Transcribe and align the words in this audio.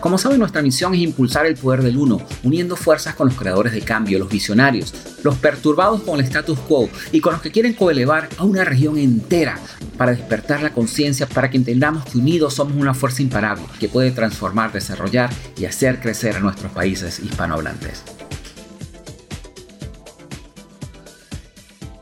Como 0.00 0.16
saben, 0.16 0.38
nuestra 0.38 0.62
misión 0.62 0.94
es 0.94 1.00
impulsar 1.00 1.44
el 1.46 1.56
poder 1.56 1.82
del 1.82 1.96
uno, 1.96 2.18
uniendo 2.44 2.76
fuerzas 2.76 3.16
con 3.16 3.26
los 3.26 3.36
creadores 3.36 3.72
de 3.72 3.80
cambio, 3.80 4.20
los 4.20 4.28
visionarios, 4.28 4.94
los 5.24 5.34
perturbados 5.38 6.02
con 6.02 6.20
el 6.20 6.24
status 6.24 6.56
quo 6.60 6.88
y 7.10 7.20
con 7.20 7.32
los 7.32 7.42
que 7.42 7.50
quieren 7.50 7.72
coelevar 7.72 8.28
a 8.38 8.44
una 8.44 8.64
región 8.64 8.96
entera 8.96 9.58
para 9.96 10.12
despertar 10.12 10.62
la 10.62 10.72
conciencia, 10.72 11.26
para 11.26 11.50
que 11.50 11.56
entendamos 11.56 12.04
que 12.04 12.18
unidos 12.18 12.54
somos 12.54 12.76
una 12.76 12.94
fuerza 12.94 13.22
imparable 13.22 13.64
que 13.80 13.88
puede 13.88 14.12
transformar, 14.12 14.70
desarrollar 14.70 15.30
y 15.56 15.64
hacer 15.64 16.00
crecer 16.00 16.36
a 16.36 16.40
nuestros 16.40 16.70
países 16.70 17.18
hispanohablantes. 17.18 18.04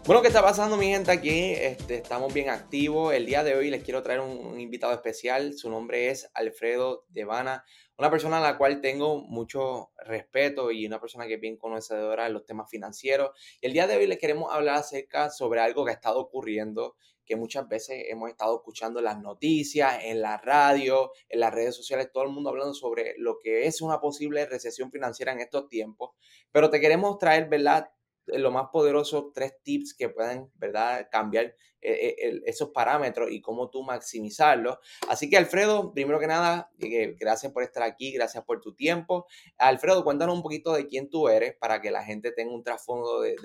Bueno, 0.04 0.20
¿qué 0.20 0.28
está 0.28 0.42
pasando 0.42 0.76
mi 0.76 0.87
gente 0.87 1.10
aquí? 1.10 1.30
Este, 1.30 1.96
estamos 1.96 2.32
bien 2.32 2.51
activos. 2.51 3.12
El 3.12 3.26
día 3.26 3.42
de 3.42 3.56
hoy 3.56 3.70
les 3.70 3.82
quiero 3.82 4.02
traer 4.02 4.20
un, 4.20 4.37
un 4.37 4.60
invitado 4.60 4.92
especial. 4.92 5.54
Su 5.54 5.68
nombre 5.68 6.10
es 6.10 6.30
Alfredo 6.34 7.06
Devana 7.09 7.65
una 7.98 8.10
persona 8.10 8.38
a 8.38 8.41
la 8.41 8.59
cual 8.59 8.80
tengo 8.80 9.23
mucho 9.23 9.91
respeto 9.98 10.70
y 10.70 10.87
una 10.87 11.00
persona 11.00 11.27
que 11.27 11.34
es 11.34 11.41
bien 11.41 11.56
conocedora 11.56 12.24
de 12.24 12.30
los 12.30 12.45
temas 12.45 12.70
financieros. 12.70 13.30
Y 13.60 13.66
el 13.66 13.73
día 13.73 13.87
de 13.87 13.96
hoy 13.96 14.06
le 14.06 14.18
queremos 14.18 14.52
hablar 14.52 14.77
acerca 14.77 15.30
sobre 15.30 15.60
algo 15.60 15.84
que 15.84 15.92
ha 15.92 15.95
estado 15.95 16.20
ocurriendo, 16.20 16.96
que 17.24 17.37
muchas 17.37 17.66
veces 17.68 18.04
hemos 18.09 18.30
estado 18.30 18.56
escuchando 18.56 19.01
en 19.01 19.06
las 19.06 19.20
noticias, 19.20 20.04
en 20.04 20.20
la 20.20 20.37
radio, 20.37 21.10
en 21.28 21.40
las 21.40 21.52
redes 21.52 21.74
sociales, 21.74 22.10
todo 22.12 22.24
el 22.24 22.30
mundo 22.30 22.51
hablando 22.51 22.74
sobre 22.74 23.15
lo 23.18 23.38
que 23.38 23.66
es 23.66 23.80
una 23.80 24.01
posible 24.01 24.46
recesión 24.46 24.90
financiera 24.90 25.32
en 25.32 25.40
estos 25.40 25.68
tiempos. 25.68 26.10
Pero 26.52 26.71
te 26.71 26.80
queremos 26.80 27.18
traer, 27.18 27.49
¿verdad? 27.49 27.90
Lo 28.27 28.51
más 28.51 28.69
poderoso, 28.73 29.30
tres 29.35 29.55
tips 29.63 29.95
que 29.95 30.09
pueden, 30.09 30.51
¿verdad?, 30.55 31.09
cambiar 31.10 31.55
eh, 31.80 32.16
eh, 32.19 32.43
esos 32.46 32.71
parámetros 32.71 33.30
y 33.30 33.41
cómo 33.41 33.71
tú 33.71 33.83
maximizarlos. 33.83 34.79
Así 35.09 35.30
que, 35.30 35.37
Alfredo, 35.37 35.93
primero 35.93 36.18
que 36.18 36.27
nada, 36.27 36.71
eh, 36.80 37.16
gracias 37.18 37.52
por 37.52 37.63
estar 37.63 37.83
aquí, 37.83 38.13
gracias 38.13 38.43
por 38.45 38.60
tu 38.60 38.74
tiempo. 38.74 39.27
Alfredo, 39.59 40.02
cuéntanos 40.02 40.35
un 40.35 40.43
poquito 40.43 40.73
de 40.73 40.87
quién 40.87 41.09
tú 41.09 41.29
eres 41.29 41.55
para 41.55 41.80
que 41.80 41.91
la 41.91 42.02
gente 42.02 42.33
tenga 42.33 42.52
un 42.52 42.65
trasfondo 42.65 43.21
de, 43.21 43.37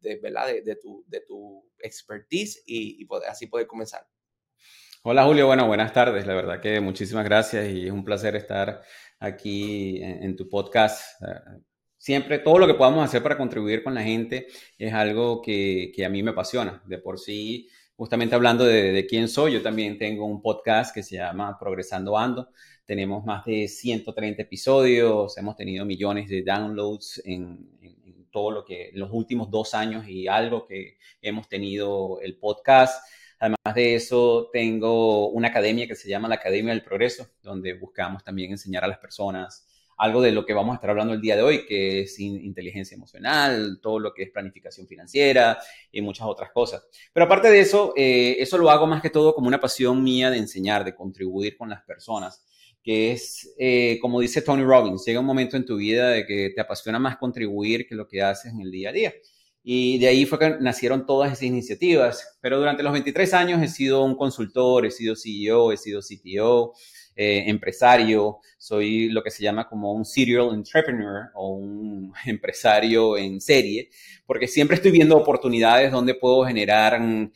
de, 0.00 0.16
¿verdad?, 0.16 0.48
de, 0.62 0.76
tu, 0.76 1.04
de 1.06 1.20
tu 1.20 1.64
expertise 1.78 2.62
y, 2.66 3.06
así 3.28 3.46
poder 3.46 3.66
comenzar. 3.66 4.06
Hola 5.02 5.24
Julio, 5.24 5.46
bueno, 5.46 5.66
buenas 5.66 5.92
tardes. 5.92 6.26
La 6.26 6.34
verdad 6.34 6.60
que 6.60 6.80
muchísimas 6.80 7.24
gracias 7.24 7.68
y 7.68 7.86
es 7.86 7.92
un 7.92 8.04
placer 8.04 8.34
estar 8.34 8.82
aquí 9.20 10.02
en 10.02 10.36
tu 10.36 10.48
podcast 10.48 11.00
siempre 12.06 12.38
todo 12.38 12.58
lo 12.60 12.68
que 12.68 12.74
podamos 12.74 13.04
hacer 13.04 13.20
para 13.20 13.36
contribuir 13.36 13.82
con 13.82 13.92
la 13.92 14.00
gente 14.04 14.46
es 14.78 14.94
algo 14.94 15.42
que, 15.42 15.92
a 16.06 16.08
mí 16.08 16.22
me 16.22 16.30
apasiona. 16.30 16.80
De 16.86 16.98
por 16.98 17.18
sí, 17.18 17.68
justamente 17.96 18.36
hablando 18.36 18.64
de, 18.64 19.04
quién 19.08 19.26
soy, 19.26 19.54
yo 19.54 19.60
también 19.60 19.98
tengo 19.98 20.24
un 20.24 20.40
podcast 20.40 20.94
que 20.94 21.02
se 21.02 21.16
llama 21.16 21.58
Progresando 21.58 22.16
Ando. 22.16 22.50
Tenemos 22.84 23.24
más 23.24 23.44
de 23.44 23.66
130 23.66 24.40
episodios, 24.40 25.36
hemos 25.36 25.56
tenido 25.56 25.84
millones 25.84 26.28
de 26.28 26.44
downloads 26.44 27.22
en, 27.24 27.70
todo 28.30 28.52
lo 28.52 28.64
que, 28.64 28.90
en 28.90 29.00
los 29.00 29.10
últimos 29.10 29.50
dos 29.50 29.74
años 29.74 30.06
y 30.06 30.28
algo 30.28 30.64
que 30.64 30.98
hemos 31.20 31.48
tenido 31.48 32.20
el 32.20 32.38
podcast. 32.38 33.04
Además 33.40 33.74
de 33.74 33.96
eso, 33.96 34.48
tengo 34.52 35.30
una 35.30 35.48
academia 35.48 35.88
que 35.88 35.96
se 35.96 36.08
llama 36.08 36.28
la 36.28 36.36
Academia 36.36 36.72
del 36.72 36.84
Progreso, 36.84 37.26
donde 37.42 37.74
buscamos 37.74 38.22
también 38.22 38.52
enseñar 38.52 38.84
a 38.84 38.86
las 38.86 38.98
personas 38.98 39.65
algo 39.96 40.20
de 40.20 40.32
lo 40.32 40.44
que 40.44 40.52
vamos 40.52 40.72
a 40.72 40.76
estar 40.76 40.90
hablando 40.90 41.14
el 41.14 41.20
día 41.20 41.36
de 41.36 41.42
hoy, 41.42 41.66
que 41.66 42.02
es 42.02 42.18
inteligencia 42.18 42.94
emocional, 42.94 43.78
todo 43.80 43.98
lo 43.98 44.12
que 44.12 44.24
es 44.24 44.30
planificación 44.30 44.86
financiera 44.86 45.58
y 45.90 46.02
muchas 46.02 46.26
otras 46.26 46.50
cosas. 46.52 46.86
Pero 47.12 47.24
aparte 47.24 47.50
de 47.50 47.60
eso, 47.60 47.92
eh, 47.96 48.36
eso 48.38 48.58
lo 48.58 48.70
hago 48.70 48.86
más 48.86 49.00
que 49.00 49.10
todo 49.10 49.34
como 49.34 49.48
una 49.48 49.60
pasión 49.60 50.02
mía 50.02 50.30
de 50.30 50.38
enseñar, 50.38 50.84
de 50.84 50.94
contribuir 50.94 51.56
con 51.56 51.70
las 51.70 51.82
personas, 51.82 52.44
que 52.82 53.12
es, 53.12 53.54
eh, 53.58 53.98
como 54.00 54.20
dice 54.20 54.42
Tony 54.42 54.62
Robbins, 54.62 55.04
llega 55.04 55.20
un 55.20 55.26
momento 55.26 55.56
en 55.56 55.64
tu 55.64 55.76
vida 55.76 56.10
de 56.10 56.26
que 56.26 56.52
te 56.54 56.60
apasiona 56.60 56.98
más 56.98 57.16
contribuir 57.16 57.86
que 57.88 57.94
lo 57.94 58.06
que 58.06 58.22
haces 58.22 58.52
en 58.52 58.60
el 58.60 58.70
día 58.70 58.90
a 58.90 58.92
día. 58.92 59.14
Y 59.68 59.98
de 59.98 60.06
ahí 60.06 60.26
fue 60.26 60.38
que 60.38 60.58
nacieron 60.60 61.06
todas 61.06 61.32
esas 61.32 61.42
iniciativas. 61.42 62.38
Pero 62.40 62.60
durante 62.60 62.84
los 62.84 62.92
23 62.92 63.34
años 63.34 63.60
he 63.60 63.66
sido 63.66 64.04
un 64.04 64.16
consultor, 64.16 64.86
he 64.86 64.92
sido 64.92 65.16
CEO, 65.16 65.72
he 65.72 65.76
sido 65.76 66.02
CTO, 66.02 66.72
eh, 67.18 67.44
empresario, 67.46 68.40
soy 68.58 69.08
lo 69.08 69.22
que 69.22 69.30
se 69.30 69.42
llama 69.42 69.66
como 69.66 69.92
un 69.92 70.04
serial 70.04 70.50
entrepreneur 70.52 71.30
o 71.34 71.54
un 71.54 72.12
empresario 72.26 73.16
en 73.16 73.40
serie, 73.40 73.88
porque 74.26 74.46
siempre 74.46 74.76
estoy 74.76 74.90
viendo 74.90 75.16
oportunidades 75.16 75.90
donde 75.90 76.14
puedo 76.14 76.44
generar 76.44 77.00
mm, 77.00 77.30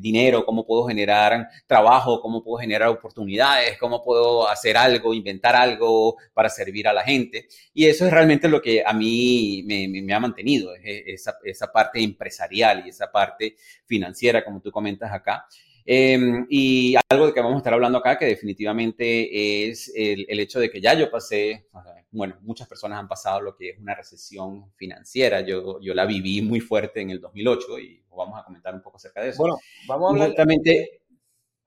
dinero, 0.00 0.44
cómo 0.46 0.64
puedo 0.64 0.86
generar 0.86 1.48
trabajo, 1.66 2.20
cómo 2.20 2.44
puedo 2.44 2.58
generar 2.58 2.88
oportunidades, 2.88 3.76
cómo 3.78 4.04
puedo 4.04 4.48
hacer 4.48 4.76
algo, 4.76 5.12
inventar 5.12 5.56
algo 5.56 6.16
para 6.32 6.48
servir 6.48 6.86
a 6.86 6.92
la 6.92 7.02
gente. 7.02 7.48
Y 7.74 7.86
eso 7.86 8.06
es 8.06 8.12
realmente 8.12 8.48
lo 8.48 8.62
que 8.62 8.84
a 8.86 8.92
mí 8.92 9.64
me, 9.66 10.14
ha 10.14 10.20
mantenido, 10.20 10.72
esa, 10.84 11.36
esa 11.42 11.72
parte 11.72 12.00
empresarial 12.00 12.84
y 12.86 12.90
esa 12.90 13.10
parte 13.10 13.56
financiera, 13.86 14.44
como 14.44 14.60
tú 14.60 14.70
comentas 14.70 15.12
acá. 15.12 15.46
Em, 15.86 16.46
y 16.50 16.96
algo 17.08 17.26
de 17.26 17.32
que 17.32 17.40
vamos 17.40 17.54
a 17.54 17.58
estar 17.58 17.72
hablando 17.72 17.98
acá, 17.98 18.18
que 18.18 18.26
definitivamente 18.26 19.68
es 19.70 19.92
el, 19.94 20.26
el, 20.28 20.40
hecho 20.40 20.58
de 20.58 20.68
que 20.68 20.80
ya 20.80 20.94
yo 20.94 21.10
pasé, 21.10 21.68
bueno, 22.10 22.36
muchas 22.40 22.66
personas 22.66 22.98
han 22.98 23.08
pasado 23.08 23.40
lo 23.40 23.56
que 23.56 23.70
es 23.70 23.78
una 23.78 23.94
recesión 23.94 24.72
financiera. 24.74 25.42
Yo, 25.42 25.80
yo 25.80 25.94
la 25.94 26.06
viví 26.06 26.42
muy 26.42 26.60
fuerte 26.60 27.00
en 27.00 27.10
el 27.10 27.20
2008 27.20 27.78
y 27.78 28.02
vamos 28.16 28.40
a 28.40 28.44
comentar 28.44 28.74
un 28.74 28.82
poco 28.82 28.96
acerca 28.96 29.22
de 29.22 29.28
eso. 29.28 29.42
Bueno, 29.42 29.58
vamos 29.86 30.06
a 30.06 30.10
hablar. 30.12 30.28
Justamente, 30.28 31.02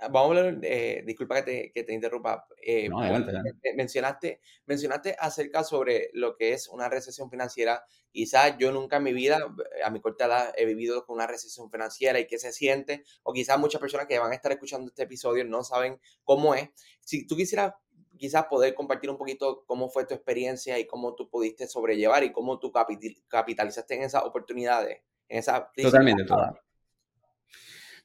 Vamos 0.02 0.38
a 0.38 0.40
hablar, 0.40 0.60
eh, 0.64 1.04
disculpa 1.06 1.36
que 1.36 1.42
te, 1.44 1.72
que 1.74 1.84
te 1.84 1.94
interrumpa. 1.94 2.48
Eh, 2.62 2.88
no, 2.88 3.02
adelante, 3.02 3.34
Mencionaste, 3.76 4.40
mencionaste 4.66 5.16
acerca 5.20 5.66
sobre 5.66 6.10
lo 6.14 6.38
que 6.38 6.54
es 6.54 6.70
una 6.70 6.88
recesión 6.88 7.30
financiera. 7.30 7.84
Quizás 8.12 8.56
yo 8.58 8.72
nunca 8.72 8.98
en 8.98 9.04
mi 9.04 9.14
vida, 9.14 9.40
a 9.84 9.90
mi 9.90 10.00
corta 10.00 10.26
edad, 10.26 10.54
he 10.56 10.66
vivido 10.66 11.06
con 11.06 11.16
una 11.16 11.28
recesión 11.28 11.70
financiera 11.70 12.18
y 12.20 12.28
qué 12.28 12.40
se 12.40 12.54
siente. 12.54 13.04
O 13.24 13.34
quizás 13.34 13.60
muchas 13.60 13.82
personas 13.82 14.08
que 14.08 14.18
van 14.20 14.32
a 14.32 14.36
estar 14.36 14.52
escuchando 14.54 14.88
este 14.88 15.04
episodio 15.04 15.44
no 15.44 15.64
saben 15.64 16.00
cómo 16.24 16.56
es. 16.56 16.70
Si 17.02 17.28
tú 17.28 17.36
quisieras 17.36 17.74
quizás 18.18 18.46
poder 18.46 18.76
compartir 18.76 19.10
un 19.10 19.18
poquito 19.18 19.64
cómo 19.66 19.90
fue 19.90 20.06
tu 20.06 20.14
experiencia 20.14 20.80
y 20.80 20.88
cómo 20.88 21.16
tú 21.16 21.30
pudiste 21.30 21.68
sobrellevar 21.68 22.24
y 22.24 22.32
cómo 22.32 22.60
tú 22.60 22.72
capitalizaste 22.72 23.96
en 23.96 24.04
esas 24.04 24.24
oportunidades, 24.24 25.00
en 25.28 25.40
esa 25.40 25.72
Totalmente, 25.76 26.24
totalmente. 26.24 26.69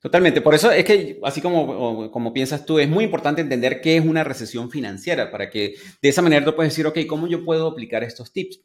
Totalmente, 0.05 0.43
por 0.43 0.55
eso 0.55 0.71
es 0.71 0.85
que, 0.85 1.19
así 1.23 1.41
como, 1.41 2.11
como 2.11 2.35
piensas 2.35 2.67
tú, 2.67 2.79
es 2.79 2.87
muy 2.87 3.05
importante 3.05 3.41
entender 3.41 3.81
qué 3.81 3.97
es 3.97 4.05
una 4.05 4.23
recesión 4.23 4.71
financiera, 4.71 5.31
para 5.31 5.49
que 5.49 5.77
de 6.03 6.09
esa 6.11 6.21
manera 6.21 6.45
tú 6.45 6.55
puedes 6.55 6.75
decir, 6.75 6.87
ok, 6.87 7.07
¿cómo 7.09 7.27
yo 7.27 7.43
puedo 7.43 7.69
aplicar 7.69 8.05
estos 8.05 8.31
tips? 8.31 8.61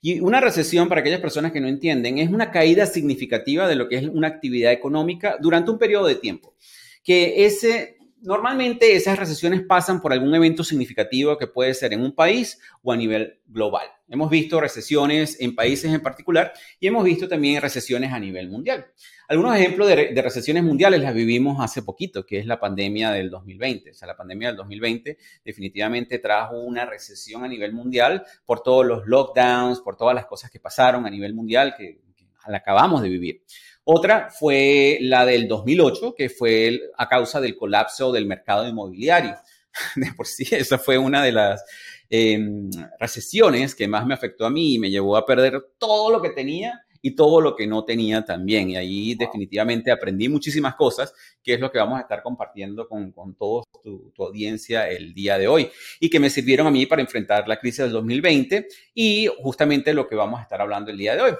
Y 0.00 0.20
una 0.20 0.40
recesión, 0.40 0.88
para 0.88 1.00
aquellas 1.00 1.20
personas 1.20 1.50
que 1.50 1.60
no 1.60 1.66
entienden, 1.66 2.18
es 2.18 2.30
una 2.30 2.52
caída 2.52 2.86
significativa 2.86 3.66
de 3.66 3.74
lo 3.74 3.88
que 3.88 3.96
es 3.96 4.04
una 4.04 4.28
actividad 4.28 4.70
económica 4.70 5.36
durante 5.40 5.72
un 5.72 5.80
periodo 5.80 6.06
de 6.06 6.14
tiempo. 6.14 6.54
Que 7.02 7.44
ese, 7.44 7.96
normalmente 8.24 8.96
esas 8.96 9.18
recesiones 9.18 9.62
pasan 9.62 10.00
por 10.00 10.12
algún 10.12 10.34
evento 10.34 10.64
significativo 10.64 11.36
que 11.36 11.46
puede 11.46 11.74
ser 11.74 11.92
en 11.92 12.00
un 12.00 12.14
país 12.14 12.58
o 12.82 12.92
a 12.92 12.96
nivel 12.96 13.40
global. 13.46 13.86
Hemos 14.08 14.30
visto 14.30 14.60
recesiones 14.60 15.40
en 15.40 15.54
países 15.54 15.92
en 15.92 16.02
particular 16.02 16.52
y 16.80 16.86
hemos 16.86 17.04
visto 17.04 17.28
también 17.28 17.60
recesiones 17.60 18.12
a 18.12 18.18
nivel 18.18 18.48
mundial. 18.48 18.86
Algunos 19.28 19.56
ejemplos 19.56 19.88
de, 19.88 20.22
recesiones 20.22 20.62
mundiales 20.62 21.00
las 21.00 21.14
vivimos 21.14 21.62
hace 21.62 21.82
poquito, 21.82 22.24
que 22.24 22.38
es 22.38 22.46
la 22.46 22.60
pandemia 22.60 23.10
del 23.10 23.30
2020. 23.30 23.90
O 23.90 23.94
sea, 23.94 24.08
la 24.08 24.16
pandemia 24.16 24.48
del 24.48 24.56
2020 24.56 25.18
definitivamente 25.44 26.18
trajo 26.18 26.58
una 26.60 26.84
recesión 26.84 27.44
a 27.44 27.48
nivel 27.48 27.72
mundial 27.72 28.24
por 28.44 28.62
todos 28.62 28.86
los 28.86 29.06
lockdowns, 29.06 29.80
por 29.80 29.96
todas 29.96 30.14
las 30.14 30.26
cosas 30.26 30.50
que 30.50 30.60
pasaron 30.60 31.06
a 31.06 31.10
nivel 31.10 31.34
mundial 31.34 31.74
que, 31.76 32.02
acabamos 32.46 33.00
de 33.00 33.08
vivir. 33.08 33.42
Otra 33.84 34.30
fue 34.30 34.98
la 35.02 35.26
del 35.26 35.46
2008, 35.46 36.14
que 36.16 36.30
fue 36.30 36.80
a 36.96 37.08
causa 37.08 37.40
del 37.40 37.56
colapso 37.56 38.12
del 38.12 38.26
mercado 38.26 38.66
inmobiliario. 38.66 39.36
De 39.96 40.12
por 40.16 40.26
sí, 40.26 40.46
esa 40.50 40.78
fue 40.78 40.96
una 40.96 41.22
de 41.22 41.32
las 41.32 41.64
em, 42.08 42.70
recesiones 42.98 43.74
que 43.74 43.88
más 43.88 44.06
me 44.06 44.14
afectó 44.14 44.46
a 44.46 44.50
mí 44.50 44.74
y 44.74 44.78
me 44.78 44.90
llevó 44.90 45.16
a 45.16 45.26
perder 45.26 45.60
todo 45.78 46.10
lo 46.10 46.22
que 46.22 46.30
tenía 46.30 46.83
y 47.04 47.14
todo 47.14 47.42
lo 47.42 47.54
que 47.54 47.66
no 47.66 47.84
tenía 47.84 48.24
también. 48.24 48.70
Y 48.70 48.76
ahí 48.78 49.14
definitivamente 49.14 49.92
aprendí 49.92 50.26
muchísimas 50.30 50.74
cosas, 50.74 51.12
que 51.42 51.52
es 51.52 51.60
lo 51.60 51.70
que 51.70 51.78
vamos 51.78 51.98
a 51.98 52.00
estar 52.00 52.22
compartiendo 52.22 52.88
con, 52.88 53.12
con 53.12 53.34
toda 53.34 53.62
tu, 53.82 54.10
audiencia 54.18 54.88
el 54.88 55.12
día 55.12 55.36
de 55.36 55.46
hoy 55.46 55.68
y 56.00 56.08
que 56.08 56.18
me 56.18 56.30
sirvieron 56.30 56.66
a 56.66 56.70
mí 56.70 56.86
para 56.86 57.02
enfrentar 57.02 57.46
la 57.46 57.58
crisis 57.58 57.80
del 57.80 57.92
2020 57.92 58.68
y 58.94 59.28
justamente 59.36 59.92
lo 59.92 60.08
que 60.08 60.14
vamos 60.14 60.40
a 60.40 60.44
estar 60.44 60.62
hablando 60.62 60.90
el 60.90 60.96
día 60.96 61.14
de 61.14 61.20
hoy. 61.20 61.32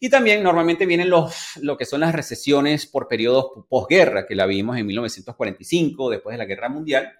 Y 0.00 0.08
también 0.08 0.42
normalmente 0.42 0.86
vienen 0.86 1.10
los, 1.10 1.34
lo 1.60 1.76
que 1.76 1.84
son 1.84 2.00
las 2.00 2.14
recesiones 2.14 2.86
por 2.86 3.06
periodos 3.06 3.66
posguerra, 3.68 4.26
que 4.26 4.34
la 4.34 4.46
vimos 4.46 4.78
en 4.78 4.86
1945, 4.86 6.08
después 6.08 6.32
de 6.32 6.38
la 6.38 6.46
Guerra 6.46 6.70
Mundial. 6.70 7.12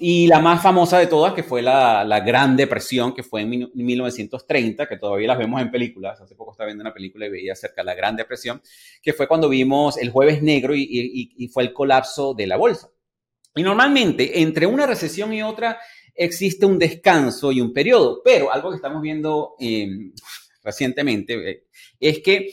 Y 0.00 0.28
la 0.28 0.38
más 0.38 0.62
famosa 0.62 0.98
de 0.98 1.08
todas, 1.08 1.34
que 1.34 1.42
fue 1.42 1.60
la, 1.60 2.04
la, 2.04 2.20
Gran 2.20 2.56
Depresión, 2.56 3.12
que 3.12 3.24
fue 3.24 3.42
en 3.42 3.68
1930, 3.74 4.88
que 4.88 4.96
todavía 4.96 5.26
las 5.26 5.38
vemos 5.38 5.60
en 5.60 5.72
películas. 5.72 6.20
Hace 6.20 6.36
poco 6.36 6.52
estaba 6.52 6.68
viendo 6.68 6.82
una 6.82 6.94
película 6.94 7.26
y 7.26 7.30
veía 7.30 7.54
acerca 7.54 7.82
de 7.82 7.86
la 7.86 7.94
Gran 7.94 8.14
Depresión, 8.14 8.62
que 9.02 9.12
fue 9.12 9.26
cuando 9.26 9.48
vimos 9.48 9.98
el 9.98 10.10
jueves 10.10 10.40
negro 10.40 10.72
y, 10.76 10.82
y, 10.82 11.32
y 11.36 11.48
fue 11.48 11.64
el 11.64 11.72
colapso 11.72 12.32
de 12.32 12.46
la 12.46 12.56
bolsa. 12.56 12.90
Y 13.56 13.62
normalmente, 13.64 14.40
entre 14.40 14.66
una 14.66 14.86
recesión 14.86 15.32
y 15.32 15.42
otra, 15.42 15.80
existe 16.14 16.66
un 16.66 16.78
descanso 16.78 17.50
y 17.52 17.60
un 17.60 17.72
periodo. 17.72 18.20
Pero 18.24 18.52
algo 18.52 18.70
que 18.70 18.76
estamos 18.76 19.00
viendo 19.00 19.54
eh, 19.58 20.12
recientemente 20.62 21.50
eh, 21.50 21.64
es 21.98 22.20
que 22.20 22.52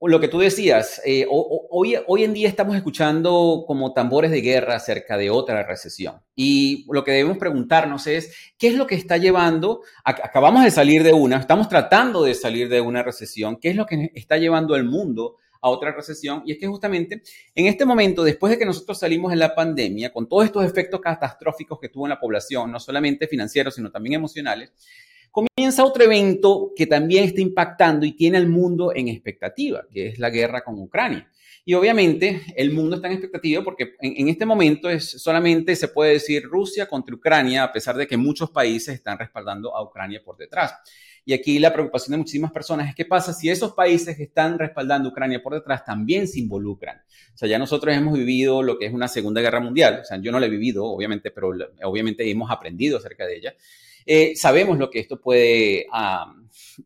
lo 0.00 0.20
que 0.20 0.28
tú 0.28 0.38
decías, 0.38 1.00
eh, 1.06 1.26
hoy, 1.28 2.24
en 2.24 2.34
día 2.34 2.48
estamos 2.48 2.76
escuchando 2.76 3.64
como 3.66 3.94
tambores 3.94 4.30
de 4.30 4.42
guerra 4.42 4.76
acerca 4.76 5.16
de 5.16 5.30
otra 5.30 5.62
recesión. 5.62 6.20
Y 6.34 6.86
lo 6.92 7.02
que 7.02 7.12
debemos 7.12 7.38
preguntarnos 7.38 8.06
es, 8.06 8.34
¿qué 8.58 8.68
es 8.68 8.74
lo 8.74 8.86
que 8.86 8.94
está 8.94 9.16
llevando? 9.16 9.80
Acabamos 10.04 10.64
de 10.64 10.70
salir 10.70 11.02
de 11.02 11.12
una, 11.12 11.38
estamos 11.38 11.68
tratando 11.68 12.22
de 12.24 12.34
salir 12.34 12.68
de 12.68 12.80
una 12.80 13.02
recesión, 13.02 13.56
¿qué 13.56 13.70
es 13.70 13.76
lo 13.76 13.86
que 13.86 14.10
está 14.14 14.36
llevando 14.36 14.76
el 14.76 14.84
mundo 14.84 15.36
a 15.62 15.70
otra 15.70 15.92
recesión? 15.92 16.42
Y 16.44 16.52
es 16.52 16.58
que 16.58 16.66
justamente 16.66 17.22
en 17.54 17.66
este 17.66 17.86
momento, 17.86 18.22
después 18.22 18.50
de 18.50 18.58
que 18.58 18.66
nosotros 18.66 18.98
salimos 18.98 19.30
de 19.30 19.36
la 19.36 19.54
pandemia, 19.54 20.12
con 20.12 20.28
todos 20.28 20.44
estos 20.44 20.64
efectos 20.64 21.00
catastróficos 21.00 21.80
que 21.80 21.88
tuvo 21.88 22.04
en 22.04 22.10
la 22.10 22.20
población, 22.20 22.70
no 22.70 22.78
solamente 22.78 23.26
financieros, 23.26 23.74
sino 23.74 23.90
también 23.90 24.14
emocionales, 24.16 24.72
comienza 25.36 25.84
otro 25.84 26.02
evento 26.02 26.72
que 26.74 26.86
también 26.86 27.24
está 27.24 27.42
impactando 27.42 28.06
y 28.06 28.12
tiene 28.12 28.38
al 28.38 28.48
mundo 28.48 28.92
en 28.94 29.08
expectativa, 29.08 29.84
que 29.92 30.08
es 30.08 30.18
la 30.18 30.30
guerra 30.30 30.64
con 30.64 30.78
Ucrania. 30.78 31.30
Y 31.62 31.74
obviamente 31.74 32.40
el 32.56 32.72
mundo 32.72 32.96
está 32.96 33.08
en 33.08 33.14
expectativa 33.14 33.62
porque 33.62 33.96
en, 34.00 34.28
este 34.28 34.46
momento 34.46 34.88
es 34.88 35.20
solamente 35.20 35.76
se 35.76 35.88
puede 35.88 36.12
decir 36.12 36.44
Rusia 36.44 36.86
contra 36.86 37.14
Ucrania, 37.14 37.64
a 37.64 37.72
pesar 37.72 37.96
de 37.96 38.06
que 38.06 38.16
muchos 38.16 38.50
países 38.50 38.94
están 38.94 39.18
respaldando 39.18 39.76
a 39.76 39.82
Ucrania 39.82 40.22
por 40.24 40.38
detrás. 40.38 40.74
Y 41.26 41.34
aquí 41.34 41.58
la 41.58 41.72
preocupación 41.72 42.12
de 42.12 42.18
muchísimas 42.18 42.52
personas 42.52 42.88
es 42.88 42.94
qué 42.94 43.04
pasa 43.04 43.34
si 43.34 43.50
esos 43.50 43.74
países 43.74 44.16
que 44.16 44.22
están 44.22 44.58
respaldando 44.58 45.08
a 45.08 45.12
Ucrania 45.12 45.42
por 45.42 45.52
detrás 45.52 45.84
también 45.84 46.28
se 46.28 46.38
involucran. 46.38 46.98
O 47.34 47.36
sea, 47.36 47.46
ya 47.46 47.58
nosotros 47.58 47.94
hemos 47.94 48.16
vivido 48.16 48.62
lo 48.62 48.78
que 48.78 48.86
es 48.86 48.94
una 48.94 49.08
Segunda 49.08 49.42
Guerra 49.42 49.60
Mundial. 49.60 49.98
O 50.00 50.04
sea, 50.04 50.18
yo 50.18 50.32
no 50.32 50.40
la 50.40 50.46
he 50.46 50.50
vivido, 50.50 50.86
obviamente, 50.86 51.30
pero 51.30 51.50
obviamente 51.82 52.30
hemos 52.30 52.50
aprendido 52.50 52.96
acerca 52.96 53.26
de 53.26 53.36
ella. 53.36 53.54
Eh, 54.06 54.36
sabemos 54.36 54.78
lo 54.78 54.88
que 54.88 55.00
esto 55.00 55.20
puede 55.20 55.86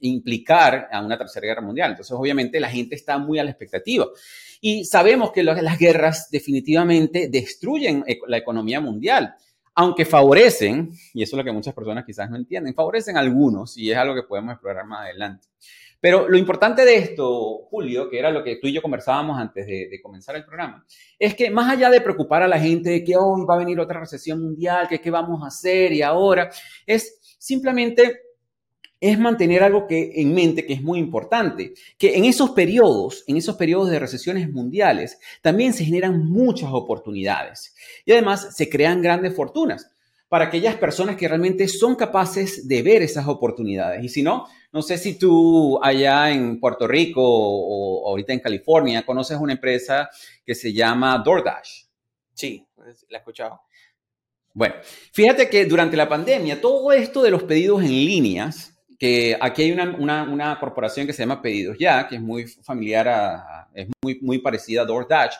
implicar 0.00 0.88
a 0.90 1.04
una 1.04 1.18
tercera 1.18 1.46
guerra 1.46 1.60
mundial. 1.60 1.90
Entonces, 1.90 2.16
obviamente, 2.16 2.58
la 2.58 2.70
gente 2.70 2.94
está 2.94 3.18
muy 3.18 3.38
a 3.38 3.44
la 3.44 3.50
expectativa. 3.50 4.06
Y 4.60 4.84
sabemos 4.84 5.30
que 5.32 5.42
las 5.42 5.78
guerras 5.78 6.28
definitivamente 6.30 7.28
destruyen 7.28 8.04
la 8.26 8.36
economía 8.38 8.80
mundial, 8.80 9.34
aunque 9.74 10.04
favorecen, 10.04 10.90
y 11.14 11.22
eso 11.22 11.36
es 11.36 11.38
lo 11.38 11.44
que 11.44 11.52
muchas 11.52 11.74
personas 11.74 12.04
quizás 12.04 12.30
no 12.30 12.36
entienden, 12.36 12.74
favorecen 12.74 13.16
algunos, 13.16 13.76
y 13.76 13.90
es 13.90 13.96
algo 13.96 14.14
que 14.14 14.22
podemos 14.22 14.52
explorar 14.52 14.86
más 14.86 15.06
adelante. 15.06 15.48
Pero 16.00 16.28
lo 16.28 16.38
importante 16.38 16.84
de 16.84 16.96
esto, 16.96 17.66
Julio, 17.70 18.08
que 18.08 18.18
era 18.18 18.30
lo 18.30 18.42
que 18.42 18.56
tú 18.56 18.66
y 18.66 18.72
yo 18.72 18.80
conversábamos 18.80 19.38
antes 19.38 19.66
de, 19.66 20.00
comenzar 20.02 20.34
el 20.34 20.46
programa, 20.46 20.84
es 21.18 21.34
que 21.34 21.50
más 21.50 21.70
allá 21.70 21.90
de 21.90 22.00
preocupar 22.00 22.42
a 22.42 22.48
la 22.48 22.58
gente 22.58 22.88
de 22.88 23.04
que 23.04 23.16
hoy 23.16 23.44
va 23.44 23.56
a 23.56 23.58
venir 23.58 23.78
otra 23.78 24.00
recesión 24.00 24.42
mundial, 24.42 24.88
que 24.88 25.00
qué 25.00 25.10
vamos 25.10 25.42
a 25.44 25.48
hacer 25.48 25.92
y 25.92 26.00
ahora, 26.00 26.50
es 26.86 27.36
simplemente 27.38 28.29
es 29.00 29.18
mantener 29.18 29.62
algo 29.62 29.86
que 29.86 30.12
en 30.16 30.34
mente 30.34 30.66
que 30.66 30.74
es 30.74 30.82
muy 30.82 30.98
importante, 30.98 31.72
que 31.96 32.16
en 32.16 32.26
esos 32.26 32.50
periodos, 32.50 33.24
en 33.26 33.38
esos 33.38 33.56
periodos 33.56 33.90
de 33.90 33.98
recesiones 33.98 34.50
mundiales, 34.52 35.18
también 35.40 35.72
se 35.72 35.84
generan 35.84 36.30
muchas 36.30 36.70
oportunidades 36.72 37.74
y 38.04 38.12
además 38.12 38.54
se 38.54 38.68
crean 38.68 39.00
grandes 39.00 39.34
fortunas 39.34 39.90
para 40.28 40.44
aquellas 40.44 40.76
personas 40.76 41.16
que 41.16 41.26
realmente 41.26 41.66
son 41.66 41.96
capaces 41.96 42.68
de 42.68 42.82
ver 42.82 43.02
esas 43.02 43.26
oportunidades. 43.26 44.04
Y 44.04 44.08
si 44.08 44.22
no, 44.22 44.46
no 44.70 44.82
sé 44.82 44.96
si 44.96 45.18
tú 45.18 45.80
allá 45.82 46.30
en 46.30 46.60
Puerto 46.60 46.86
Rico 46.86 47.20
o, 47.24 48.08
ahorita 48.08 48.32
en 48.32 48.38
California 48.38 49.04
conoces 49.04 49.38
una 49.40 49.54
empresa 49.54 50.08
que 50.44 50.54
se 50.54 50.72
llama 50.72 51.18
DoorDash. 51.18 51.84
Sí, 52.32 52.64
la 53.08 53.18
he 53.18 53.18
escuchado. 53.18 53.62
Bueno, 54.52 54.76
fíjate 55.12 55.48
que 55.48 55.64
durante 55.64 55.96
la 55.96 56.08
pandemia, 56.08 56.60
todo 56.60 56.92
esto 56.92 57.22
de 57.22 57.30
los 57.30 57.42
pedidos 57.42 57.82
en 57.82 57.90
líneas, 57.90 58.79
que 59.00 59.34
aquí 59.40 59.62
hay 59.62 59.72
una, 59.72 60.58
corporación 60.60 61.06
que 61.06 61.14
se 61.14 61.22
llama 61.22 61.40
Pedidos 61.40 61.78
Ya, 61.78 62.06
que 62.06 62.16
es 62.16 62.20
muy 62.20 62.46
familiar, 62.46 63.08
a, 63.08 63.68
es 63.74 63.88
muy, 64.02 64.20
muy 64.20 64.38
parecida 64.40 64.82
a 64.82 64.84
DoorDash, 64.84 65.36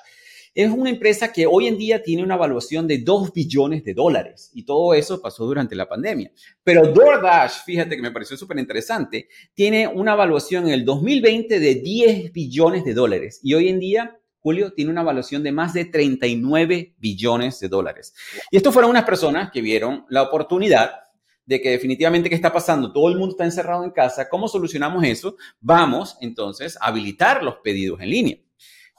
es 0.54 0.70
una 0.70 0.88
empresa 0.88 1.30
que 1.30 1.46
hoy 1.46 1.66
en 1.66 1.76
día 1.76 2.02
tiene 2.02 2.24
una 2.24 2.36
evaluación 2.36 2.88
de 2.88 2.98
2 2.98 3.32
billones 3.34 3.84
de 3.84 3.92
dólares 3.92 4.50
y 4.54 4.64
todo 4.64 4.94
eso 4.94 5.20
pasó 5.20 5.44
durante 5.44 5.76
la 5.76 5.86
pandemia. 5.86 6.32
Pero 6.64 6.90
DoorDash, 6.90 7.64
fíjate 7.66 7.96
que 7.96 8.02
me 8.02 8.10
pareció 8.10 8.34
súper 8.38 8.58
interesante, 8.58 9.28
tiene 9.52 9.86
una 9.86 10.14
evaluación 10.14 10.66
en 10.66 10.72
el 10.72 10.84
2020 10.86 11.60
de 11.60 11.74
10 11.74 12.32
billones 12.32 12.82
de 12.82 12.94
dólares 12.94 13.40
y 13.42 13.52
hoy 13.52 13.68
en 13.68 13.78
día 13.78 14.16
Julio 14.38 14.72
tiene 14.72 14.90
una 14.90 15.02
evaluación 15.02 15.42
de 15.42 15.52
más 15.52 15.74
de 15.74 15.84
39 15.84 16.94
billones 16.96 17.60
de 17.60 17.68
dólares. 17.68 18.14
Y 18.50 18.56
esto 18.56 18.72
fueron 18.72 18.90
unas 18.90 19.04
personas 19.04 19.50
que 19.50 19.60
vieron 19.60 20.06
la 20.08 20.22
oportunidad 20.22 20.92
de 21.50 21.60
que 21.60 21.70
definitivamente 21.70 22.28
qué 22.28 22.36
está 22.36 22.52
pasando, 22.52 22.92
todo 22.92 23.08
el 23.08 23.18
mundo 23.18 23.34
está 23.34 23.44
encerrado 23.44 23.82
en 23.82 23.90
casa, 23.90 24.28
¿cómo 24.28 24.46
solucionamos 24.46 25.02
eso? 25.02 25.36
Vamos 25.60 26.16
entonces 26.20 26.78
a 26.80 26.86
habilitar 26.86 27.42
los 27.42 27.56
pedidos 27.56 28.00
en 28.00 28.08
línea. 28.08 28.36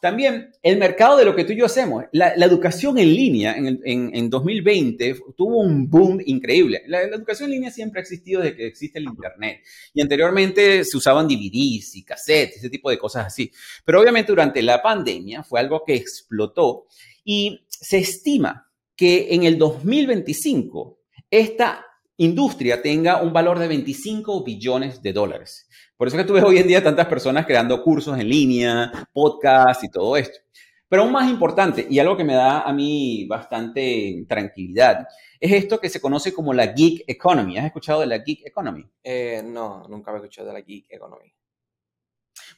También 0.02 0.52
el 0.62 0.78
mercado 0.78 1.16
de 1.16 1.24
lo 1.24 1.34
que 1.34 1.46
tú 1.46 1.54
y 1.54 1.56
yo 1.56 1.66
hacemos, 1.66 2.04
la, 2.12 2.34
educación 2.34 2.98
en 2.98 3.16
línea 3.16 3.56
en, 3.56 3.80
en, 3.86 4.30
2020 4.30 5.16
tuvo 5.38 5.62
un 5.62 5.90
boom 5.90 6.20
increíble. 6.26 6.84
La, 6.88 7.04
educación 7.04 7.48
en 7.48 7.56
línea 7.56 7.72
siempre 7.72 8.02
ha 8.02 8.02
existido 8.02 8.42
desde 8.42 8.58
que 8.58 8.68
existe 8.68 9.00
el 9.00 9.06
Internet. 9.06 9.62
Y 9.94 10.02
anteriormente 10.02 10.84
se 10.84 10.98
usaban 10.98 11.30
DVDs 11.30 11.96
y 11.96 12.04
cassettes, 12.04 12.58
ese 12.58 12.70
tipo 12.70 12.90
de 12.90 12.98
cosas 12.98 13.28
así. 13.28 13.50
Pero 13.86 14.02
obviamente 14.02 14.34
durante 14.34 14.62
la 14.62 14.82
pandemia 14.82 15.42
fue 15.44 15.62
algo 15.62 15.84
que 15.86 15.96
explotó 15.96 16.88
y 17.24 17.66
se 17.70 18.00
estima 18.00 18.70
que 18.94 19.34
en 19.36 19.44
el 19.44 19.58
2025 19.58 21.00
esta 21.30 21.86
industria 22.24 22.82
tenga 22.82 23.22
un 23.22 23.34
valor 23.34 23.58
de 23.58 23.68
25 23.68 24.44
billones 24.44 25.02
de 25.02 25.14
dólares. 25.14 25.68
Por 25.98 26.08
eso 26.08 26.18
que 26.18 26.24
tú 26.24 26.34
ves 26.34 26.44
hoy 26.44 26.58
en 26.58 26.68
día 26.68 26.84
tantas 26.84 27.08
personas 27.08 27.46
creando 27.46 27.82
cursos 27.84 28.18
en 28.20 28.30
línea, 28.30 28.92
podcasts 29.12 29.84
y 29.84 29.90
todo 29.90 30.16
esto. 30.18 30.40
Pero 30.88 31.04
aún 31.04 31.12
más 31.12 31.30
importante, 31.30 31.88
y 31.90 32.00
algo 32.00 32.18
que 32.18 32.24
me 32.24 32.34
da 32.34 32.62
a 32.62 32.74
mí 32.74 33.26
bastante 33.26 34.26
tranquilidad, 34.28 35.08
es 35.40 35.52
esto 35.52 35.80
que 35.80 35.90
se 35.90 36.02
conoce 36.02 36.34
como 36.34 36.54
la 36.54 36.68
Geek 36.68 37.06
Economy. 37.08 37.58
¿Has 37.58 37.66
escuchado 37.66 38.02
de 38.02 38.08
la 38.08 38.18
Geek 38.18 38.46
Economy? 38.46 38.86
Eh, 39.04 39.42
no, 39.44 39.88
nunca 39.88 40.12
he 40.12 40.16
escuchado 40.16 40.48
de 40.48 40.54
la 40.54 40.62
Geek 40.62 40.86
Economy. 40.90 41.34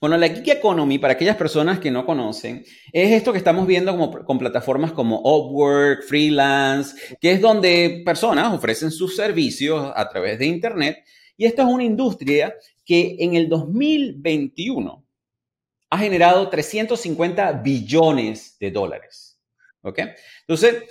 Bueno, 0.03 0.17
la 0.17 0.27
Geek 0.27 0.57
Economy, 0.57 0.99
para 0.99 1.13
aquellas 1.13 1.37
personas 1.37 1.79
que 1.79 1.89
no 1.89 2.05
conocen, 2.05 2.65
es 2.91 3.11
esto 3.11 3.31
que 3.31 3.37
estamos 3.37 3.65
viendo 3.65 3.93
como, 3.93 4.25
con 4.25 4.37
plataformas 4.37 4.91
como 4.91 5.21
Upwork, 5.21 6.03
Freelance, 6.03 7.15
que 7.21 7.31
es 7.31 7.39
donde 7.39 8.01
personas 8.03 8.53
ofrecen 8.53 8.91
sus 8.91 9.15
servicios 9.15 9.93
a 9.95 10.09
través 10.09 10.39
de 10.39 10.45
Internet. 10.45 11.05
Y 11.37 11.45
esto 11.45 11.61
es 11.61 11.69
una 11.69 11.85
industria 11.85 12.53
que 12.83 13.15
en 13.17 13.35
el 13.35 13.47
2021 13.47 15.05
ha 15.89 15.97
generado 15.97 16.49
350 16.49 17.53
billones 17.63 18.57
de 18.59 18.71
dólares. 18.71 19.39
¿Ok? 19.83 19.99
Entonces, 20.41 20.83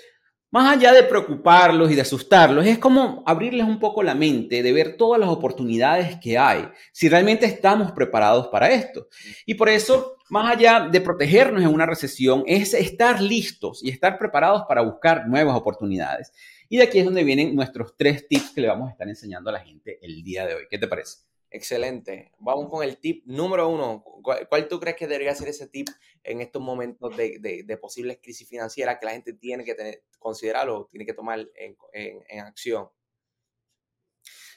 más 0.52 0.76
allá 0.76 0.92
de 0.92 1.02
preocuparlos 1.02 1.90
y 1.90 1.94
de 1.94 2.02
asustarlos, 2.02 2.66
es 2.66 2.78
como 2.78 3.22
abrirles 3.26 3.66
un 3.66 3.80
poco 3.80 4.02
la 4.02 4.14
mente, 4.14 4.62
de 4.62 4.72
ver 4.72 4.98
todas 4.98 5.18
las 5.18 5.30
oportunidades 5.30 6.18
que 6.20 6.36
hay, 6.36 6.68
si 6.92 7.08
realmente 7.08 7.46
estamos 7.46 7.90
preparados 7.92 8.48
para 8.48 8.70
esto. 8.70 9.08
Y 9.46 9.54
por 9.54 9.70
eso, 9.70 10.18
más 10.28 10.54
allá 10.54 10.88
de 10.92 11.00
protegernos 11.00 11.62
en 11.62 11.68
una 11.68 11.86
recesión, 11.86 12.44
es 12.46 12.74
estar 12.74 13.22
listos 13.22 13.82
y 13.82 13.88
estar 13.88 14.18
preparados 14.18 14.64
para 14.68 14.82
buscar 14.82 15.26
nuevas 15.26 15.56
oportunidades. 15.56 16.32
Y 16.68 16.76
de 16.76 16.82
aquí 16.82 16.98
es 16.98 17.06
donde 17.06 17.24
vienen 17.24 17.56
nuestros 17.56 17.96
tres 17.96 18.28
tips 18.28 18.50
que 18.50 18.60
le 18.60 18.68
vamos 18.68 18.88
a 18.88 18.92
estar 18.92 19.08
enseñando 19.08 19.48
a 19.48 19.54
la 19.54 19.60
gente 19.60 19.98
el 20.02 20.22
día 20.22 20.46
de 20.46 20.54
hoy. 20.54 20.62
¿Qué 20.70 20.76
te 20.76 20.86
parece? 20.86 21.31
Excelente. 21.54 22.32
Vamos 22.38 22.70
con 22.70 22.82
el 22.82 22.96
tip 22.96 23.26
número 23.26 23.68
uno. 23.68 24.02
¿Cuál, 24.48 24.68
tú 24.68 24.80
crees 24.80 24.96
que 24.96 25.06
debería 25.06 25.34
ser 25.34 25.48
ese 25.48 25.66
tip 25.66 25.86
en 26.24 26.40
estos 26.40 26.62
momentos 26.62 27.14
de, 27.14 27.78
posibles 27.78 28.20
crisis 28.22 28.48
financieras 28.48 28.96
que 28.98 29.04
la 29.04 29.12
gente 29.12 29.34
tiene 29.34 29.62
que 29.62 29.74
tener, 29.74 30.02
considerarlo, 30.18 30.88
tiene 30.90 31.04
que 31.04 31.12
tomar 31.12 31.46
en, 31.54 32.40
acción? 32.40 32.88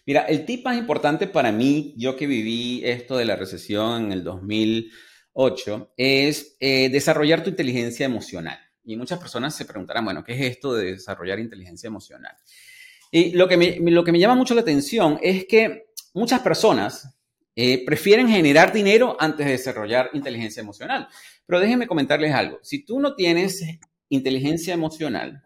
Mira, 0.05 0.21
el 0.21 0.45
tip 0.45 0.63
más 0.63 0.77
importante 0.77 1.27
para 1.27 1.51
mí, 1.51 1.93
yo 1.97 2.15
que 2.15 2.27
viví 2.27 2.81
esto 2.85 3.17
de 3.17 3.25
la 3.25 3.35
recesión 3.35 4.05
en 4.05 4.11
el 4.13 4.23
2008, 4.23 5.95
es 5.97 6.55
eh, 6.61 6.87
desarrollar 6.89 7.43
tu 7.43 7.49
inteligencia 7.49 8.05
emocional. 8.05 8.57
Y 8.85 8.95
muchas 8.95 9.19
personas 9.19 9.53
se 9.53 9.65
preguntarán, 9.65 10.05
bueno, 10.05 10.23
¿qué 10.23 10.33
es 10.33 10.41
esto 10.41 10.73
de 10.73 10.93
desarrollar 10.93 11.39
inteligencia 11.39 11.87
emocional? 11.87 12.37
Y 13.11 13.31
lo 13.31 13.49
que 13.49 13.57
me 13.57 14.19
llama 14.19 14.35
mucho 14.35 14.55
la 14.55 14.61
atención 14.61 15.19
es 15.21 15.45
que 15.45 15.85
muchas 16.15 16.41
personas 16.41 17.15
eh, 17.55 17.85
prefieren 17.85 18.27
generar 18.27 18.73
dinero 18.73 19.15
antes 19.19 19.45
de 19.45 19.51
desarrollar 19.51 20.09
inteligencia 20.13 20.61
emocional. 20.61 21.07
Pero 21.45 21.59
déjenme 21.59 21.87
comentarles 21.87 22.33
algo. 22.33 22.59
Si 22.63 22.83
tú 22.83 22.99
no 22.99 23.15
tienes 23.15 23.63
inteligencia 24.09 24.73
emocional, 24.73 25.43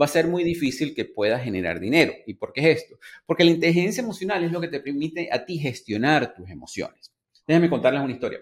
va 0.00 0.04
a 0.06 0.08
ser 0.08 0.26
muy 0.26 0.44
difícil 0.44 0.94
que 0.94 1.04
puedas 1.04 1.42
generar 1.42 1.80
dinero. 1.80 2.12
¿Y 2.26 2.34
por 2.34 2.52
qué 2.52 2.70
es 2.70 2.82
esto? 2.82 2.98
Porque 3.26 3.44
la 3.44 3.50
inteligencia 3.50 4.02
emocional 4.02 4.44
es 4.44 4.52
lo 4.52 4.60
que 4.60 4.68
te 4.68 4.80
permite 4.80 5.28
a 5.32 5.44
ti 5.44 5.58
gestionar 5.58 6.34
tus 6.34 6.48
emociones. 6.50 7.12
Déjenme 7.46 7.70
contarles 7.70 8.02
una 8.02 8.12
historia. 8.12 8.40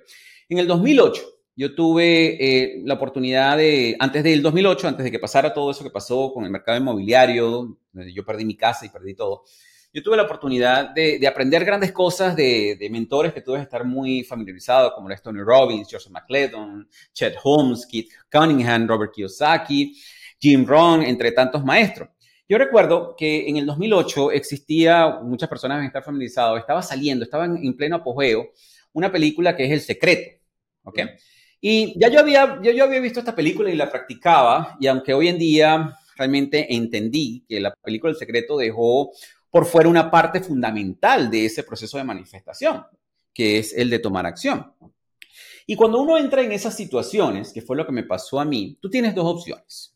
En 0.48 0.58
el 0.58 0.66
2008, 0.66 1.22
yo 1.56 1.74
tuve 1.74 2.36
eh, 2.40 2.82
la 2.84 2.94
oportunidad 2.94 3.56
de, 3.56 3.96
antes 3.98 4.22
del 4.22 4.42
2008, 4.42 4.88
antes 4.88 5.04
de 5.04 5.10
que 5.10 5.18
pasara 5.18 5.52
todo 5.52 5.70
eso 5.70 5.84
que 5.84 5.90
pasó 5.90 6.32
con 6.32 6.44
el 6.44 6.50
mercado 6.50 6.78
inmobiliario, 6.78 7.78
yo 7.92 8.24
perdí 8.24 8.44
mi 8.44 8.56
casa 8.56 8.86
y 8.86 8.88
perdí 8.88 9.14
todo, 9.14 9.44
yo 9.92 10.02
tuve 10.02 10.16
la 10.16 10.22
oportunidad 10.22 10.90
de, 10.90 11.26
aprender 11.26 11.64
grandes 11.64 11.92
cosas 11.92 12.36
de, 12.36 12.88
mentores 12.90 13.32
que 13.32 13.40
tuve 13.40 13.56
que 13.56 13.64
estar 13.64 13.84
muy 13.84 14.22
familiarizado, 14.22 14.94
como 14.94 15.08
Tony 15.16 15.40
Robbins, 15.42 15.88
Joseph 15.90 16.12
McClellan, 16.12 16.88
Chet 17.12 17.36
Holmes, 17.42 17.86
Keith 17.86 18.10
Cunningham, 18.30 18.86
Robert 18.86 19.12
Kiyosaki, 19.12 19.96
Jim 20.40 20.64
Rohn, 20.64 21.02
entre 21.02 21.32
tantos 21.32 21.64
maestros. 21.64 22.08
Yo 22.48 22.58
recuerdo 22.58 23.14
que 23.16 23.48
en 23.48 23.56
el 23.56 23.66
2008 23.66 24.32
existía, 24.32 25.20
muchas 25.22 25.48
personas 25.48 25.76
deben 25.76 25.86
estar 25.86 26.02
familiarizados, 26.02 26.58
estaba 26.58 26.82
saliendo, 26.82 27.24
estaba 27.24 27.44
en, 27.44 27.76
pleno 27.76 27.96
apogeo, 27.96 28.50
una 28.92 29.10
película 29.10 29.56
que 29.56 29.64
es 29.64 29.70
El 29.70 29.80
Secreto. 29.80 30.40
¿ok? 30.84 31.00
Y 31.60 31.98
ya 32.00 32.08
yo 32.08 32.20
había, 32.20 32.60
yo, 32.62 32.72
yo 32.72 32.84
había 32.84 33.00
visto 33.00 33.20
esta 33.20 33.34
película 33.34 33.70
y 33.70 33.76
la 33.76 33.90
practicaba, 33.90 34.76
y 34.80 34.86
aunque 34.86 35.14
hoy 35.14 35.28
en 35.28 35.38
día 35.38 35.96
realmente 36.16 36.74
entendí 36.74 37.44
que 37.48 37.60
la 37.60 37.74
película 37.74 38.12
El 38.12 38.18
Secreto 38.18 38.56
dejó 38.56 39.12
por 39.50 39.66
fuera 39.66 39.88
una 39.88 40.10
parte 40.10 40.40
fundamental 40.40 41.30
de 41.30 41.46
ese 41.46 41.64
proceso 41.64 41.98
de 41.98 42.04
manifestación, 42.04 42.84
que 43.34 43.58
es 43.58 43.72
el 43.76 43.90
de 43.90 43.98
tomar 43.98 44.26
acción. 44.26 44.72
Y 45.66 45.76
cuando 45.76 46.00
uno 46.00 46.18
entra 46.18 46.42
en 46.42 46.52
esas 46.52 46.76
situaciones, 46.76 47.52
que 47.52 47.62
fue 47.62 47.76
lo 47.76 47.86
que 47.86 47.92
me 47.92 48.04
pasó 48.04 48.40
a 48.40 48.44
mí, 48.44 48.78
tú 48.80 48.88
tienes 48.88 49.14
dos 49.14 49.26
opciones. 49.26 49.94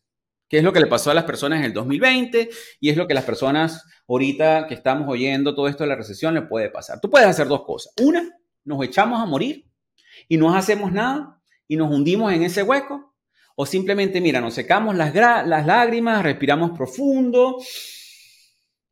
¿Qué 0.48 0.58
es 0.58 0.64
lo 0.64 0.72
que 0.72 0.80
le 0.80 0.86
pasó 0.86 1.10
a 1.10 1.14
las 1.14 1.24
personas 1.24 1.58
en 1.60 1.64
el 1.64 1.72
2020 1.72 2.50
y 2.78 2.90
es 2.90 2.96
lo 2.96 3.08
que 3.08 3.14
las 3.14 3.24
personas 3.24 3.84
ahorita 4.06 4.66
que 4.66 4.74
estamos 4.74 5.08
oyendo 5.08 5.54
todo 5.54 5.68
esto 5.68 5.82
de 5.84 5.88
la 5.88 5.96
recesión 5.96 6.34
le 6.34 6.42
puede 6.42 6.68
pasar. 6.70 7.00
Tú 7.00 7.10
puedes 7.10 7.26
hacer 7.26 7.48
dos 7.48 7.64
cosas. 7.64 7.92
Una, 8.00 8.30
nos 8.64 8.84
echamos 8.84 9.20
a 9.20 9.26
morir 9.26 9.66
y 10.28 10.36
no 10.36 10.54
hacemos 10.54 10.92
nada 10.92 11.40
y 11.66 11.76
nos 11.76 11.90
hundimos 11.90 12.32
en 12.32 12.42
ese 12.42 12.62
hueco. 12.62 13.14
O 13.56 13.66
simplemente, 13.66 14.20
mira, 14.20 14.40
nos 14.40 14.54
secamos 14.54 14.94
las 14.96 15.14
lágrimas, 15.14 16.22
respiramos 16.22 16.72
profundo 16.72 17.58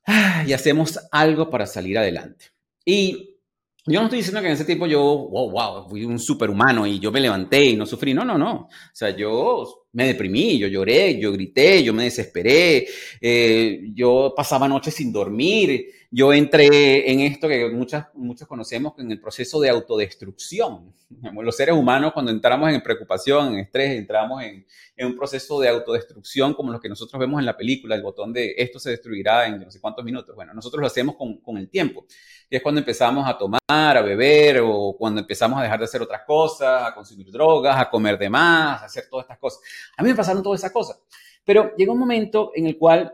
y 0.46 0.52
hacemos 0.52 0.98
algo 1.10 1.50
para 1.50 1.66
salir 1.66 1.98
adelante. 1.98 2.46
Y 2.84 3.38
yo 3.86 4.00
no 4.00 4.04
estoy 4.04 4.18
diciendo 4.18 4.40
que 4.40 4.46
en 4.46 4.52
ese 4.54 4.64
tiempo 4.64 4.86
yo, 4.86 5.00
wow, 5.00 5.50
wow, 5.50 5.88
fui 5.88 6.04
un 6.04 6.18
superhumano 6.18 6.86
y 6.86 6.98
yo 6.98 7.10
me 7.10 7.20
levanté 7.20 7.64
y 7.64 7.76
no 7.76 7.86
sufrí. 7.86 8.14
No, 8.14 8.24
no, 8.24 8.38
no. 8.38 8.52
O 8.52 8.68
sea, 8.92 9.10
yo 9.10 9.81
me 9.92 10.06
deprimí, 10.06 10.58
yo 10.58 10.68
lloré, 10.68 11.18
yo 11.18 11.32
grité, 11.32 11.82
yo 11.82 11.92
me 11.92 12.04
desesperé, 12.04 12.86
eh, 13.20 13.90
yo 13.94 14.32
pasaba 14.34 14.66
noches 14.66 14.94
sin 14.94 15.12
dormir, 15.12 15.86
yo 16.10 16.32
entré 16.32 17.10
en 17.10 17.20
esto 17.20 17.48
que 17.48 17.68
muchas, 17.70 18.06
muchos 18.14 18.46
conocemos 18.48 18.94
en 18.98 19.10
el 19.10 19.20
proceso 19.20 19.60
de 19.60 19.70
autodestrucción. 19.70 20.94
Los 21.42 21.56
seres 21.56 21.74
humanos 21.74 22.12
cuando 22.12 22.30
entramos 22.30 22.70
en 22.70 22.82
preocupación, 22.82 23.54
en 23.54 23.60
estrés, 23.60 23.98
entramos 23.98 24.42
en, 24.42 24.66
en 24.96 25.06
un 25.06 25.16
proceso 25.16 25.60
de 25.60 25.68
autodestrucción 25.68 26.54
como 26.54 26.72
los 26.72 26.80
que 26.80 26.88
nosotros 26.88 27.18
vemos 27.18 27.40
en 27.40 27.46
la 27.46 27.56
película, 27.56 27.94
el 27.94 28.02
botón 28.02 28.32
de 28.32 28.54
esto 28.56 28.78
se 28.78 28.90
destruirá 28.90 29.46
en 29.46 29.60
no 29.60 29.70
sé 29.70 29.80
cuántos 29.80 30.04
minutos. 30.04 30.34
Bueno, 30.34 30.52
nosotros 30.54 30.80
lo 30.80 30.86
hacemos 30.86 31.16
con, 31.16 31.38
con 31.38 31.56
el 31.56 31.68
tiempo. 31.68 32.06
Y 32.48 32.56
es 32.56 32.62
cuando 32.62 32.80
empezamos 32.80 33.26
a 33.26 33.36
tomar, 33.38 33.60
a 33.68 34.02
beber 34.02 34.60
o 34.62 34.94
cuando 34.98 35.22
empezamos 35.22 35.58
a 35.58 35.62
dejar 35.62 35.78
de 35.78 35.86
hacer 35.86 36.02
otras 36.02 36.22
cosas, 36.26 36.86
a 36.86 36.94
consumir 36.94 37.30
drogas, 37.30 37.78
a 37.78 37.88
comer 37.88 38.18
de 38.18 38.28
más, 38.28 38.82
a 38.82 38.84
hacer 38.84 39.04
todas 39.08 39.24
estas 39.24 39.38
cosas. 39.38 39.60
A 39.96 40.02
mí 40.02 40.10
me 40.10 40.14
pasaron 40.14 40.42
todas 40.42 40.60
esas 40.60 40.72
cosas. 40.72 40.98
Pero 41.44 41.74
llegó 41.76 41.92
un 41.92 41.98
momento 41.98 42.52
en 42.54 42.66
el 42.66 42.78
cual 42.78 43.12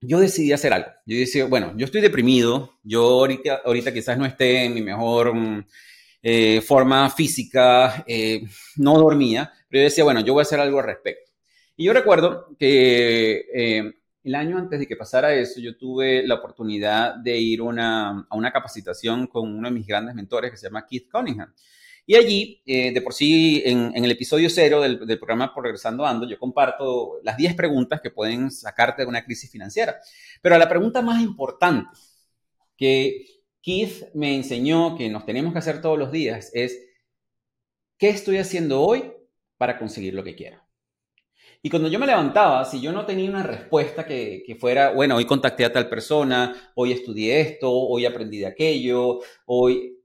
yo 0.00 0.20
decidí 0.20 0.52
hacer 0.52 0.72
algo. 0.72 0.88
Yo 1.06 1.18
decía, 1.18 1.46
bueno, 1.46 1.74
yo 1.76 1.84
estoy 1.84 2.00
deprimido, 2.00 2.78
yo 2.82 3.02
ahorita, 3.02 3.62
ahorita 3.64 3.92
quizás 3.92 4.16
no 4.18 4.26
esté 4.26 4.64
en 4.64 4.74
mi 4.74 4.82
mejor 4.82 5.34
mm, 5.34 5.66
eh, 6.22 6.60
forma 6.60 7.10
física, 7.10 8.04
eh, 8.06 8.42
no 8.76 8.98
dormía, 8.98 9.52
pero 9.68 9.82
yo 9.82 9.84
decía, 9.84 10.04
bueno, 10.04 10.20
yo 10.20 10.34
voy 10.34 10.40
a 10.40 10.42
hacer 10.42 10.60
algo 10.60 10.78
al 10.78 10.86
respecto. 10.86 11.32
Y 11.76 11.84
yo 11.84 11.92
recuerdo 11.92 12.56
que 12.58 13.46
eh, 13.54 13.92
el 14.24 14.34
año 14.34 14.58
antes 14.58 14.80
de 14.80 14.86
que 14.86 14.96
pasara 14.96 15.34
eso, 15.34 15.60
yo 15.60 15.76
tuve 15.76 16.26
la 16.26 16.34
oportunidad 16.36 17.16
de 17.16 17.38
ir 17.38 17.60
a 17.60 18.26
una 18.30 18.52
capacitación 18.52 19.26
con 19.26 19.48
uno 19.54 19.68
de 19.68 19.74
mis 19.74 19.86
grandes 19.86 20.14
mentores 20.14 20.50
que 20.50 20.56
se 20.56 20.66
llama 20.66 20.86
Keith 20.86 21.08
Cunningham. 21.10 21.52
Y 22.10 22.16
allí, 22.16 22.62
eh, 22.64 22.90
de 22.90 23.02
por 23.02 23.12
sí, 23.12 23.62
en, 23.66 23.92
el 23.94 24.10
episodio 24.10 24.48
cero 24.48 24.80
del, 24.80 25.18
programa 25.18 25.52
Progresando 25.54 26.06
Ando, 26.06 26.26
yo 26.26 26.38
comparto 26.38 27.20
las 27.22 27.36
10 27.36 27.54
preguntas 27.54 28.00
que 28.00 28.10
pueden 28.10 28.50
sacarte 28.50 29.02
de 29.02 29.08
una 29.08 29.22
crisis 29.22 29.50
financiera. 29.50 29.94
Pero 30.40 30.56
la 30.56 30.70
pregunta 30.70 31.02
más 31.02 31.20
importante 31.20 31.90
que 32.78 33.26
Keith 33.60 34.06
me 34.14 34.34
enseñó 34.34 34.96
que 34.96 35.10
nos 35.10 35.26
tenemos 35.26 35.52
que 35.52 35.58
hacer 35.58 35.82
todos 35.82 35.98
los 35.98 36.10
días 36.10 36.50
es, 36.54 36.80
¿qué 37.98 38.08
estoy 38.08 38.38
haciendo 38.38 38.80
hoy 38.80 39.12
para 39.58 39.78
conseguir 39.78 40.14
lo 40.14 40.24
que 40.24 40.34
quiero? 40.34 40.62
Y 41.60 41.68
cuando 41.68 41.90
yo 41.90 41.98
me 41.98 42.06
levantaba, 42.06 42.64
si 42.64 42.80
yo 42.80 42.90
no 42.90 43.04
tenía 43.04 43.28
una 43.28 43.42
respuesta 43.42 44.06
que, 44.06 44.44
que, 44.46 44.54
fuera, 44.54 44.92
bueno, 44.92 45.16
hoy 45.16 45.26
contacté 45.26 45.66
a 45.66 45.72
tal 45.74 45.90
persona, 45.90 46.72
hoy 46.74 46.92
estudié 46.92 47.38
esto, 47.42 47.70
hoy 47.70 48.06
aprendí 48.06 48.38
de 48.38 48.46
aquello, 48.46 49.20
hoy, 49.44 49.97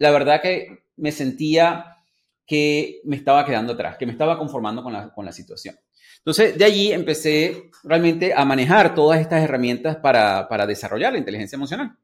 la 0.00 0.10
verdad 0.10 0.40
que 0.40 0.84
me 0.96 1.12
sentía 1.12 1.98
que 2.46 3.00
me 3.04 3.16
estaba 3.16 3.44
quedando 3.44 3.74
atrás, 3.74 3.96
que 3.96 4.06
me 4.06 4.12
estaba 4.12 4.36
conformando 4.36 4.82
con 4.82 4.92
la, 4.92 5.12
con 5.14 5.24
la 5.24 5.30
situación. 5.30 5.76
Entonces, 6.16 6.58
de 6.58 6.64
allí 6.64 6.90
empecé 6.90 7.70
realmente 7.84 8.32
a 8.34 8.44
manejar 8.44 8.94
todas 8.94 9.20
estas 9.20 9.44
herramientas 9.44 9.96
para, 9.96 10.48
para 10.48 10.66
desarrollar 10.66 11.12
la 11.12 11.18
inteligencia 11.18 11.56
emocional. 11.56 11.96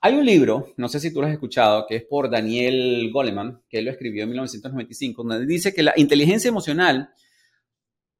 Hay 0.00 0.14
un 0.14 0.26
libro, 0.26 0.74
no 0.76 0.88
sé 0.88 0.98
si 0.98 1.12
tú 1.12 1.20
lo 1.20 1.28
has 1.28 1.32
escuchado, 1.32 1.86
que 1.88 1.96
es 1.96 2.04
por 2.04 2.28
Daniel 2.28 3.10
Goleman, 3.12 3.62
que 3.68 3.78
él 3.78 3.84
lo 3.84 3.92
escribió 3.92 4.24
en 4.24 4.30
1995, 4.30 5.22
donde 5.22 5.46
dice 5.46 5.72
que 5.72 5.84
la 5.84 5.94
inteligencia 5.96 6.48
emocional 6.48 7.10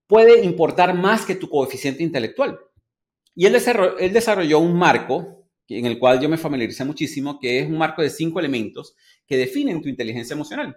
puede 0.07 0.45
importar 0.45 0.95
más 0.95 1.27
que 1.27 1.35
tu 1.35 1.49
coeficiente 1.49 2.05
intelectual. 2.05 2.59
Y 3.35 3.47
él 3.47 3.53
desarrolló, 3.53 3.99
él 3.99 4.13
desarrolló 4.13 4.61
un 4.61 4.79
marco 4.79 5.42
en 5.69 5.87
el 5.87 5.99
cual 5.99 6.21
yo 6.21 6.29
me 6.29 6.37
familiaricé 6.37 6.85
muchísimo, 6.85 7.39
que 7.39 7.61
es 7.61 7.67
un 7.67 7.79
marco 7.79 8.03
de 8.03 8.11
cinco 8.11 8.39
elementos 8.41 8.95
que 9.27 9.37
definen 9.37 9.81
tu 9.81 9.89
inteligencia 9.89 10.35
emocional. 10.35 10.77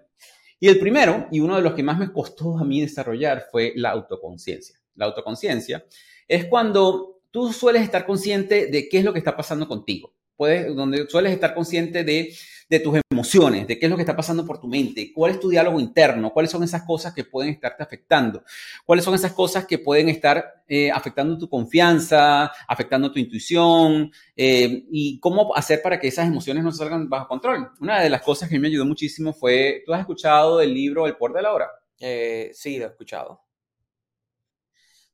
Y 0.59 0.67
el 0.67 0.79
primero, 0.79 1.27
y 1.31 1.39
uno 1.39 1.55
de 1.55 1.61
los 1.61 1.73
que 1.73 1.83
más 1.83 1.97
me 1.97 2.11
costó 2.11 2.57
a 2.57 2.63
mí 2.63 2.81
desarrollar, 2.81 3.45
fue 3.51 3.73
la 3.75 3.91
autoconciencia. 3.91 4.79
La 4.95 5.05
autoconciencia 5.05 5.85
es 6.27 6.45
cuando 6.45 7.21
tú 7.31 7.51
sueles 7.51 7.83
estar 7.83 8.05
consciente 8.05 8.67
de 8.67 8.87
qué 8.87 8.99
es 8.99 9.03
lo 9.03 9.11
que 9.11 9.19
está 9.19 9.35
pasando 9.35 9.67
contigo. 9.67 10.13
Puedes, 10.37 10.73
donde 10.75 11.07
sueles 11.07 11.33
estar 11.33 11.53
consciente 11.53 12.03
de 12.03 12.33
de 12.67 12.79
tus 12.79 12.99
emociones, 13.11 13.67
de 13.67 13.77
qué 13.77 13.85
es 13.85 13.89
lo 13.89 13.95
que 13.95 14.01
está 14.01 14.15
pasando 14.15 14.45
por 14.45 14.59
tu 14.59 14.67
mente, 14.67 15.11
cuál 15.13 15.31
es 15.31 15.39
tu 15.39 15.49
diálogo 15.49 15.79
interno, 15.79 16.31
cuáles 16.31 16.51
son 16.51 16.63
esas 16.63 16.83
cosas 16.83 17.13
que 17.13 17.23
pueden 17.23 17.51
estarte 17.51 17.83
afectando, 17.83 18.43
cuáles 18.85 19.05
son 19.05 19.13
esas 19.13 19.33
cosas 19.33 19.65
que 19.65 19.77
pueden 19.77 20.09
estar 20.09 20.63
eh, 20.67 20.89
afectando 20.91 21.37
tu 21.37 21.47
confianza, 21.47 22.51
afectando 22.67 23.11
tu 23.11 23.19
intuición 23.19 24.11
eh, 24.35 24.85
y 24.91 25.19
cómo 25.19 25.55
hacer 25.55 25.81
para 25.81 25.99
que 25.99 26.07
esas 26.07 26.27
emociones 26.27 26.63
no 26.63 26.71
salgan 26.71 27.07
bajo 27.07 27.27
control. 27.27 27.69
Una 27.79 28.01
de 28.01 28.09
las 28.09 28.21
cosas 28.21 28.49
que 28.49 28.59
me 28.59 28.67
ayudó 28.67 28.85
muchísimo 28.85 29.33
fue, 29.33 29.83
¿tú 29.85 29.93
has 29.93 29.99
escuchado 29.99 30.59
el 30.61 30.73
libro 30.73 31.05
El 31.05 31.15
poder 31.15 31.35
de 31.35 31.41
la 31.43 31.53
hora? 31.53 31.69
Eh, 31.99 32.49
sí, 32.53 32.77
lo 32.77 32.85
he 32.85 32.89
escuchado. 32.89 33.41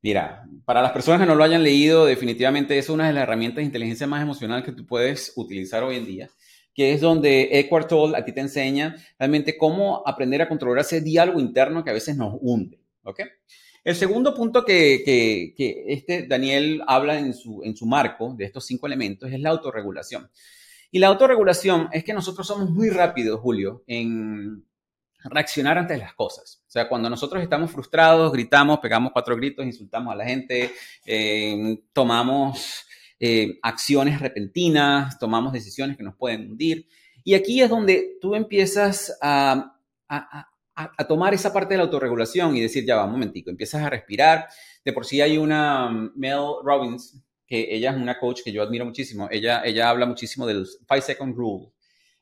Mira, 0.03 0.45
para 0.65 0.81
las 0.81 0.93
personas 0.93 1.21
que 1.21 1.27
no 1.27 1.35
lo 1.35 1.43
hayan 1.43 1.61
leído, 1.61 2.05
definitivamente 2.05 2.75
es 2.79 2.89
una 2.89 3.05
de 3.05 3.13
las 3.13 3.23
herramientas 3.23 3.57
de 3.57 3.65
inteligencia 3.65 4.07
más 4.07 4.23
emocional 4.23 4.63
que 4.63 4.71
tú 4.71 4.83
puedes 4.87 5.33
utilizar 5.35 5.83
hoy 5.83 5.97
en 5.97 6.05
día 6.07 6.29
que 6.73 6.93
es 6.93 7.01
donde 7.01 7.49
Eckhart 7.59 7.89
Tolle 7.89 8.17
a 8.17 8.23
ti 8.23 8.31
te 8.31 8.41
enseña 8.41 8.95
realmente 9.19 9.57
cómo 9.57 10.03
aprender 10.05 10.41
a 10.41 10.47
controlar 10.47 10.81
ese 10.81 11.01
diálogo 11.01 11.39
interno 11.39 11.83
que 11.83 11.89
a 11.89 11.93
veces 11.93 12.15
nos 12.15 12.35
hunde. 12.41 12.79
¿ok? 13.03 13.21
El 13.83 13.95
segundo 13.95 14.33
punto 14.33 14.63
que, 14.63 15.03
que, 15.05 15.85
este 15.87 16.27
Daniel 16.27 16.83
habla 16.85 17.17
en 17.17 17.33
su, 17.33 17.61
en 17.63 17.75
su 17.75 17.85
marco 17.85 18.35
de 18.37 18.45
estos 18.45 18.65
cinco 18.65 18.87
elementos 18.87 19.31
es 19.31 19.39
la 19.39 19.49
autorregulación. 19.49 20.29
Y 20.91 20.99
la 20.99 21.07
autorregulación 21.07 21.89
es 21.91 22.03
que 22.03 22.13
nosotros 22.13 22.45
somos 22.45 22.69
muy 22.69 22.89
rápidos, 22.89 23.39
Julio, 23.39 23.83
en 23.87 24.65
reaccionar 25.23 25.77
ante 25.77 25.97
las 25.97 26.13
cosas. 26.13 26.63
O 26.67 26.71
sea, 26.71 26.87
cuando 26.87 27.09
nosotros 27.09 27.41
estamos 27.41 27.71
frustrados, 27.71 28.31
gritamos, 28.31 28.79
pegamos 28.79 29.11
cuatro 29.11 29.35
gritos, 29.35 29.65
insultamos 29.65 30.13
a 30.13 30.17
la 30.17 30.25
gente, 30.25 30.71
eh, 31.05 31.81
tomamos 31.93 32.85
eh, 33.23 33.59
acciones 33.61 34.19
repentinas, 34.19 35.19
tomamos 35.19 35.53
decisiones 35.53 35.95
que 35.95 36.01
nos 36.01 36.15
pueden 36.15 36.49
hundir. 36.49 36.87
Y 37.23 37.35
aquí 37.35 37.61
es 37.61 37.69
donde 37.69 38.17
tú 38.19 38.33
empiezas 38.33 39.15
a, 39.21 39.77
tomar 41.07 41.31
esa 41.35 41.53
parte 41.53 41.75
de 41.75 41.77
la 41.77 41.83
autorregulación 41.83 42.55
y 42.57 42.61
decir, 42.61 42.83
ya 42.83 42.95
va, 42.95 43.05
un 43.05 43.11
momentico, 43.11 43.51
empiezas 43.51 43.83
a 43.83 43.91
respirar. 43.91 44.47
De 44.83 44.91
por 44.91 45.05
sí 45.05 45.21
hay 45.21 45.37
una 45.37 45.87
um, 45.87 46.11
Mel 46.15 46.39
Robbins, 46.63 47.21
que 47.45 47.67
ella 47.69 47.91
es 47.91 47.97
una 47.97 48.17
coach 48.17 48.41
que 48.43 48.51
yo 48.51 48.63
admiro 48.63 48.85
muchísimo. 48.85 49.27
Ella, 49.29 49.61
ella 49.65 49.91
habla 49.91 50.07
muchísimo 50.07 50.47
del 50.47 50.65
Five 50.87 51.01
Second 51.01 51.35
Rule, 51.35 51.67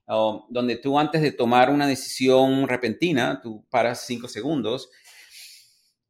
um, 0.06 0.42
donde 0.50 0.76
tú 0.76 1.00
antes 1.00 1.22
de 1.22 1.32
tomar 1.32 1.70
una 1.70 1.88
decisión 1.88 2.68
repentina, 2.68 3.40
tú 3.42 3.66
paras 3.70 4.06
cinco 4.06 4.28
segundos, 4.28 4.90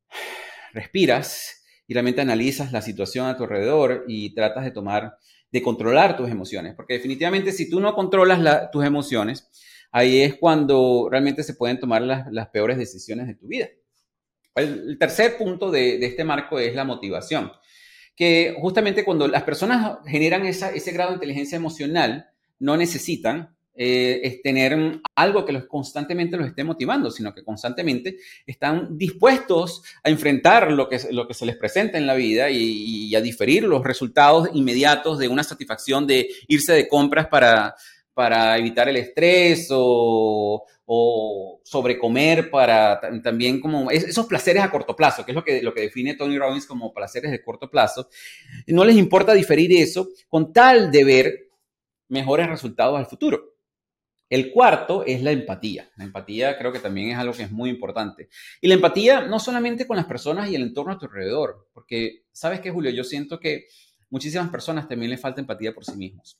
respiras 0.73 1.58
y 1.89 1.93
realmente 1.95 2.21
analizas 2.21 2.71
la 2.71 2.83
situación 2.83 3.25
a 3.25 3.35
tu 3.35 3.45
alrededor 3.45 4.05
y 4.07 4.35
tratas 4.35 4.63
de 4.63 4.69
tomar, 4.69 5.17
de 5.51 5.61
controlar 5.63 6.15
tus 6.15 6.29
emociones. 6.29 6.75
Porque 6.75 6.93
definitivamente 6.93 7.51
si 7.51 7.67
tú 7.67 7.79
no 7.79 7.95
controlas 7.95 8.69
tus 8.69 8.85
emociones, 8.85 9.49
ahí 9.91 10.21
es 10.21 10.35
cuando 10.35 11.07
realmente 11.09 11.41
se 11.41 11.55
pueden 11.55 11.79
tomar 11.79 12.03
las, 12.03 12.49
peores 12.49 12.77
decisiones 12.77 13.25
de 13.25 13.33
tu 13.33 13.47
vida. 13.47 13.69
El, 14.53 14.99
tercer 14.99 15.35
punto 15.35 15.71
de, 15.71 15.95
este 16.05 16.23
marco 16.23 16.59
es 16.59 16.75
la 16.75 16.83
motivación, 16.83 17.51
que 18.15 18.55
justamente 18.59 19.03
cuando 19.03 19.27
las 19.27 19.41
personas 19.41 19.97
generan 20.05 20.45
ese 20.45 20.91
grado 20.91 21.09
de 21.09 21.15
inteligencia 21.15 21.55
emocional, 21.55 22.29
no 22.59 22.77
necesitan 22.77 23.57
eh, 23.81 24.19
es 24.27 24.41
tener 24.41 24.99
algo 25.15 25.45
que 25.45 25.53
los 25.53 25.65
constantemente 25.65 26.35
los 26.35 26.47
esté 26.47 26.65
motivando, 26.65 27.09
sino 27.09 27.33
que 27.33 27.45
constantemente 27.45 28.17
están 28.45 28.97
dispuestos 28.97 29.81
a 30.03 30.09
enfrentar 30.09 30.69
lo 30.73 30.89
que, 30.89 30.99
lo 31.11 31.25
que 31.25 31.33
se 31.33 31.45
les 31.45 31.55
presenta 31.55 31.97
en 31.97 32.05
la 32.05 32.13
vida 32.13 32.49
y, 32.49 33.15
a 33.15 33.21
diferir 33.21 33.63
los 33.63 33.81
resultados 33.81 34.49
inmediatos 34.53 35.17
de 35.17 35.29
una 35.29 35.45
satisfacción 35.45 36.05
de 36.05 36.29
irse 36.49 36.73
de 36.73 36.89
compras 36.89 37.27
para, 37.27 37.73
para 38.13 38.57
evitar 38.57 38.89
el 38.89 38.97
estrés 38.97 39.69
o, 39.71 40.65
o 40.85 41.61
sobrecomer 41.63 42.51
para 42.51 42.99
también 43.23 43.61
como 43.61 43.89
esos 43.91 44.25
placeres 44.25 44.61
a 44.61 44.69
corto 44.69 44.93
plazo, 44.93 45.23
que 45.23 45.31
es 45.31 45.35
lo 45.35 45.43
que, 45.43 45.61
lo 45.61 45.73
que 45.73 45.81
define 45.81 46.15
Tony 46.15 46.37
Robbins 46.37 46.65
como 46.65 46.93
placeres 46.93 47.31
de 47.31 47.41
corto 47.41 47.71
plazo. 47.71 48.09
No 48.67 48.83
les 48.83 48.97
importa 48.97 49.33
diferir 49.33 49.71
eso 49.71 50.09
con 50.27 50.51
tal 50.51 50.91
de 50.91 51.03
ver 51.05 51.49
mejores 52.09 52.47
resultados 52.47 52.99
al 52.99 53.05
futuro. 53.05 53.48
El 54.29 54.51
cuarto 54.51 55.03
es 55.05 55.23
la 55.23 55.31
empatía. 55.31 55.89
La 55.97 56.03
empatía 56.03 56.57
creo 56.57 56.71
que 56.71 56.79
también 56.79 57.09
es 57.09 57.17
algo 57.17 57.33
que 57.33 57.43
es 57.43 57.51
muy 57.51 57.69
importante. 57.69 58.29
Y 58.61 58.67
la 58.67 58.75
empatía 58.75 59.21
no 59.21 59.39
solamente 59.39 59.87
con 59.87 59.97
las 59.97 60.05
personas 60.05 60.49
y 60.49 60.55
el 60.55 60.61
entorno 60.61 60.93
a 60.93 60.99
tu 60.99 61.07
alrededor, 61.07 61.67
porque 61.73 62.25
sabes 62.31 62.59
que 62.59 62.71
Julio, 62.71 62.91
yo 62.91 63.03
siento 63.03 63.39
que 63.39 63.67
muchísimas 64.09 64.49
personas 64.49 64.87
también 64.87 65.09
les 65.11 65.19
falta 65.19 65.41
empatía 65.41 65.73
por 65.73 65.83
sí 65.83 65.97
mismos. 65.97 66.39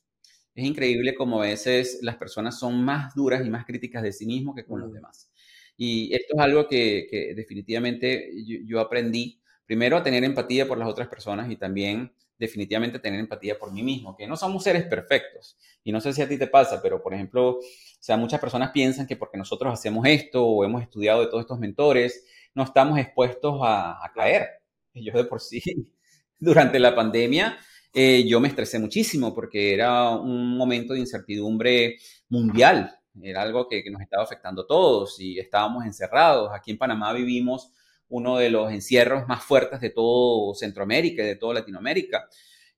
Es 0.54 0.64
increíble 0.64 1.14
como 1.14 1.42
a 1.42 1.46
veces 1.46 1.98
las 2.02 2.16
personas 2.16 2.58
son 2.58 2.84
más 2.84 3.14
duras 3.14 3.44
y 3.44 3.50
más 3.50 3.64
críticas 3.64 4.02
de 4.02 4.12
sí 4.12 4.26
mismos 4.26 4.54
que 4.54 4.64
con 4.64 4.80
los 4.80 4.92
demás. 4.92 5.30
Y 5.76 6.14
esto 6.14 6.34
es 6.34 6.40
algo 6.40 6.68
que, 6.68 7.32
definitivamente 7.34 8.30
yo 8.66 8.80
aprendí, 8.80 9.40
primero 9.66 9.96
a 9.96 10.02
tener 10.02 10.22
empatía 10.24 10.68
por 10.68 10.78
las 10.78 10.88
otras 10.88 11.08
personas 11.08 11.50
y 11.50 11.56
también 11.56 12.12
definitivamente 12.40 12.98
tener 12.98 13.20
empatía 13.20 13.58
por 13.58 13.70
mí 13.70 13.82
mismo, 13.82 14.16
que 14.16 14.26
no 14.26 14.34
somos 14.34 14.64
seres 14.64 14.84
perfectos. 14.84 15.58
Y 15.84 15.92
no 15.92 16.00
sé 16.00 16.14
si 16.14 16.22
a 16.22 16.28
ti 16.28 16.38
te 16.38 16.46
pasa, 16.46 16.80
pero 16.82 17.02
por 17.02 17.12
ejemplo, 17.12 17.50
o 17.50 17.60
sea, 18.00 18.16
muchas 18.16 18.40
personas 18.40 18.70
piensan 18.70 19.06
que 19.06 19.14
porque 19.14 19.36
nosotros 19.36 19.72
hacemos 19.72 20.06
esto 20.06 20.44
o 20.44 20.64
hemos 20.64 20.82
estudiado 20.82 21.20
de 21.20 21.26
todos 21.26 21.42
estos 21.42 21.58
mentores, 21.58 22.24
no 22.54 22.64
estamos 22.64 22.98
expuestos 22.98 23.60
a, 23.62 24.00
caer. 24.14 24.48
Yo 24.94 25.12
de 25.12 25.24
por 25.24 25.42
sí, 25.42 25.62
durante 26.38 26.78
la 26.78 26.94
pandemia, 26.94 27.58
eh, 27.92 28.24
yo 28.26 28.40
me 28.40 28.48
estresé 28.48 28.78
muchísimo 28.78 29.34
porque 29.34 29.74
era 29.74 30.10
un 30.10 30.56
momento 30.56 30.94
de 30.94 31.00
incertidumbre 31.00 31.98
mundial. 32.28 32.96
Era 33.20 33.42
algo 33.42 33.68
que, 33.68 33.82
que 33.82 33.90
nos 33.90 34.00
estaba 34.00 34.22
afectando 34.22 34.62
a 34.62 34.66
todos 34.66 35.20
y 35.20 35.38
estábamos 35.38 35.84
encerrados. 35.84 36.50
Aquí 36.54 36.70
en 36.70 36.78
Panamá 36.78 37.12
vivimos 37.12 37.70
uno 38.10 38.36
de 38.36 38.50
los 38.50 38.70
encierros 38.70 39.26
más 39.26 39.42
fuertes 39.42 39.80
de 39.80 39.90
todo 39.90 40.54
Centroamérica 40.54 41.22
y 41.22 41.26
de 41.26 41.36
toda 41.36 41.54
Latinoamérica, 41.54 42.28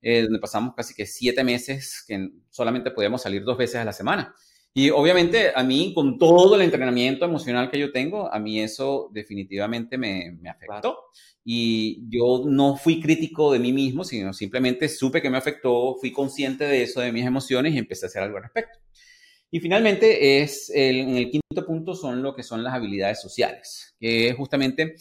eh, 0.01 0.23
donde 0.23 0.39
pasamos 0.39 0.75
casi 0.75 0.95
que 0.95 1.07
siete 1.07 1.43
meses 1.43 2.05
que 2.07 2.31
solamente 2.51 2.91
podíamos 2.91 3.23
salir 3.23 3.45
dos 3.45 3.59
veces 3.59 3.77
a 3.77 3.85
la 3.85 3.93
semana. 3.93 4.35
Y 4.75 4.89
obviamente 4.91 5.53
a 5.55 5.63
mí, 5.63 5.93
con 5.95 6.19
todo 6.19 6.57
el 6.57 6.63
entrenamiento 6.63 7.27
emocional 7.27 7.71
que 7.71 7.79
yo 7.79 7.93
tengo, 7.93 8.33
a 8.33 8.39
mí 8.39 8.61
eso 8.61 9.11
definitivamente 9.13 9.99
me, 9.99 10.39
me 10.41 10.49
afectó. 10.49 10.97
Y 11.45 12.09
yo 12.09 12.45
no 12.47 12.77
fui 12.77 13.01
crítico 13.01 13.53
de 13.53 13.59
mí 13.59 13.73
mismo, 13.73 14.05
sino 14.05 14.33
simplemente 14.33 14.89
supe 14.89 15.21
que 15.21 15.29
me 15.29 15.37
afectó, 15.37 15.97
fui 16.01 16.13
consciente 16.13 16.65
de 16.65 16.85
eso, 16.85 17.01
de 17.01 17.13
mis 17.13 17.27
emociones 17.27 17.75
y 17.75 17.79
empecé 17.79 18.07
a 18.07 18.09
hacer 18.09 18.23
algo 18.23 18.39
al 18.39 18.45
respecto. 18.45 18.79
Y 19.55 19.61
finalmente, 19.61 20.43
es 20.43 20.71
en 20.75 21.15
el 21.15 21.31
quinto 21.31 21.67
punto 21.67 21.95
son 21.95 22.23
lo 22.23 22.35
que 22.35 22.43
son 22.43 22.65
las 22.65 22.73
habilidades 22.73 23.21
sociales, 23.21 23.95
que 24.01 24.29
es 24.29 24.35
justamente 24.35 24.97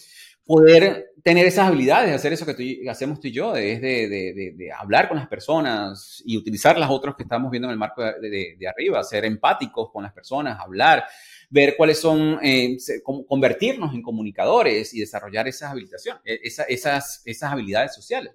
poder 0.46 1.14
tener 1.24 1.46
esas 1.46 1.70
habilidades, 1.70 2.14
hacer 2.14 2.34
eso 2.34 2.46
que 2.46 2.84
hacemos 2.90 3.22
tú 3.22 3.30
y 3.30 3.32
yo, 3.32 3.56
es 3.56 3.80
de, 3.80 4.70
hablar 4.78 5.08
con 5.08 5.16
las 5.16 5.30
personas 5.30 6.22
y 6.26 6.36
utilizar 6.36 6.78
las 6.78 6.90
otras 6.90 7.16
que 7.16 7.24
estamos 7.24 7.50
viendo 7.50 7.70
en 7.70 7.72
el 7.72 7.78
marco 7.78 8.04
de, 8.04 8.68
arriba, 8.68 9.02
ser 9.06 9.24
empáticos 9.24 9.90
con 9.90 10.04
las 10.04 10.12
personas, 10.12 10.60
hablar, 10.60 11.06
ver 11.50 11.76
cuáles 11.78 11.98
son, 11.98 12.38
eh, 12.44 12.76
convertirnos 13.30 13.94
en 13.94 14.02
comunicadores 14.02 14.94
y 14.94 15.00
desarrollar 15.00 15.48
esas, 15.48 15.72
habilitaciones, 15.72 16.22
e, 16.26 16.42
esas, 16.44 17.22
esas 17.24 17.52
habilidades 17.54 17.96
sociales. 17.96 18.34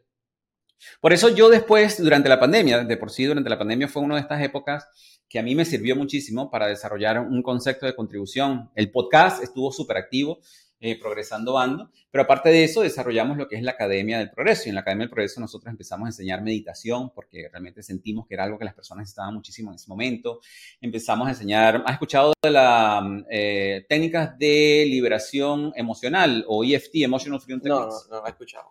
Por 1.00 1.12
eso 1.12 1.28
yo 1.28 1.50
después, 1.50 2.02
durante 2.02 2.30
la 2.30 2.40
pandemia, 2.40 2.84
de 2.84 2.96
por 2.96 3.10
sí 3.10 3.24
durante 3.24 3.50
la 3.50 3.58
pandemia 3.58 3.88
fue 3.88 4.02
una 4.02 4.14
de 4.14 4.22
estas 4.22 4.42
épocas 4.42 4.86
que 5.28 5.38
a 5.38 5.42
mí 5.42 5.54
me 5.54 5.64
sirvió 5.64 5.96
muchísimo 5.96 6.50
para 6.50 6.66
desarrollar 6.66 7.20
un 7.20 7.42
concepto 7.42 7.86
de 7.86 7.94
contribución. 7.94 8.70
El 8.74 8.90
podcast 8.90 9.42
estuvo 9.42 9.72
súper 9.72 9.96
activo, 9.96 10.40
eh, 10.78 11.00
progresando 11.00 11.54
bando, 11.54 11.90
pero 12.10 12.24
aparte 12.24 12.50
de 12.50 12.62
eso 12.62 12.82
desarrollamos 12.82 13.38
lo 13.38 13.48
que 13.48 13.56
es 13.56 13.62
la 13.62 13.72
Academia 13.72 14.18
del 14.18 14.30
Progreso 14.30 14.64
y 14.66 14.68
en 14.68 14.74
la 14.74 14.82
Academia 14.82 15.04
del 15.04 15.10
Progreso 15.10 15.40
nosotros 15.40 15.70
empezamos 15.70 16.04
a 16.04 16.08
enseñar 16.10 16.42
meditación 16.42 17.10
porque 17.14 17.48
realmente 17.50 17.82
sentimos 17.82 18.26
que 18.26 18.34
era 18.34 18.44
algo 18.44 18.58
que 18.58 18.66
las 18.66 18.74
personas 18.74 19.08
estaban 19.08 19.32
muchísimo 19.32 19.70
en 19.70 19.76
ese 19.76 19.88
momento. 19.88 20.40
Empezamos 20.80 21.26
a 21.28 21.30
enseñar, 21.30 21.82
¿has 21.86 21.92
escuchado 21.94 22.34
de 22.42 22.50
las 22.50 23.02
eh, 23.30 23.86
técnicas 23.88 24.38
de 24.38 24.84
liberación 24.86 25.72
emocional 25.76 26.44
o 26.46 26.62
EFT, 26.62 26.96
Emotional 26.96 27.40
Freedom 27.40 27.62
Techniques? 27.62 28.06
No, 28.10 28.16
no, 28.16 28.20
no 28.20 28.26
he 28.26 28.30
escuchado. 28.30 28.66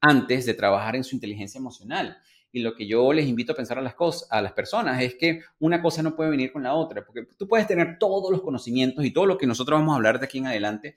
antes 0.00 0.46
de 0.46 0.54
trabajar 0.54 0.94
en 0.94 1.04
su 1.04 1.16
inteligencia 1.16 1.58
emocional. 1.58 2.16
Y 2.52 2.60
lo 2.60 2.74
que 2.74 2.86
yo 2.86 3.12
les 3.12 3.26
invito 3.26 3.52
a 3.52 3.56
pensar 3.56 3.78
a 3.78 3.82
las, 3.82 3.94
cosas, 3.94 4.28
a 4.30 4.42
las 4.42 4.52
personas 4.52 5.02
es 5.02 5.14
que 5.14 5.40
una 5.58 5.80
cosa 5.80 6.02
no 6.02 6.14
puede 6.14 6.30
venir 6.30 6.52
con 6.52 6.62
la 6.62 6.74
otra, 6.74 7.04
porque 7.04 7.26
tú 7.38 7.48
puedes 7.48 7.66
tener 7.66 7.98
todos 7.98 8.30
los 8.30 8.42
conocimientos 8.42 9.04
y 9.04 9.10
todo 9.10 9.24
lo 9.24 9.38
que 9.38 9.46
nosotros 9.46 9.80
vamos 9.80 9.94
a 9.94 9.96
hablar 9.96 10.18
de 10.18 10.26
aquí 10.26 10.38
en 10.38 10.46
adelante, 10.48 10.94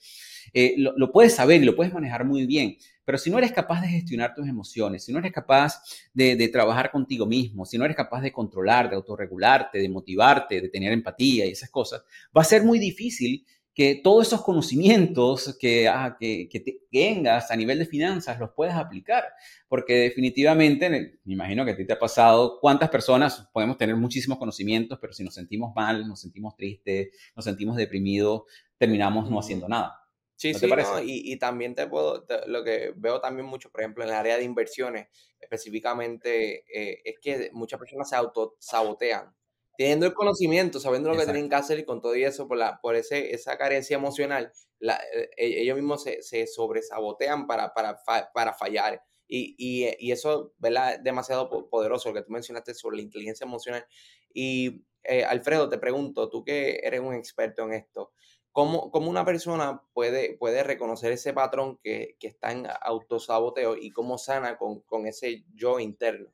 eh, 0.53 0.75
lo, 0.77 1.11
puedes 1.11 1.33
saber 1.33 1.61
y 1.61 1.65
lo 1.65 1.75
puedes 1.75 1.93
manejar 1.93 2.25
muy 2.25 2.45
bien, 2.45 2.77
pero 3.05 3.17
si 3.17 3.29
no 3.29 3.37
eres 3.37 3.51
capaz 3.51 3.81
de 3.81 3.87
gestionar 3.87 4.33
tus 4.35 4.47
emociones, 4.47 5.05
si 5.05 5.13
no 5.13 5.19
eres 5.19 5.31
capaz 5.31 5.81
de, 6.13 6.35
de 6.35 6.47
trabajar 6.49 6.91
contigo 6.91 7.25
mismo, 7.25 7.65
si 7.65 7.77
no 7.77 7.85
eres 7.85 7.95
capaz 7.95 8.21
de 8.21 8.33
controlar, 8.33 8.89
de 8.89 8.95
autorregularte, 8.95 9.79
de 9.79 9.89
motivarte, 9.89 10.61
de 10.61 10.69
tener 10.69 10.91
empatía 10.91 11.45
y 11.45 11.51
esas 11.51 11.69
cosas, 11.69 12.03
va 12.35 12.41
a 12.41 12.45
ser 12.45 12.63
muy 12.63 12.79
difícil 12.79 13.45
que 13.75 13.99
todos 14.01 14.27
esos 14.27 14.41
conocimientos 14.41 15.57
que, 15.59 15.89
ah, 15.89 16.15
que, 16.17 16.49
tengas 16.89 17.51
a 17.51 17.57
nivel 17.57 17.77
de 17.77 17.85
finanzas 17.85 18.39
los 18.39 18.51
puedas 18.51 18.77
aplicar, 18.77 19.25
porque 19.67 19.95
definitivamente, 19.95 20.89
me 20.89 21.33
imagino 21.33 21.65
que 21.65 21.71
a 21.71 21.75
ti 21.75 21.85
te 21.85 21.91
ha 21.91 21.99
pasado, 21.99 22.57
cuántas 22.61 22.89
personas 22.89 23.49
podemos 23.51 23.77
tener 23.77 23.97
muchísimos 23.97 24.37
conocimientos, 24.37 24.97
pero 25.01 25.11
si 25.11 25.25
nos 25.25 25.33
sentimos 25.33 25.75
mal, 25.75 26.07
nos 26.07 26.21
sentimos 26.21 26.55
tristes, 26.55 27.09
nos 27.35 27.43
sentimos 27.43 27.75
deprimidos, 27.75 28.43
terminamos 28.77 29.29
no 29.29 29.39
haciendo 29.39 29.67
nada. 29.67 29.99
Sí, 30.37 30.53
sí, 30.53 30.67
y, 31.03 31.37
también 31.37 31.75
te 31.75 31.87
puedo, 31.87 32.25
lo 32.47 32.63
que 32.63 32.93
veo 32.95 33.19
también 33.19 33.45
mucho, 33.45 33.69
por 33.71 33.81
ejemplo, 33.81 34.03
en 34.03 34.09
el 34.09 34.15
área 34.15 34.37
de 34.37 34.43
inversiones, 34.43 35.07
específicamente, 35.39 36.63
eh, 36.73 37.01
es 37.03 37.19
que 37.21 37.49
muchas 37.53 37.79
personas 37.79 38.09
se 38.09 38.15
autosabotean 38.15 39.33
teniendo 39.77 40.05
el 40.05 40.13
conocimiento, 40.13 40.79
sabiendo 40.79 41.09
lo 41.09 41.17
que 41.17 41.25
tienen 41.25 41.49
que 41.49 41.55
hacer 41.55 41.79
y 41.79 41.85
con 41.85 42.01
todo 42.01 42.13
eso, 42.13 42.47
por, 42.47 42.57
la, 42.57 42.79
por 42.81 42.95
ese, 42.95 43.33
esa 43.33 43.57
carencia 43.57 43.95
emocional, 43.95 44.51
la, 44.79 44.95
eh, 45.13 45.29
e, 45.37 45.61
ellos 45.61 45.75
mismos 45.75 46.03
se, 46.03 46.21
se 46.21 46.47
sobresabotean 46.47 47.47
para, 47.47 47.73
para, 47.73 47.99
para 48.33 48.53
fallar. 48.53 49.03
Y, 49.27 49.55
y, 49.57 49.89
y, 49.99 50.11
eso, 50.11 50.53
¿verdad? 50.59 50.95
Es 50.95 51.03
demasiado 51.03 51.49
poderoso 51.69 52.09
lo 52.09 52.15
que 52.15 52.21
tú 52.21 52.31
mencionaste 52.31 52.75
sobre 52.75 52.97
la 52.97 53.03
inteligencia 53.03 53.45
emocional. 53.45 53.85
Y 54.33 54.85
eh, 55.03 55.23
Alfredo, 55.23 55.67
te 55.67 55.79
pregunto, 55.79 56.29
tú 56.29 56.43
que 56.43 56.79
eres 56.83 56.99
un 56.99 57.15
experto 57.15 57.63
en 57.63 57.73
esto, 57.73 58.11
¿Cómo, 58.55 58.89
cómo 58.89 59.09
una 59.09 59.25
persona 59.25 59.83
puede, 59.91 60.37
puede 60.37 60.63
reconocer 60.63 61.11
ese 61.11 61.33
patrón 61.33 61.77
que, 61.83 62.15
que 62.21 62.27
está 62.27 62.53
en 62.53 62.65
autosaboteo 62.79 63.75
y 63.75 63.91
cómo 63.91 64.17
sana 64.17 64.57
con, 64.57 64.79
con 64.79 65.07
ese 65.07 65.43
yo 65.53 65.77
interno? 65.81 66.31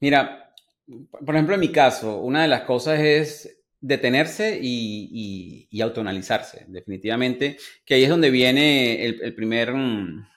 Mira, 0.00 0.45
por 0.86 1.34
ejemplo, 1.34 1.54
en 1.54 1.60
mi 1.60 1.72
caso, 1.72 2.20
una 2.20 2.42
de 2.42 2.48
las 2.48 2.62
cosas 2.62 3.00
es 3.00 3.56
detenerse 3.80 4.58
y, 4.60 5.68
y, 5.70 5.80
autoanalizarse, 5.80 6.64
definitivamente, 6.68 7.58
que 7.84 7.94
ahí 7.94 8.04
es 8.04 8.10
donde 8.10 8.30
viene 8.30 9.04
el, 9.04 9.34
primer, 9.34 9.72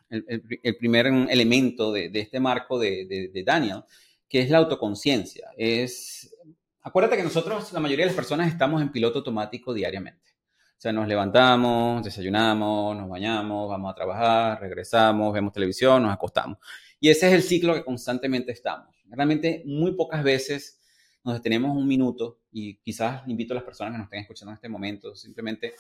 el, 0.10 0.78
primer 0.78 1.08
elemento 1.08 1.92
de, 1.92 2.12
este 2.14 2.40
marco 2.40 2.78
de, 2.80 3.30
de, 3.34 3.44
Daniel, 3.44 3.84
que 4.28 4.42
es 4.42 4.50
la 4.50 4.60
autoconciencia. 4.60 5.50
Es, 5.58 6.36
acuérdate 6.82 7.18
que 7.18 7.24
nosotros, 7.24 7.72
la 7.74 7.80
mayoría 7.80 8.06
de 8.06 8.10
las 8.12 8.16
personas, 8.16 8.48
estamos 8.48 8.82
en 8.82 8.92
piloto 8.92 9.20
automático 9.20 9.74
diariamente. 9.74 10.30
O 10.78 10.82
sea, 10.82 10.94
nos 10.94 11.08
levantamos, 11.08 12.04
desayunamos, 12.04 12.96
nos 12.96 13.10
bañamos, 13.10 13.70
vamos 13.70 13.92
a 13.92 13.96
trabajar, 13.96 14.62
regresamos, 14.62 15.34
vemos 15.34 15.52
televisión, 15.52 16.04
nos 16.04 16.14
acostamos. 16.14 16.58
Y 17.00 17.10
ese 17.10 17.28
es 17.28 17.34
el 17.34 17.44
ciclo 17.44 17.74
que 17.74 17.84
constantemente 17.84 18.52
estamos. 18.52 18.96
Realmente 19.10 19.64
muy 19.66 19.94
pocas 19.96 20.24
veces 20.24 20.80
nos 21.24 21.36
detenemos 21.36 21.76
un 21.76 21.88
minuto 21.88 22.42
y 22.52 22.78
quizás 22.78 23.28
invito 23.28 23.54
a 23.54 23.56
las 23.56 23.64
personas 23.64 23.94
que 23.94 23.98
nos 23.98 24.06
estén 24.06 24.22
escuchando 24.22 24.52
en 24.52 24.56
este 24.56 24.70
momento, 24.70 25.16
simplemente 25.16 25.74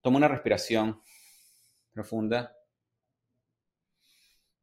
toma 0.00 0.16
una 0.16 0.28
respiración 0.28 1.00
profunda, 1.92 2.56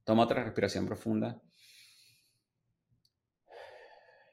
toma 0.03 0.23
otra 0.23 0.43
respiración 0.43 0.85
profunda 0.85 1.41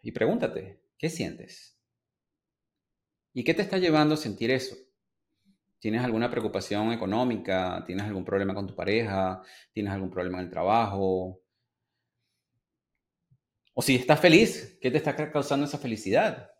y 0.02 0.12
pregúntate, 0.12 0.82
¿qué 0.98 1.08
sientes? 1.08 1.78
¿Y 3.34 3.44
qué 3.44 3.54
te 3.54 3.62
está 3.62 3.78
llevando 3.78 4.14
a 4.14 4.18
sentir 4.18 4.50
eso? 4.50 4.76
¿Tienes 5.78 6.04
alguna 6.04 6.30
preocupación 6.30 6.92
económica? 6.92 7.82
¿Tienes 7.86 8.04
algún 8.04 8.24
problema 8.24 8.54
con 8.54 8.66
tu 8.66 8.74
pareja? 8.74 9.42
¿Tienes 9.72 9.92
algún 9.92 10.10
problema 10.10 10.38
en 10.38 10.44
el 10.44 10.50
trabajo? 10.50 11.40
O 13.74 13.82
si 13.82 13.94
estás 13.94 14.20
feliz, 14.20 14.78
¿qué 14.80 14.90
te 14.90 14.98
está 14.98 15.14
causando 15.32 15.66
esa 15.66 15.78
felicidad? 15.78 16.50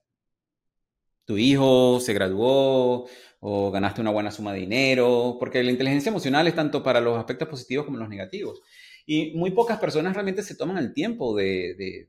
¿Tu 1.24 1.38
hijo 1.38 2.00
se 2.00 2.14
graduó 2.14 3.06
o 3.40 3.70
ganaste 3.70 4.00
una 4.00 4.10
buena 4.10 4.30
suma 4.30 4.52
de 4.52 4.60
dinero? 4.60 5.36
Porque 5.38 5.62
la 5.62 5.70
inteligencia 5.70 6.10
emocional 6.10 6.46
es 6.46 6.54
tanto 6.54 6.82
para 6.82 7.00
los 7.00 7.18
aspectos 7.18 7.48
positivos 7.48 7.84
como 7.84 7.98
los 7.98 8.08
negativos. 8.08 8.62
Y 9.06 9.32
muy 9.32 9.50
pocas 9.50 9.78
personas 9.78 10.14
realmente 10.14 10.42
se 10.42 10.54
toman 10.54 10.78
el 10.78 10.94
tiempo 10.94 11.36
de, 11.36 12.08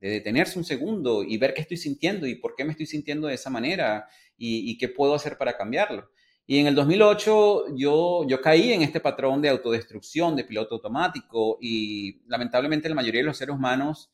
detenerse 0.00 0.58
un 0.58 0.64
segundo 0.64 1.22
y 1.22 1.36
ver 1.36 1.52
qué 1.52 1.60
estoy 1.60 1.76
sintiendo 1.76 2.26
y 2.26 2.36
por 2.36 2.54
qué 2.54 2.64
me 2.64 2.72
estoy 2.72 2.86
sintiendo 2.86 3.28
de 3.28 3.34
esa 3.34 3.50
manera 3.50 4.08
y 4.38 4.78
qué 4.78 4.88
puedo 4.88 5.14
hacer 5.14 5.36
para 5.36 5.56
cambiarlo. 5.56 6.10
Y 6.50 6.58
en 6.58 6.66
el 6.66 6.74
2008 6.74 7.76
yo, 7.76 8.26
yo 8.26 8.40
caí 8.40 8.72
en 8.72 8.82
este 8.82 8.98
patrón 8.98 9.40
de 9.40 9.50
autodestrucción, 9.50 10.34
de 10.34 10.42
piloto 10.42 10.74
automático, 10.74 11.58
y 11.60 12.22
lamentablemente 12.26 12.88
la 12.88 12.96
mayoría 12.96 13.20
de 13.20 13.26
los 13.26 13.36
seres 13.36 13.54
humanos 13.54 14.10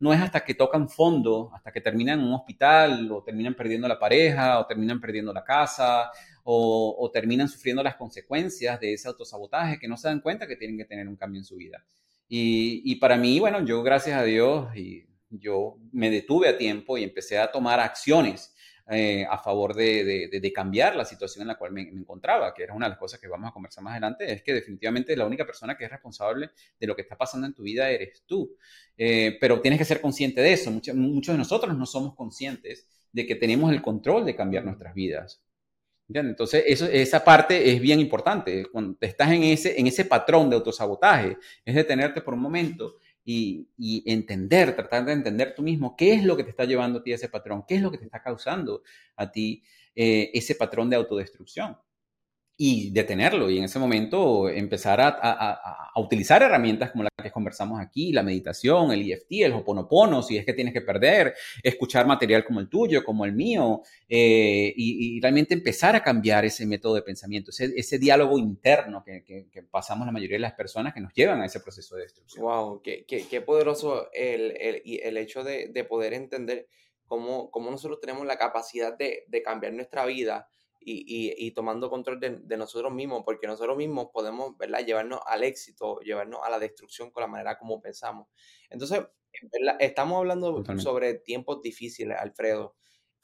no 0.00 0.12
es 0.12 0.20
hasta 0.20 0.44
que 0.44 0.54
tocan 0.54 0.88
fondo, 0.88 1.50
hasta 1.54 1.72
que 1.72 1.80
terminan 1.80 2.20
en 2.20 2.26
un 2.26 2.34
hospital, 2.34 3.10
o 3.10 3.22
terminan 3.22 3.54
perdiendo 3.54 3.88
la 3.88 3.98
pareja, 3.98 4.60
o 4.60 4.66
terminan 4.66 5.00
perdiendo 5.00 5.32
la 5.32 5.44
casa, 5.44 6.10
o, 6.44 7.10
terminan 7.12 7.48
sufriendo 7.48 7.82
las 7.82 7.96
consecuencias 7.96 8.80
de 8.80 8.94
ese 8.94 9.08
autosabotaje, 9.08 9.78
que 9.78 9.88
no 9.88 9.96
se 9.96 10.08
dan 10.08 10.20
cuenta 10.20 10.46
que 10.46 10.56
tienen 10.56 10.78
que 10.78 10.84
tener 10.84 11.08
un 11.08 11.16
cambio 11.16 11.40
en 11.40 11.44
su 11.44 11.56
vida. 11.56 11.84
Y, 12.28 12.82
y 12.90 12.96
para 12.96 13.16
mí, 13.16 13.38
bueno, 13.40 13.64
yo 13.64 13.82
gracias 13.82 14.18
a 14.18 14.24
Dios, 14.24 14.74
y 14.76 15.06
yo 15.30 15.76
me 15.92 16.10
detuve 16.10 16.48
a 16.48 16.56
tiempo 16.56 16.96
y 16.96 17.04
empecé 17.04 17.38
a 17.38 17.50
tomar 17.50 17.80
acciones 17.80 18.54
eh, 18.90 19.26
a 19.28 19.36
favor 19.38 19.74
de, 19.74 20.52
cambiar 20.54 20.96
la 20.96 21.04
situación 21.04 21.42
en 21.42 21.48
la 21.48 21.58
cual 21.58 21.72
me, 21.72 21.82
encontraba, 21.82 22.54
que 22.54 22.62
era 22.62 22.72
una 22.72 22.86
de 22.86 22.90
las 22.90 22.98
cosas 22.98 23.20
que 23.20 23.28
vamos 23.28 23.50
a 23.50 23.52
conversar 23.52 23.84
más 23.84 23.92
adelante, 23.92 24.32
es 24.32 24.42
que 24.42 24.54
definitivamente 24.54 25.14
la 25.14 25.26
única 25.26 25.44
persona 25.44 25.76
que 25.76 25.84
es 25.84 25.90
responsable 25.90 26.50
de 26.80 26.86
lo 26.86 26.96
que 26.96 27.02
está 27.02 27.16
pasando 27.16 27.46
en 27.46 27.54
tu 27.54 27.62
vida 27.62 27.90
eres 27.90 28.22
tú. 28.24 28.56
Eh, 28.96 29.36
pero 29.40 29.60
tienes 29.60 29.78
que 29.78 29.84
ser 29.84 30.00
consciente 30.00 30.40
de 30.40 30.54
eso. 30.54 30.70
Muchos, 30.70 30.94
muchos 30.94 31.34
de 31.34 31.38
nosotros 31.38 31.76
no 31.76 31.84
somos 31.84 32.14
conscientes 32.14 32.86
de 33.12 33.26
que 33.26 33.34
tenemos 33.34 33.70
el 33.72 33.82
control 33.82 34.24
de 34.24 34.34
cambiar 34.34 34.64
nuestras 34.64 34.94
vidas. 34.94 35.42
Entonces, 36.10 36.64
eso, 36.66 36.86
esa 36.86 37.22
parte 37.22 37.70
es 37.70 37.80
bien 37.80 38.00
importante. 38.00 38.64
Cuando 38.72 38.96
estás 39.00 39.30
en 39.30 39.42
ese, 39.42 39.78
en 39.78 39.86
ese 39.86 40.06
patrón 40.06 40.48
de 40.48 40.56
autosabotaje, 40.56 41.36
es 41.64 41.74
detenerte 41.74 42.22
por 42.22 42.32
un 42.32 42.40
momento 42.40 42.96
y, 43.30 44.02
entender, 44.10 44.74
tratar 44.74 45.04
de 45.04 45.12
entender 45.12 45.54
tú 45.54 45.62
mismo 45.62 45.94
qué 45.96 46.14
es 46.14 46.24
lo 46.24 46.34
que 46.34 46.44
te 46.44 46.50
está 46.50 46.64
llevando 46.64 47.00
a 47.00 47.02
ti 47.02 47.12
ese 47.12 47.28
patrón, 47.28 47.62
qué 47.68 47.76
es 47.76 47.82
lo 47.82 47.90
que 47.90 47.98
te 47.98 48.06
está 48.06 48.22
causando 48.22 48.82
a 49.16 49.30
ti 49.30 49.62
eh, 49.94 50.30
ese 50.32 50.54
patrón 50.54 50.88
de 50.88 50.96
autodestrucción 50.96 51.76
y 52.60 52.90
detenerlo 52.90 53.48
y 53.48 53.58
en 53.58 53.64
ese 53.64 53.78
momento 53.78 54.48
empezar 54.48 55.00
a, 55.00 55.92
utilizar 55.94 56.42
herramientas 56.42 56.90
como 56.90 57.04
las 57.04 57.12
que 57.22 57.30
conversamos 57.30 57.80
aquí, 57.80 58.12
la 58.12 58.24
meditación, 58.24 58.90
el 58.90 59.08
EFT, 59.10 59.44
el 59.44 59.52
Hoponopono, 59.52 60.22
si 60.22 60.36
es 60.36 60.44
que 60.44 60.52
tienes 60.52 60.74
que 60.74 60.80
perder, 60.80 61.34
escuchar 61.62 62.06
material 62.06 62.44
como 62.44 62.58
el 62.58 62.68
tuyo, 62.68 63.04
como 63.04 63.24
el 63.24 63.32
mío, 63.32 63.82
eh, 64.08 64.72
y, 64.76 65.20
realmente 65.20 65.54
empezar 65.54 65.94
a 65.94 66.02
cambiar 66.02 66.44
ese 66.44 66.66
método 66.66 66.96
de 66.96 67.02
pensamiento, 67.02 67.52
ese, 67.52 67.98
diálogo 67.98 68.38
interno 68.38 69.04
que, 69.04 69.62
pasamos 69.70 70.06
la 70.06 70.12
mayoría 70.12 70.36
de 70.36 70.42
las 70.42 70.54
personas 70.54 70.92
que 70.92 71.00
nos 71.00 71.12
llevan 71.14 71.40
a 71.40 71.46
ese 71.46 71.60
proceso 71.60 71.94
de 71.94 72.02
destrucción. 72.02 72.44
¡Wow! 72.44 72.82
Qué, 72.82 73.04
qué, 73.06 73.40
poderoso 73.40 74.10
el, 74.12 74.56
el, 74.60 74.82
el 74.84 75.16
hecho 75.16 75.44
de, 75.44 75.68
de, 75.68 75.84
poder 75.84 76.12
entender 76.12 76.66
cómo, 77.06 77.52
cómo 77.52 77.70
nosotros 77.70 78.00
tenemos 78.00 78.26
la 78.26 78.36
capacidad 78.36 78.96
de, 78.96 79.24
de 79.28 79.42
cambiar 79.42 79.72
nuestra 79.74 80.04
vida 80.06 80.48
y, 80.80 81.50
tomando 81.52 81.90
control 81.90 82.20
de, 82.20 82.56
nosotros 82.56 82.92
mismos, 82.92 83.22
porque 83.24 83.46
nosotros 83.46 83.76
mismos 83.76 84.08
podemos 84.12 84.56
¿verdad? 84.56 84.84
llevarnos 84.84 85.20
al 85.26 85.44
éxito, 85.44 86.00
llevarnos 86.00 86.40
a 86.44 86.50
la 86.50 86.58
destrucción 86.58 87.10
con 87.10 87.22
la 87.22 87.26
manera 87.26 87.58
como 87.58 87.80
pensamos. 87.80 88.28
Entonces, 88.70 89.02
estamos 89.80 90.18
hablando 90.18 90.64
sobre 90.78 91.14
tiempos 91.14 91.60
difíciles, 91.62 92.16
Alfredo. 92.18 92.76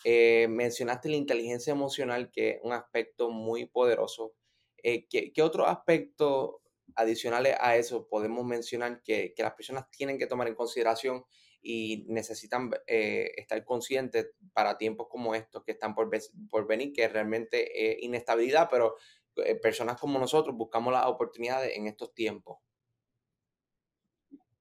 Eh, 0.05 0.49
mencionaste 0.49 1.09
la 1.09 1.17
inteligencia 1.17 1.71
emocional, 1.71 2.31
que 2.31 2.51
es 2.51 2.59
un 2.63 2.73
aspecto 2.73 3.31
muy 3.31 3.67
poderoso. 3.67 4.35
Eh, 4.83 5.07
¿qué, 5.09 5.33
¿qué, 5.33 5.43
otros 5.43 5.67
aspectos 5.69 6.57
adicionales 6.97 7.57
a 7.59 7.77
eso 7.77 8.07
podemos 8.07 8.45
mencionar 8.45 9.03
que, 9.03 9.33
que 9.35 9.43
las 9.43 9.55
personas 9.55 9.91
tienen 9.91 10.19
que 10.19 10.27
tomar 10.27 10.47
en 10.49 10.55
consideración 10.55 11.25
y 11.67 12.05
necesitan 12.09 12.71
eh, 12.87 13.33
estar 13.37 13.65
conscientes 13.65 14.33
para 14.53 14.77
tiempos 14.77 15.09
como 15.09 15.35
estos 15.35 15.65
que 15.65 15.73
están 15.73 15.95
por, 15.95 16.11
por 16.51 16.67
venir, 16.67 16.93
que 16.93 17.09
realmente 17.09 17.97
es 17.97 18.03
inestabilidad, 18.03 18.69
pero 18.71 18.97
eh, 19.37 19.57
personas 19.57 19.99
como 19.99 20.19
nosotros 20.19 20.55
buscamos 20.55 20.93
las 20.93 21.07
oportunidades 21.07 21.75
en 21.75 21.87
estos 21.87 22.15
tiempos. 22.15 22.59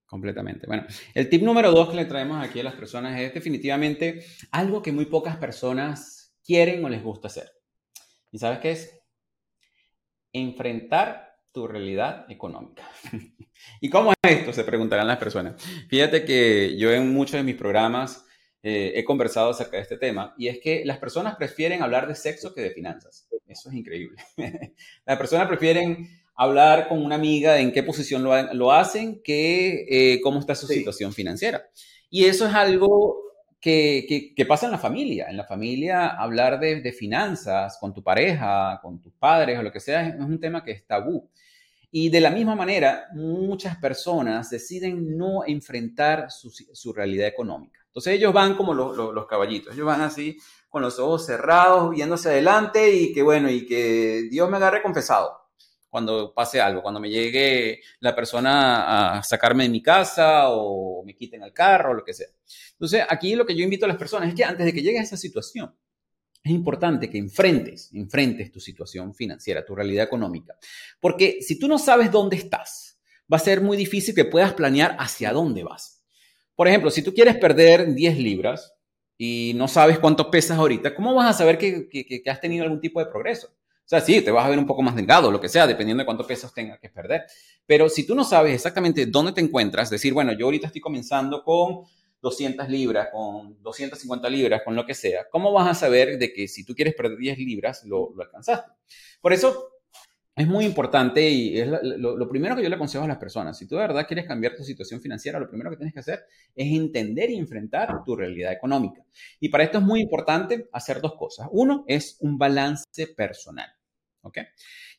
Completamente. 0.05 0.65
Bueno, 0.65 0.85
el 1.13 1.29
tip 1.29 1.41
número 1.43 1.71
dos 1.71 1.89
que 1.89 1.97
le 1.97 2.05
traemos 2.05 2.41
aquí 2.41 2.61
a 2.61 2.63
las 2.63 2.75
personas 2.75 3.19
es 3.19 3.33
definitivamente 3.33 4.23
algo 4.51 4.81
que 4.81 4.93
muy 4.93 5.05
pocas 5.05 5.35
personas 5.35 6.33
quieren 6.41 6.85
o 6.85 6.89
les 6.89 7.03
gusta 7.03 7.27
hacer. 7.27 7.51
¿Y 8.31 8.37
sabes 8.37 8.59
qué 8.59 8.71
es? 8.71 8.99
Enfrentar 10.31 11.32
tu 11.53 11.67
realidad 11.67 12.25
económica. 12.29 12.83
¿Y 13.79 13.89
cómo 13.89 14.11
es 14.11 14.31
esto? 14.31 14.51
Se 14.51 14.63
preguntarán 14.63 15.07
las 15.07 15.17
personas. 15.17 15.61
Fíjate 15.87 16.25
que 16.25 16.75
yo 16.77 16.91
en 16.91 17.13
muchos 17.13 17.33
de 17.33 17.43
mis 17.43 17.55
programas 17.55 18.25
eh, 18.63 18.93
he 18.95 19.03
conversado 19.05 19.51
acerca 19.51 19.77
de 19.77 19.83
este 19.83 19.97
tema 19.97 20.33
y 20.37 20.47
es 20.47 20.59
que 20.59 20.83
las 20.83 20.97
personas 20.97 21.35
prefieren 21.35 21.83
hablar 21.83 22.07
de 22.07 22.15
sexo 22.15 22.53
que 22.53 22.61
de 22.61 22.71
finanzas. 22.71 23.29
Eso 23.47 23.69
es 23.69 23.75
increíble. 23.75 24.17
las 25.05 25.17
personas 25.17 25.47
prefieren 25.47 26.09
hablar 26.35 26.87
con 26.87 27.03
una 27.05 27.15
amiga 27.15 27.53
de 27.53 27.61
en 27.61 27.71
qué 27.71 27.83
posición 27.83 28.23
lo, 28.23 28.71
hacen 28.71 29.21
que 29.23 29.85
eh, 29.89 30.21
cómo 30.21 30.39
está 30.39 30.55
su 30.55 30.65
situación 30.65 31.13
financiera. 31.13 31.69
Y 32.09 32.25
eso 32.25 32.47
es 32.47 32.53
algo 32.53 33.21
que, 33.63 34.45
pasa 34.45 34.65
en 34.65 34.73
la 34.73 34.77
familia. 34.77 35.27
En 35.29 35.37
la 35.37 35.45
familia 35.45 36.07
hablar 36.07 36.59
de, 36.59 36.81
de, 36.81 36.91
finanzas 36.91 37.77
con 37.79 37.93
tu 37.93 38.03
pareja, 38.03 38.79
con 38.81 38.99
tus 38.99 39.13
padres 39.13 39.57
o 39.57 39.63
lo 39.63 39.71
que 39.71 39.79
sea 39.79 40.09
es 40.09 40.19
un 40.19 40.39
tema 40.39 40.63
que 40.63 40.71
es 40.71 40.85
tabú. 40.85 41.29
Y 41.89 42.09
de 42.09 42.19
la 42.19 42.29
misma 42.29 42.55
manera, 42.55 43.05
muchas 43.13 43.77
personas 43.77 44.49
deciden 44.49 45.17
no 45.17 45.45
enfrentar 45.45 46.29
su, 46.29 46.91
realidad 46.91 47.27
económica. 47.27 47.79
Entonces 47.85 48.15
ellos 48.15 48.33
van 48.33 48.55
como 48.55 48.73
los, 48.73 49.27
caballitos, 49.27 49.73
ellos 49.73 49.85
van 49.85 50.01
así 50.01 50.37
con 50.67 50.81
los 50.81 50.99
ojos 50.99 51.25
cerrados, 51.25 51.91
viéndose 51.91 52.29
adelante 52.29 52.93
y 52.93 53.13
que 53.13 53.21
bueno, 53.21 53.49
y 53.49 53.65
que 53.65 54.27
Dios 54.29 54.49
me 54.49 54.57
agarre 54.57 54.81
confesado 54.81 55.42
cuando 55.93 56.33
pase 56.33 56.59
algo, 56.59 56.81
cuando 56.81 56.99
me 56.99 57.07
llegue 57.07 57.79
la 57.99 58.15
persona 58.15 59.19
a 59.19 59.21
sacarme 59.21 59.65
de 59.65 59.69
mi 59.69 59.79
casa 59.79 60.49
o 60.49 61.03
me 61.05 61.13
quiten 61.15 61.43
el 61.43 61.53
carro 61.53 61.91
o 61.91 61.93
lo 61.93 62.03
que 62.03 62.15
sea. 62.15 62.29
Entonces 62.71 63.05
aquí 63.07 63.35
lo 63.35 63.45
que 63.45 63.55
yo 63.55 63.63
invito 63.63 63.85
a 63.85 63.87
las 63.87 63.97
personas 63.97 64.29
es 64.29 64.33
que 64.33 64.43
antes 64.43 64.65
de 64.65 64.73
que 64.73 64.81
llegue 64.81 64.97
a 64.97 65.03
esa 65.03 65.17
situación, 65.17 65.71
es 66.43 66.51
importante 66.51 67.11
que 67.11 67.19
enfrentes, 67.19 67.91
enfrentes 67.93 68.51
tu 68.51 68.59
situación 68.59 69.13
financiera, 69.13 69.63
tu 69.63 69.75
realidad 69.75 70.05
económica. 70.05 70.57
Porque 70.99 71.43
si 71.43 71.59
tú 71.59 71.67
no 71.67 71.77
sabes 71.77 72.11
dónde 72.11 72.37
estás, 72.37 72.99
va 73.31 73.37
a 73.37 73.39
ser 73.39 73.61
muy 73.61 73.77
difícil 73.77 74.15
que 74.15 74.25
puedas 74.25 74.53
planear 74.53 74.95
hacia 74.97 75.31
dónde 75.31 75.63
vas. 75.63 76.03
Por 76.55 76.67
ejemplo, 76.67 76.89
si 76.89 77.03
tú 77.03 77.13
quieres 77.13 77.37
perder 77.37 77.93
10 77.93 78.17
libras 78.17 78.73
y 79.15 79.53
no 79.57 79.67
sabes 79.67 79.99
cuánto 79.99 80.31
pesas 80.31 80.57
ahorita, 80.57 80.95
¿cómo 80.95 81.13
vas 81.13 81.35
a 81.35 81.37
saber 81.37 81.59
que, 81.59 81.87
que, 81.87 82.23
has 82.31 82.41
tenido 82.41 82.63
algún 82.63 82.81
tipo 82.81 82.99
de 82.99 83.05
progreso? 83.05 83.55
O 83.85 83.87
sea, 83.87 83.99
sí, 83.99 84.21
te 84.21 84.31
vas 84.31 84.45
a 84.45 84.49
ver 84.49 84.57
un 84.57 84.65
poco 84.65 84.81
más 84.81 84.95
delgado, 84.95 85.29
lo 85.29 85.41
que 85.41 85.49
sea, 85.49 85.67
dependiendo 85.67 86.01
de 86.01 86.05
cuántos 86.05 86.25
pesos 86.25 86.53
tengas 86.53 86.79
que 86.79 86.89
perder. 86.89 87.23
Pero 87.65 87.89
si 87.89 88.05
tú 88.05 88.15
no 88.15 88.23
sabes 88.23 88.55
exactamente 88.55 89.05
dónde 89.05 89.33
te 89.33 89.41
encuentras, 89.41 89.89
decir, 89.89 90.13
bueno, 90.13 90.31
yo 90.33 90.45
ahorita 90.45 90.67
estoy 90.67 90.81
comenzando 90.81 91.43
con 91.43 91.83
200 92.21 92.69
libras, 92.69 93.09
con 93.11 93.61
250 93.61 94.29
libras, 94.29 94.61
con 94.63 94.75
lo 94.75 94.85
que 94.85 94.93
sea, 94.93 95.27
¿cómo 95.29 95.51
vas 95.51 95.69
a 95.69 95.73
saber 95.73 96.17
de 96.17 96.31
que 96.31 96.47
si 96.47 96.63
tú 96.63 96.73
quieres 96.73 96.95
perder 96.95 97.17
10 97.17 97.37
libras, 97.39 97.83
lo, 97.83 98.13
lo 98.15 98.23
alcanzaste? 98.23 98.71
Por 99.19 99.33
eso 99.33 99.72
es 100.35 100.47
muy 100.47 100.65
importante 100.65 101.29
y 101.29 101.59
es 101.59 101.67
lo, 101.67 102.27
primero 102.27 102.55
que 102.55 102.63
yo 102.63 102.69
le 102.69 102.75
aconsejo 102.75 103.03
a 103.03 103.07
las 103.07 103.17
personas. 103.17 103.57
Si 103.57 103.67
tú 103.67 103.75
de 103.75 103.81
verdad 103.81 104.07
quieres 104.07 104.25
cambiar 104.25 104.55
tu 104.55 104.63
situación 104.63 104.99
financiera, 104.99 105.39
lo 105.39 105.47
primero 105.47 105.69
que 105.69 105.77
tienes 105.77 105.93
que 105.93 105.99
hacer 105.99 106.25
es 106.55 106.73
entender 106.73 107.29
y 107.29 107.37
enfrentar 107.37 108.03
tu 108.03 108.15
realidad 108.15 108.51
económica. 108.51 109.03
Y 109.39 109.49
para 109.49 109.63
esto 109.63 109.77
es 109.77 109.83
muy 109.83 110.01
importante 110.01 110.69
hacer 110.71 111.01
dos 111.01 111.13
cosas. 111.15 111.47
Uno 111.51 111.85
es 111.87 112.17
un 112.21 112.37
balance 112.37 113.07
personal. 113.15 113.67
¿Ok? 114.25 114.37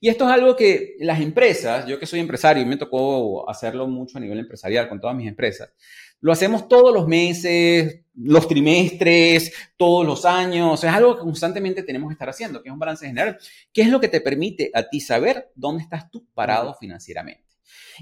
Y 0.01 0.11
esto 0.11 0.25
es 0.25 0.31
algo 0.31 0.55
que 0.55 0.97
las 1.01 1.19
empresas, 1.19 1.87
yo 1.87 1.99
que 1.99 2.05
soy 2.05 2.21
empresario 2.21 2.63
y 2.63 2.67
me 2.67 2.77
tocó 2.77 3.49
hacerlo 3.49 3.89
mucho 3.89 4.19
a 4.19 4.21
nivel 4.21 4.39
empresarial 4.39 4.87
con 4.87 5.01
todas 5.01 5.17
mis 5.17 5.27
empresas, 5.27 5.73
lo 6.25 6.33
hacemos 6.33 6.69
todos 6.69 6.95
los 6.95 7.07
meses, 7.07 8.01
los 8.15 8.49
trimestres, 8.49 9.53
todos 9.77 10.07
los 10.07 10.25
años. 10.25 10.83
Es 10.83 10.91
algo 10.91 11.17
que 11.17 11.21
constantemente 11.21 11.83
tenemos 11.83 12.09
que 12.09 12.15
estar 12.15 12.31
haciendo, 12.31 12.63
que 12.63 12.71
es 12.71 12.73
un 12.73 12.79
balance 12.79 13.07
general. 13.07 13.37
¿Qué 13.75 13.83
es 13.83 13.91
lo 13.91 14.01
que 14.01 14.09
te 14.09 14.23
permite 14.23 14.71
a 14.73 14.89
ti 14.89 15.01
saber 15.01 15.53
dónde 15.55 15.83
estás 15.83 16.11
tú 16.11 16.27
parado 16.33 16.73
financieramente? 16.81 17.45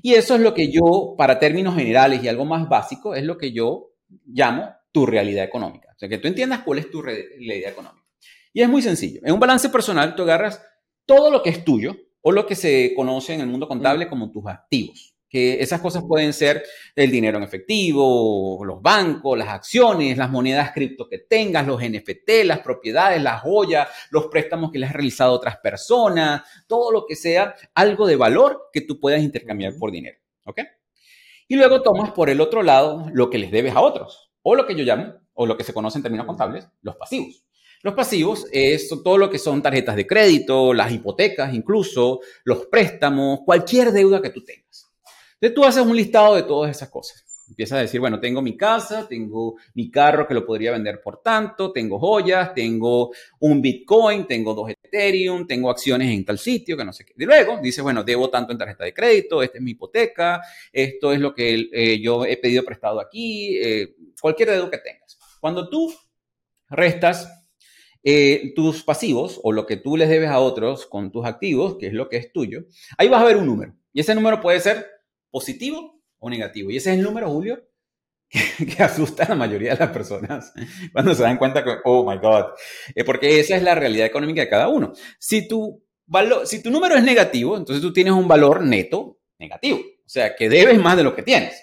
Y 0.03 0.15
eso 0.15 0.37
es 0.37 0.41
lo 0.41 0.55
que 0.55 0.71
yo, 0.71 1.17
para 1.19 1.41
términos 1.41 1.75
generales 1.75 2.23
y 2.23 2.29
algo 2.29 2.45
más 2.45 2.69
básico, 2.69 3.17
es 3.17 3.25
lo 3.25 3.37
que 3.37 3.51
yo 3.51 3.91
llamo 4.25 4.73
tu 4.93 5.05
realidad 5.05 5.45
económica. 5.45 5.89
O 5.93 5.99
sea, 5.99 6.09
que 6.09 6.19
tú 6.19 6.29
entiendas 6.29 6.61
cuál 6.61 6.79
es 6.79 6.93
tu 6.93 7.03
realidad 7.03 7.73
económica. 7.73 8.07
Y 8.53 8.63
es 8.63 8.69
muy 8.69 8.83
sencillo. 8.83 9.21
En 9.25 9.35
un 9.35 9.41
balance 9.41 9.69
personal, 9.69 10.15
tú 10.15 10.23
agarras 10.23 10.63
todo 11.07 11.29
lo 11.29 11.43
que 11.43 11.51
es 11.51 11.65
tuyo 11.65 11.97
o 12.21 12.31
lo 12.31 12.47
que 12.47 12.55
se 12.55 12.93
conoce 12.95 13.35
en 13.35 13.41
el 13.41 13.49
mundo 13.49 13.67
contable 13.67 14.07
como 14.07 14.31
tus 14.31 14.47
activos 14.47 15.12
que 15.33 15.63
esas 15.63 15.81
cosas 15.81 16.05
pueden 16.07 16.35
ser 16.35 16.63
el 16.95 17.11
dinero 17.11 17.39
en 17.39 17.45
efectivo, 17.45 18.63
los 18.67 18.83
bancos, 18.83 19.39
las 19.39 19.49
acciones, 19.49 20.19
las 20.19 20.29
monedas 20.29 20.73
cripto 20.73 21.09
que 21.09 21.21
tengas, 21.21 21.67
los 21.67 21.81
NFT, 21.81 22.45
las 22.45 22.59
propiedades, 22.59 23.23
las 23.23 23.41
joyas, 23.41 23.89
los 24.11 24.27
préstamos 24.27 24.71
que 24.71 24.79
le 24.79 24.85
has 24.85 24.93
realizado 24.93 25.33
a 25.33 25.37
otras 25.37 25.57
personas, 25.57 26.43
todo 26.67 26.93
lo 26.93 27.07
que 27.07 27.17
sea 27.17 27.55
algo 27.75 28.07
de 28.07 28.17
valor 28.17 28.69
que 28.71 28.83
tú 28.83 29.01
puedas 29.01 29.23
intercambiar 29.23 29.73
por 29.79 29.91
dinero. 29.91 30.19
¿Ok? 30.45 30.61
Y 31.49 31.57
luego 31.57 31.81
tomas 31.81 32.11
por 32.11 32.29
el 32.29 32.41
otro 32.43 32.63
lado 32.63 33.07
lo 33.15 33.31
que 33.31 33.39
les 33.39 33.51
debes 33.51 33.75
a 33.75 33.81
otros, 33.81 34.31
o 34.43 34.55
lo 34.55 34.67
que 34.67 34.75
yo 34.75 34.85
llamo, 34.85 35.15
o 35.33 35.47
lo 35.47 35.57
que 35.57 35.65
se 35.65 35.73
conoce 35.73 35.97
en 35.97 36.03
términos 36.03 36.27
contables, 36.27 36.69
los 36.83 36.97
pasivos. 36.97 37.43
Los 37.83 37.95
pasivos 37.95 38.47
es 38.53 38.91
todo 39.03 39.17
lo 39.17 39.31
que 39.31 39.39
son 39.39 39.63
tarjetas 39.63 39.97
de 39.97 40.07
crédito, 40.07 40.75
las 40.75 40.93
hipotecas 40.93 41.55
incluso, 41.55 42.21
los 42.45 42.67
préstamos, 42.67 43.41
cualquier 43.47 43.93
deuda 43.93 44.21
que 44.21 44.31
tú 44.31 44.45
tengas. 44.45 44.92
Entonces 45.43 45.55
tú 45.57 45.65
haces 45.65 45.85
un 45.85 45.97
listado 45.97 46.37
de 46.37 46.45
todas 46.45 46.71
esas 46.71 46.89
cosas. 46.89 47.25
Empiezas 47.49 47.79
a 47.79 47.83
decir, 47.83 47.99
bueno, 47.99 48.21
tengo 48.21 48.41
mi 48.41 48.57
casa, 48.57 49.09
tengo 49.09 49.57
mi 49.75 49.91
carro 49.91 50.27
que 50.29 50.35
lo 50.35 50.47
podría 50.47 50.71
vender 50.71 51.03
por 51.03 51.21
tanto, 51.21 51.73
tengo 51.73 51.99
joyas, 51.99 52.55
tengo 52.55 53.11
un 53.41 53.61
Bitcoin, 53.61 54.25
tengo 54.29 54.55
dos 54.55 54.71
Ethereum, 54.71 55.45
tengo 55.45 55.69
acciones 55.69 56.13
en 56.13 56.25
tal 56.25 56.39
sitio, 56.39 56.77
que 56.77 56.85
no 56.85 56.93
sé 56.93 57.05
qué. 57.05 57.15
Y 57.19 57.25
luego 57.25 57.59
dices, 57.61 57.83
bueno, 57.83 58.05
debo 58.05 58.31
tanto 58.31 58.53
en 58.53 58.59
tarjeta 58.59 58.85
de 58.85 58.95
crédito, 58.95 59.43
esta 59.43 59.59
es 59.59 59.65
mi 59.65 59.73
hipoteca, 59.73 60.41
esto 60.73 61.13
es 61.13 61.19
lo 61.19 61.35
que 61.35 61.69
eh, 61.73 62.01
yo 62.01 62.25
he 62.25 62.37
pedido 62.37 62.65
prestado 62.65 63.01
aquí, 63.01 63.59
eh, 63.59 63.97
cualquier 64.21 64.51
deuda 64.51 64.71
que 64.71 64.79
tengas. 64.79 65.19
Cuando 65.41 65.69
tú 65.69 65.93
restas 66.69 67.49
eh, 68.05 68.53
tus 68.55 68.85
pasivos 68.85 69.41
o 69.43 69.51
lo 69.51 69.67
que 69.67 69.77
tú 69.77 69.97
les 69.97 70.09
debes 70.09 70.31
a 70.31 70.39
otros 70.39 70.87
con 70.87 71.11
tus 71.11 71.27
activos, 71.27 71.79
que 71.79 71.89
es 71.89 71.93
lo 71.93 72.09
que 72.09 72.19
es 72.19 72.33
tuyo, 72.33 72.61
ahí 72.97 73.09
vas 73.09 73.23
a 73.23 73.27
ver 73.27 73.37
un 73.39 73.47
número. 73.47 73.75
Y 73.93 74.01
ese 74.01 74.15
número 74.15 74.41
puede 74.41 74.61
ser 74.61 75.02
positivo 75.33 76.01
o 76.19 76.31
negativo. 76.31 76.71
Y 76.71 76.77
ese 76.77 76.93
es 76.93 76.99
el 76.99 77.03
número, 77.03 77.29
Julio, 77.29 77.61
que, 78.29 78.41
asusta 78.83 79.25
a 79.25 79.31
la 79.31 79.35
mayoría 79.35 79.73
de 79.73 79.79
las 79.79 79.91
personas 79.91 80.53
cuando 80.93 81.15
se 81.15 81.23
dan 81.25 81.39
cuenta 81.39 81.65
que, 81.65 81.75
oh 81.85 82.09
my 82.09 82.19
God, 82.19 82.45
eh, 82.95 83.03
porque 83.03 83.41
esa 83.41 83.57
es 83.57 83.63
la 83.65 83.75
realidad 83.75 84.07
económica 84.07 84.43
de 84.43 84.49
cada 84.49 84.69
uno. 84.69 84.93
Si 85.19 85.49
tu, 85.49 85.85
valor, 86.07 86.47
si 86.47 86.63
tu 86.63 86.71
número 86.71 86.95
es 86.95 87.03
negativo, 87.03 87.57
entonces 87.57 87.83
tú 87.83 87.93
tienes 87.93 88.13
un 88.13 88.29
valor 88.29 88.63
neto 88.63 89.19
negativo, 89.39 89.79
o 89.79 90.09
sea, 90.09 90.37
que 90.37 90.49
debes 90.49 90.79
más 90.79 90.97
de 90.97 91.03
lo 91.03 91.17
que 91.17 91.23
tienes. 91.23 91.61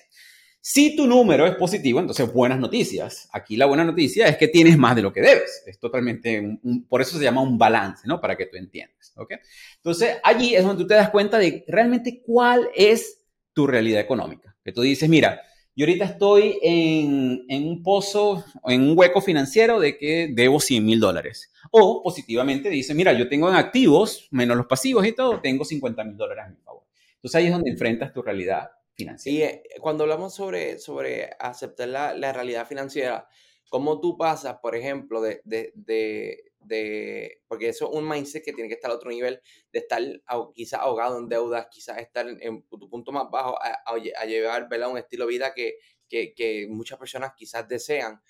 Si 0.61 0.95
tu 0.95 1.07
número 1.07 1.47
es 1.47 1.55
positivo, 1.55 2.01
entonces 2.01 2.31
buenas 2.31 2.59
noticias. 2.59 3.29
Aquí 3.31 3.55
la 3.55 3.65
buena 3.65 3.85
noticia 3.85 4.27
es 4.27 4.35
que 4.35 4.49
tienes 4.49 4.77
más 4.77 4.93
de 4.93 5.01
lo 5.01 5.13
que 5.13 5.21
debes. 5.21 5.63
Es 5.65 5.79
totalmente, 5.79 6.59
por 6.89 7.01
eso 7.01 7.17
se 7.17 7.23
llama 7.23 7.41
un 7.41 7.57
balance, 7.57 8.05
¿no? 8.05 8.19
Para 8.19 8.35
que 8.35 8.45
tú 8.45 8.57
entiendas, 8.57 9.13
¿ok? 9.15 9.35
Entonces 9.77 10.17
allí 10.21 10.55
es 10.55 10.63
donde 10.63 10.83
tú 10.83 10.87
te 10.87 10.95
das 10.95 11.09
cuenta 11.11 11.39
de 11.39 11.63
realmente 11.65 12.21
cuál 12.21 12.69
es 12.75 13.18
tu 13.59 13.67
realidad 13.67 13.99
económica. 13.99 14.55
Que 14.63 14.71
tú 14.71 14.83
dices, 14.83 15.09
mira, 15.09 15.41
yo 15.75 15.85
ahorita 15.85 16.05
estoy 16.05 16.57
en, 16.61 17.45
un 17.49 17.83
pozo, 17.83 18.45
en 18.63 18.83
un 18.83 18.97
hueco 18.97 19.19
financiero 19.19 19.81
de 19.81 19.97
que 19.97 20.29
debo 20.31 20.61
100 20.61 20.85
mil 20.85 20.97
dólares. 20.97 21.51
O 21.71 22.01
positivamente 22.01 22.69
dices, 22.69 22.95
mira, 22.95 23.11
yo 23.11 23.27
tengo 23.27 23.49
en 23.49 23.55
activos, 23.55 24.29
menos 24.31 24.55
los 24.55 24.65
pasivos 24.65 25.05
y 25.05 25.11
todo, 25.11 25.41
tengo 25.41 25.65
50 25.65 26.05
mil 26.05 26.15
dólares 26.15 26.45
a 26.45 26.49
mi 26.51 26.55
favor. 26.55 26.83
Entonces 27.15 27.35
ahí 27.35 27.47
es 27.47 27.51
donde 27.51 27.69
enfrentas 27.69 28.13
tu 28.13 28.21
realidad 28.21 28.69
financiera. 28.93 29.37
Y 29.37 29.41
eh, 29.41 29.63
cuando 29.81 30.05
hablamos 30.05 30.33
sobre, 30.33 30.79
sobre 30.79 31.31
aceptar 31.37 31.89
la, 31.89 32.13
la 32.13 32.31
realidad 32.31 32.65
financiera, 32.65 33.27
¿cómo 33.69 33.99
tú 34.01 34.17
pasas, 34.17 34.57
por 34.61 34.75
ejemplo, 34.75 35.21
de, 35.21 35.41
de, 35.45 37.41
porque 37.47 37.69
eso 37.69 37.89
es 37.89 37.97
un 37.97 38.07
mindset 38.07 38.43
que 38.43 38.53
tiene 38.53 38.67
que 38.67 38.75
estar 38.75 38.91
a 38.91 38.95
otro 38.95 39.09
nivel, 39.09 39.41
de 39.71 39.79
estar 39.79 40.01
quizás 40.53 40.81
ahogado 40.81 41.17
en 41.17 41.29
deudas, 41.29 41.67
quizás 41.71 41.99
estar 41.99 42.27
en, 42.27 42.63
tu 42.63 42.89
punto 42.89 43.11
más 43.11 43.29
bajo, 43.31 43.57
a, 43.61 43.97
llevar 44.25 44.67
un 44.89 44.97
estilo 44.97 45.25
de 45.25 45.31
vida 45.31 45.53
que, 45.53 45.77
que, 46.09 46.67
muchas 46.69 46.99
personas 46.99 47.33
quizás 47.35 47.67
desean. 47.67 48.21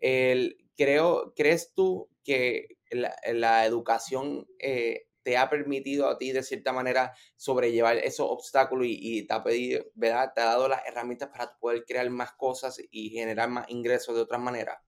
El, 0.00 0.56
creo, 0.76 1.32
¿Crees 1.34 1.72
tú 1.74 2.08
que 2.24 2.78
la, 2.90 3.66
educación 3.66 4.46
eh, 4.58 5.08
te 5.22 5.36
ha 5.36 5.50
permitido 5.50 6.08
a 6.08 6.16
ti 6.18 6.32
de 6.32 6.42
cierta 6.42 6.72
manera 6.72 7.14
sobrellevar 7.36 7.98
esos 7.98 8.26
obstáculos 8.30 8.86
y, 8.88 9.26
te, 9.26 9.34
ha 9.34 9.42
pedido, 9.42 9.84
¿verdad? 9.94 10.32
te 10.34 10.40
ha 10.40 10.46
dado 10.46 10.68
las 10.68 10.86
herramientas 10.86 11.28
para 11.28 11.56
poder 11.58 11.84
crear 11.84 12.08
más 12.10 12.32
cosas 12.32 12.80
y 12.90 13.10
generar 13.10 13.50
más 13.50 13.68
ingresos 13.68 14.14
de 14.14 14.22
otras 14.22 14.40
maneras? 14.40 14.78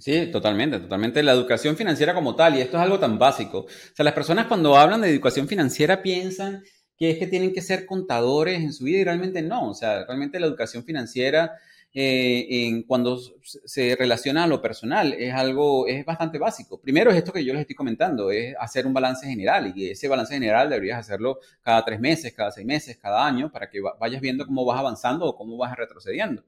Sí, 0.00 0.28
totalmente, 0.32 0.78
totalmente. 0.78 1.22
La 1.22 1.32
educación 1.32 1.76
financiera 1.76 2.14
como 2.14 2.34
tal, 2.34 2.56
y 2.56 2.62
esto 2.62 2.78
es 2.78 2.82
algo 2.82 2.98
tan 2.98 3.18
básico. 3.18 3.58
O 3.60 3.68
sea, 3.94 4.02
las 4.02 4.14
personas 4.14 4.46
cuando 4.46 4.74
hablan 4.76 5.02
de 5.02 5.10
educación 5.10 5.46
financiera 5.46 6.00
piensan 6.02 6.62
que 6.96 7.10
es 7.10 7.18
que 7.18 7.26
tienen 7.26 7.52
que 7.52 7.60
ser 7.60 7.84
contadores 7.84 8.60
en 8.62 8.72
su 8.72 8.84
vida 8.84 8.98
y 9.00 9.04
realmente 9.04 9.42
no. 9.42 9.68
O 9.68 9.74
sea, 9.74 10.06
realmente 10.06 10.40
la 10.40 10.46
educación 10.46 10.84
financiera 10.84 11.52
eh, 11.92 12.46
en, 12.48 12.84
cuando 12.84 13.18
se 13.42 13.94
relaciona 13.94 14.44
a 14.44 14.46
lo 14.46 14.62
personal 14.62 15.12
es 15.12 15.34
algo, 15.34 15.86
es 15.86 16.02
bastante 16.06 16.38
básico. 16.38 16.80
Primero 16.80 17.10
es 17.10 17.18
esto 17.18 17.32
que 17.32 17.44
yo 17.44 17.52
les 17.52 17.60
estoy 17.62 17.76
comentando, 17.76 18.30
es 18.30 18.54
hacer 18.58 18.86
un 18.86 18.94
balance 18.94 19.26
general 19.26 19.70
y 19.76 19.90
ese 19.90 20.08
balance 20.08 20.32
general 20.32 20.70
deberías 20.70 20.98
hacerlo 20.98 21.40
cada 21.60 21.84
tres 21.84 22.00
meses, 22.00 22.32
cada 22.32 22.52
seis 22.52 22.66
meses, 22.66 22.96
cada 22.96 23.26
año 23.26 23.52
para 23.52 23.68
que 23.68 23.80
vayas 23.98 24.22
viendo 24.22 24.46
cómo 24.46 24.64
vas 24.64 24.78
avanzando 24.78 25.26
o 25.26 25.36
cómo 25.36 25.58
vas 25.58 25.76
retrocediendo. 25.76 26.42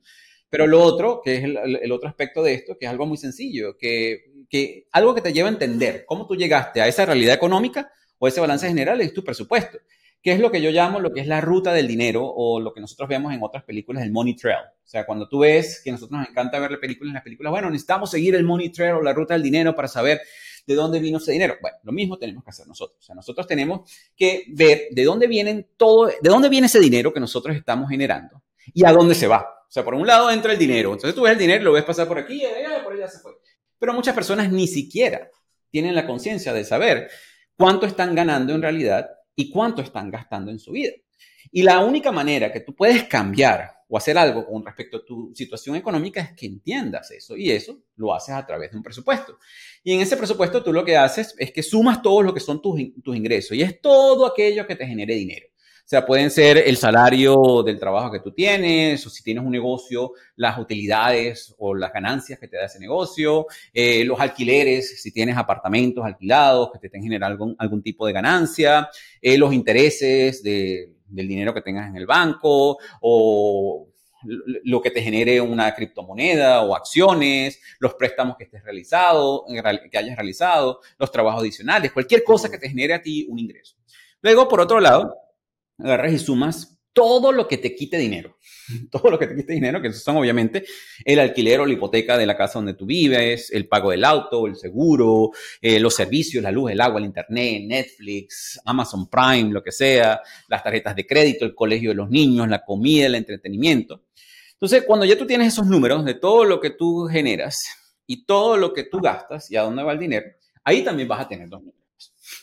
Pero 0.53 0.67
lo 0.67 0.83
otro, 0.83 1.23
que 1.25 1.37
es 1.37 1.45
el, 1.45 1.91
otro 1.93 2.11
aspecto 2.11 2.43
de 2.43 2.53
esto, 2.53 2.77
que 2.77 2.85
es 2.85 2.91
algo 2.91 3.07
muy 3.07 3.17
sencillo, 3.17 3.79
que, 3.79 4.45
que 4.51 4.87
algo 4.93 5.15
que 5.15 5.23
te 5.23 5.33
lleva 5.33 5.49
a 5.49 5.53
entender 5.53 6.05
cómo 6.07 6.27
tú 6.27 6.37
llegaste 6.37 6.83
a 6.83 6.87
esa 6.87 7.07
realidad 7.07 7.35
económica 7.35 7.91
o 8.19 8.29
ese 8.29 8.39
balance 8.39 8.69
general 8.69 9.01
es 9.01 9.15
tu 9.15 9.25
presupuesto, 9.25 9.79
que 10.21 10.33
es 10.33 10.41
lo 10.41 10.51
que 10.51 10.61
yo 10.61 10.71
llamo 10.71 11.01
lo 11.01 11.11
que 11.11 11.23
es 11.23 11.27
la 11.27 11.41
ruta 11.41 11.73
del 11.73 11.89
dinero 11.89 12.27
o 12.27 12.61
lo 12.61 12.75
que 12.75 12.83
nosotros 12.83 13.09
vemos 13.09 13.33
en 13.33 13.43
otras 13.43 13.65
películas, 13.65 14.03
el 14.03 14.13
money 14.13 14.37
trail. 14.37 14.67
O 14.85 14.87
sea, 14.87 15.07
cuando 15.07 15.27
tú 15.27 15.39
ves 15.39 15.81
que 15.83 15.89
a 15.89 15.95
nosotros 15.95 16.21
nos 16.21 16.29
encanta 16.29 16.59
ver 16.59 16.79
películas 16.79 17.13
en 17.13 17.15
las 17.15 17.23
películas, 17.23 17.51
bueno, 17.51 17.71
necesitamos 17.71 18.11
seguir 18.11 18.35
el 18.35 18.45
money 18.45 18.69
trail 18.69 18.93
o 18.93 19.03
la 19.03 19.15
ruta 19.15 19.33
del 19.33 19.43
dinero 19.43 19.75
para 19.75 19.89
saber 19.89 20.21
de 20.67 20.75
dónde 20.75 21.01
vino 21.01 21.17
ese 21.17 21.33
dinero. 21.33 21.55
Bueno, 21.63 21.79
lo 21.83 21.93
mismo 21.93 22.19
tenemos 22.19 22.45
que 22.45 22.51
hacer 22.51 22.67
nosotros. 22.67 22.99
O 23.01 23.03
sea, 23.03 23.15
nosotros 23.15 23.47
tenemos 23.47 23.91
que 24.15 24.45
ver 24.49 24.89
de 24.91 25.05
dónde 25.05 25.29
vienen 25.29 25.67
todo, 25.79 26.09
de 26.09 26.29
dónde 26.29 26.51
viene 26.51 26.67
ese 26.67 26.79
dinero 26.79 27.11
que 27.11 27.21
nosotros 27.21 27.57
estamos 27.57 27.89
generando 27.89 28.43
y 28.75 28.85
a 28.85 28.93
dónde 28.93 29.15
se 29.15 29.27
va. 29.27 29.62
O 29.73 29.75
sea, 29.75 29.85
por 29.85 29.95
un 29.95 30.07
lado 30.07 30.31
entra 30.31 30.53
el 30.53 30.59
dinero. 30.59 30.93
Entonces 30.93 31.15
tú 31.15 31.23
ves 31.23 31.33
el 31.33 31.39
dinero, 31.39 31.65
lo 31.65 31.73
ves 31.73 31.83
pasar 31.83 32.07
por 32.07 32.19
aquí, 32.19 32.45
y 32.45 32.85
por 32.85 32.93
allá 32.93 33.09
se 33.09 33.21
fue. 33.21 33.33
Pero 33.79 33.95
muchas 33.95 34.15
personas 34.15 34.53
ni 34.53 34.67
siquiera 34.67 35.31
tienen 35.71 35.95
la 35.95 36.07
conciencia 36.07 36.53
de 36.53 36.63
saber 36.63 37.11
cuánto 37.57 37.87
están 37.87 38.15
ganando 38.15 38.55
en 38.55 38.61
realidad 38.61 39.09
y 39.35 39.49
cuánto 39.51 39.81
están 39.81 40.11
gastando 40.11 40.51
en 40.51 40.59
su 40.59 40.73
vida. 40.73 40.93
Y 41.51 41.63
la 41.63 41.81
única 41.81 42.13
manera 42.13 42.53
que 42.53 42.61
tú 42.61 42.75
puedes 42.75 43.05
cambiar 43.05 43.71
o 43.89 43.97
hacer 43.97 44.19
algo 44.19 44.45
con 44.45 44.63
respecto 44.63 44.99
a 44.99 45.05
tu 45.07 45.33
situación 45.35 45.75
económica 45.77 46.21
es 46.21 46.33
que 46.33 46.45
entiendas 46.45 47.11
eso. 47.11 47.35
Y 47.35 47.51
eso 47.51 47.79
lo 47.97 48.13
haces 48.13 48.35
a 48.35 48.45
través 48.45 48.73
de 48.73 48.77
un 48.77 48.83
presupuesto. 48.83 49.39
Y 49.83 49.95
en 49.95 50.03
ese 50.03 50.19
presupuesto 50.19 50.63
tú 50.63 50.71
lo 50.71 50.85
que 50.85 50.99
haces 50.99 51.35
es 51.39 51.51
que 51.51 51.63
sumas 51.63 52.03
todo 52.03 52.21
lo 52.21 52.35
que 52.35 52.41
son 52.41 52.61
tus, 52.61 52.79
tus 53.03 53.17
ingresos. 53.17 53.57
Y 53.57 53.63
es 53.63 53.81
todo 53.81 54.27
aquello 54.27 54.67
que 54.67 54.77
te 54.77 54.87
genere 54.87 55.15
dinero. 55.15 55.47
Sea, 55.93 56.07
pueden 56.07 56.31
ser 56.31 56.57
el 56.57 56.79
salario 56.79 57.63
del 57.63 57.79
trabajo 57.79 58.11
que 58.11 58.21
tú 58.21 58.33
tienes, 58.33 59.07
o 59.07 59.11
si 59.11 59.23
tienes 59.23 59.45
un 59.45 59.51
negocio, 59.51 60.13
las 60.37 60.59
utilidades 60.59 61.55
o 61.59 61.75
las 61.75 61.93
ganancias 61.93 62.39
que 62.39 62.49
te 62.49 62.57
da 62.57 62.65
ese 62.65 62.79
negocio, 62.79 63.45
eh, 63.75 64.03
los 64.03 64.19
alquileres, 64.19 65.03
si 65.03 65.13
tienes 65.13 65.37
apartamentos 65.37 66.03
alquilados 66.03 66.71
que 66.73 66.79
te 66.79 66.87
estén 66.87 67.23
algún, 67.23 67.55
algún 67.59 67.83
tipo 67.83 68.07
de 68.07 68.15
ganancia, 68.15 68.89
eh, 69.21 69.37
los 69.37 69.53
intereses 69.53 70.43
del 70.43 70.95
dinero 71.29 71.53
que 71.53 71.61
tengas 71.61 71.91
en 71.91 71.97
el 71.97 72.07
banco, 72.07 72.79
o 73.03 73.87
lo 74.65 74.81
que 74.81 74.93
te 74.93 75.03
genere 75.03 75.43
una 75.43 75.75
criptomoneda 75.75 76.63
o 76.63 76.75
acciones, 76.75 77.61
los 77.81 77.93
préstamos 77.97 78.39
que 78.39 78.45
estés 78.45 78.65
realizado, 78.65 79.45
que 79.47 79.99
hayas 79.99 80.17
realizado, 80.17 80.81
los 80.97 81.13
trabajos 81.13 81.43
adicionales, 81.43 81.93
cualquier 81.93 82.25
cosa 82.25 82.51
que 82.51 82.57
te 82.57 82.71
genere 82.71 82.95
a 82.95 83.03
ti 83.03 83.27
un 83.29 83.39
ingreso. 83.39 83.77
Luego, 84.23 84.49
por 84.49 84.63
otro 84.63 84.81
lado, 84.81 85.19
agarras 85.79 86.13
y 86.13 86.19
sumas 86.19 86.73
todo 86.93 87.33
lo 87.33 87.49
que 87.49 87.59
te 87.59 87.75
quite 87.75 87.97
dinero. 87.97 88.39
Todo 88.91 89.11
lo 89.11 89.19
que 89.19 89.27
te 89.27 89.35
quite 89.35 89.55
dinero, 89.55 89.83
que 89.83 89.93
son 89.93 90.17
obviamente 90.17 90.65
el 91.05 91.19
alquiler 91.19 91.61
o 91.61 91.67
la 91.67 91.73
hipoteca 91.73 92.17
de 92.17 92.27
la 92.27 92.37
casa 92.37 92.59
donde 92.59 92.75
tú 92.75 92.87
vives, 92.87 93.51
el 93.51 93.67
pago 93.67 93.91
del 93.91 94.05
auto, 94.05 94.47
el 94.47 94.57
seguro, 94.57 95.31
eh, 95.61 95.81
los 95.81 95.95
servicios, 95.95 96.43
la 96.43 96.53
luz, 96.53 96.71
el 96.71 96.81
agua, 96.81 96.99
el 96.99 97.07
internet, 97.07 97.65
Netflix, 97.67 98.61
Amazon 98.65 99.09
Prime, 99.09 99.51
lo 99.51 99.63
que 99.63 99.73
sea, 99.73 100.21
las 100.49 100.63
tarjetas 100.63 100.95
de 100.95 101.07
crédito, 101.07 101.45
el 101.45 101.55
colegio 101.55 101.91
de 101.91 101.97
los 101.97 102.11
niños, 102.11 102.49
la 102.49 102.65
comida, 102.65 103.07
el 103.07 103.15
entretenimiento. 103.15 104.05
Entonces, 104.53 104.85
cuando 104.87 105.05
ya 105.05 105.19
tú 105.19 105.27
tienes 105.27 105.49
esos 105.53 105.67
números 105.67 106.05
de 106.05 106.15
todo 106.15 106.45
lo 106.45 106.61
que 106.61 106.71
tú 106.71 107.07
generas 107.11 107.59
y 108.07 108.25
todo 108.25 108.57
lo 108.57 108.73
que 108.73 108.85
tú 108.85 109.01
gastas 109.01 109.51
y 109.51 109.57
a 109.57 109.63
dónde 109.63 109.83
va 109.83 109.93
el 109.93 109.99
dinero, 109.99 110.27
ahí 110.63 110.85
también 110.85 111.09
vas 111.09 111.21
a 111.21 111.29
tener 111.29 111.49
dos 111.49 111.61
números. 111.61 111.82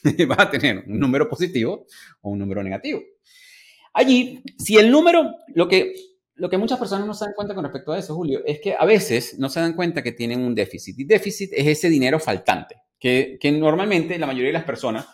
vas 0.28 0.39
a 0.39 0.49
tener 0.49 0.84
un 0.88 0.99
número 0.99 1.30
positivo 1.30 1.86
o 2.21 2.30
un 2.32 2.39
número 2.39 2.63
negativo. 2.63 3.02
Allí, 3.93 4.41
si 4.58 4.78
el 4.78 4.91
número, 4.91 5.36
lo 5.56 5.67
que, 5.67 5.93
lo 6.36 6.49
que 6.49 6.58
muchas 6.58 6.80
personas 6.80 7.08
no 7.08 7.13
se 7.13 7.25
dan 7.25 7.34
cuenta 7.34 7.56
con 7.56 7.63
respecto 7.63 7.91
a 7.91 7.99
eso, 7.99 8.15
Julio, 8.15 8.41
es 8.45 8.60
que 8.60 8.75
a 8.78 8.86
veces 8.86 9.38
no 9.39 9.49
se 9.49 9.60
dan 9.60 9.73
cuenta 9.73 10.04
que 10.04 10.12
tienen 10.12 10.41
un 10.41 10.56
déficit. 10.56 10.99
Y 10.99 11.04
déficit 11.06 11.52
es 11.54 11.67
ese 11.67 11.89
dinero 11.89 12.19
faltante, 12.19 12.75
que, 12.99 13.38
que 13.39 13.52
normalmente 13.52 14.17
la 14.17 14.28
mayoría 14.28 14.49
de 14.49 14.54
las 14.54 14.63
personas 14.63 15.08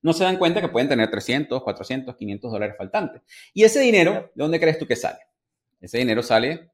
no 0.00 0.12
se 0.12 0.24
dan 0.24 0.36
cuenta 0.36 0.60
que 0.60 0.68
pueden 0.68 0.88
tener 0.88 1.10
300, 1.10 1.62
400, 1.62 2.16
500 2.16 2.52
dólares 2.52 2.76
faltantes. 2.78 3.22
Y 3.52 3.64
ese 3.64 3.80
dinero, 3.80 4.30
¿de 4.34 4.42
dónde 4.42 4.60
crees 4.60 4.78
tú 4.78 4.86
que 4.86 4.96
sale? 4.96 5.18
Ese 5.80 5.98
dinero 5.98 6.22
sale 6.22 6.70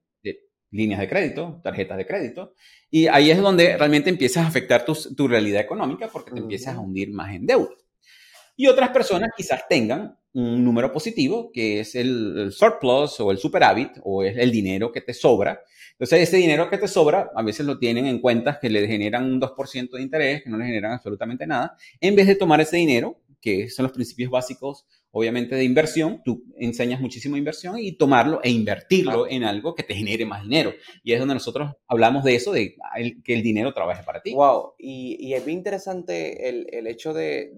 líneas 0.75 1.01
de 1.01 1.09
crédito, 1.09 1.61
tarjetas 1.63 1.97
de 1.97 2.07
crédito, 2.07 2.55
y 2.91 3.07
ahí 3.07 3.31
es 3.31 3.41
donde 3.41 3.77
realmente 3.77 4.11
empiezas 4.11 4.45
a 4.45 4.49
afectar 4.49 4.85
tu, 4.85 4.95
tu 5.17 5.29
realidad 5.29 5.61
económica 5.61 6.09
porque 6.13 6.33
te 6.33 6.41
empiezas 6.41 6.77
a 6.77 6.81
hundir 6.81 7.11
más 7.13 7.35
en 7.35 7.47
deuda. 7.47 7.71
Y 8.57 8.67
otras 8.67 8.91
personas 8.91 9.31
quizás 9.37 9.67
tengan 9.69 10.17
un 10.35 10.65
número 10.65 10.93
positivo, 10.93 11.51
que 11.53 11.81
es 11.81 11.95
el, 11.95 12.51
surplus 12.53 13.21
o 13.21 13.31
el 13.31 13.39
superávit, 13.39 13.93
o 14.03 14.23
es 14.23 14.37
el 14.37 14.51
dinero 14.51 14.93
que 14.93 15.01
te 15.01 15.15
sobra. 15.15 15.61
Entonces, 15.93 16.29
ese 16.29 16.39
dinero 16.39 16.69
que 16.69 16.79
te 16.79 16.89
sobra, 16.89 17.31
a 17.35 17.43
veces 17.43 17.65
lo 17.65 17.79
tienen 17.79 18.07
en 18.07 18.21
cuentas 18.21 18.59
que 18.59 18.69
le 18.69 18.87
generan 18.87 19.25
un 19.25 19.41
2% 19.41 19.91
de 19.97 20.03
interés, 20.03 20.43
que 20.43 20.51
no 20.51 20.59
le 20.59 20.67
generan 20.67 20.93
absolutamente 20.93 21.47
nada, 21.47 21.77
en 22.01 22.17
vez 22.17 22.27
de 22.27 22.35
tomar 22.35 22.61
ese 22.61 22.77
dinero, 22.77 23.21
que 23.45 23.69
son 23.69 23.83
los 23.83 23.93
principios 23.93 24.31
básicos 24.31 24.87
obviamente 25.11 25.55
de 25.55 25.63
inversión, 25.63 26.23
tú 26.25 26.43
enseñas 26.57 27.01
muchísimo 27.01 27.37
inversión 27.37 27.79
y 27.79 27.93
tomarlo 27.93 28.41
e 28.43 28.51
invertirlo 28.51 29.29
en 29.29 29.45
algo 29.45 29.75
que 29.75 29.83
te 29.85 29.95
genere 29.95 30.25
más 30.25 30.43
dinero. 30.43 30.73
Y 31.05 31.13
es 31.13 31.21
donde 31.21 31.35
nosotros 31.35 31.73
hablamos 31.87 32.25
de 32.25 32.35
eso, 32.35 32.51
de 32.51 32.75
que 33.23 33.35
el 33.35 33.43
dinero 33.43 33.73
trabaje 33.75 34.03
para 34.03 34.23
ti. 34.23 34.35
Wow, 34.35 34.73
y, 34.77 35.35
es 35.35 35.45
bien 35.45 35.59
interesante 35.59 36.49
el, 36.49 36.67
el 36.73 36.89
hecho 36.89 37.13
de, 37.13 37.53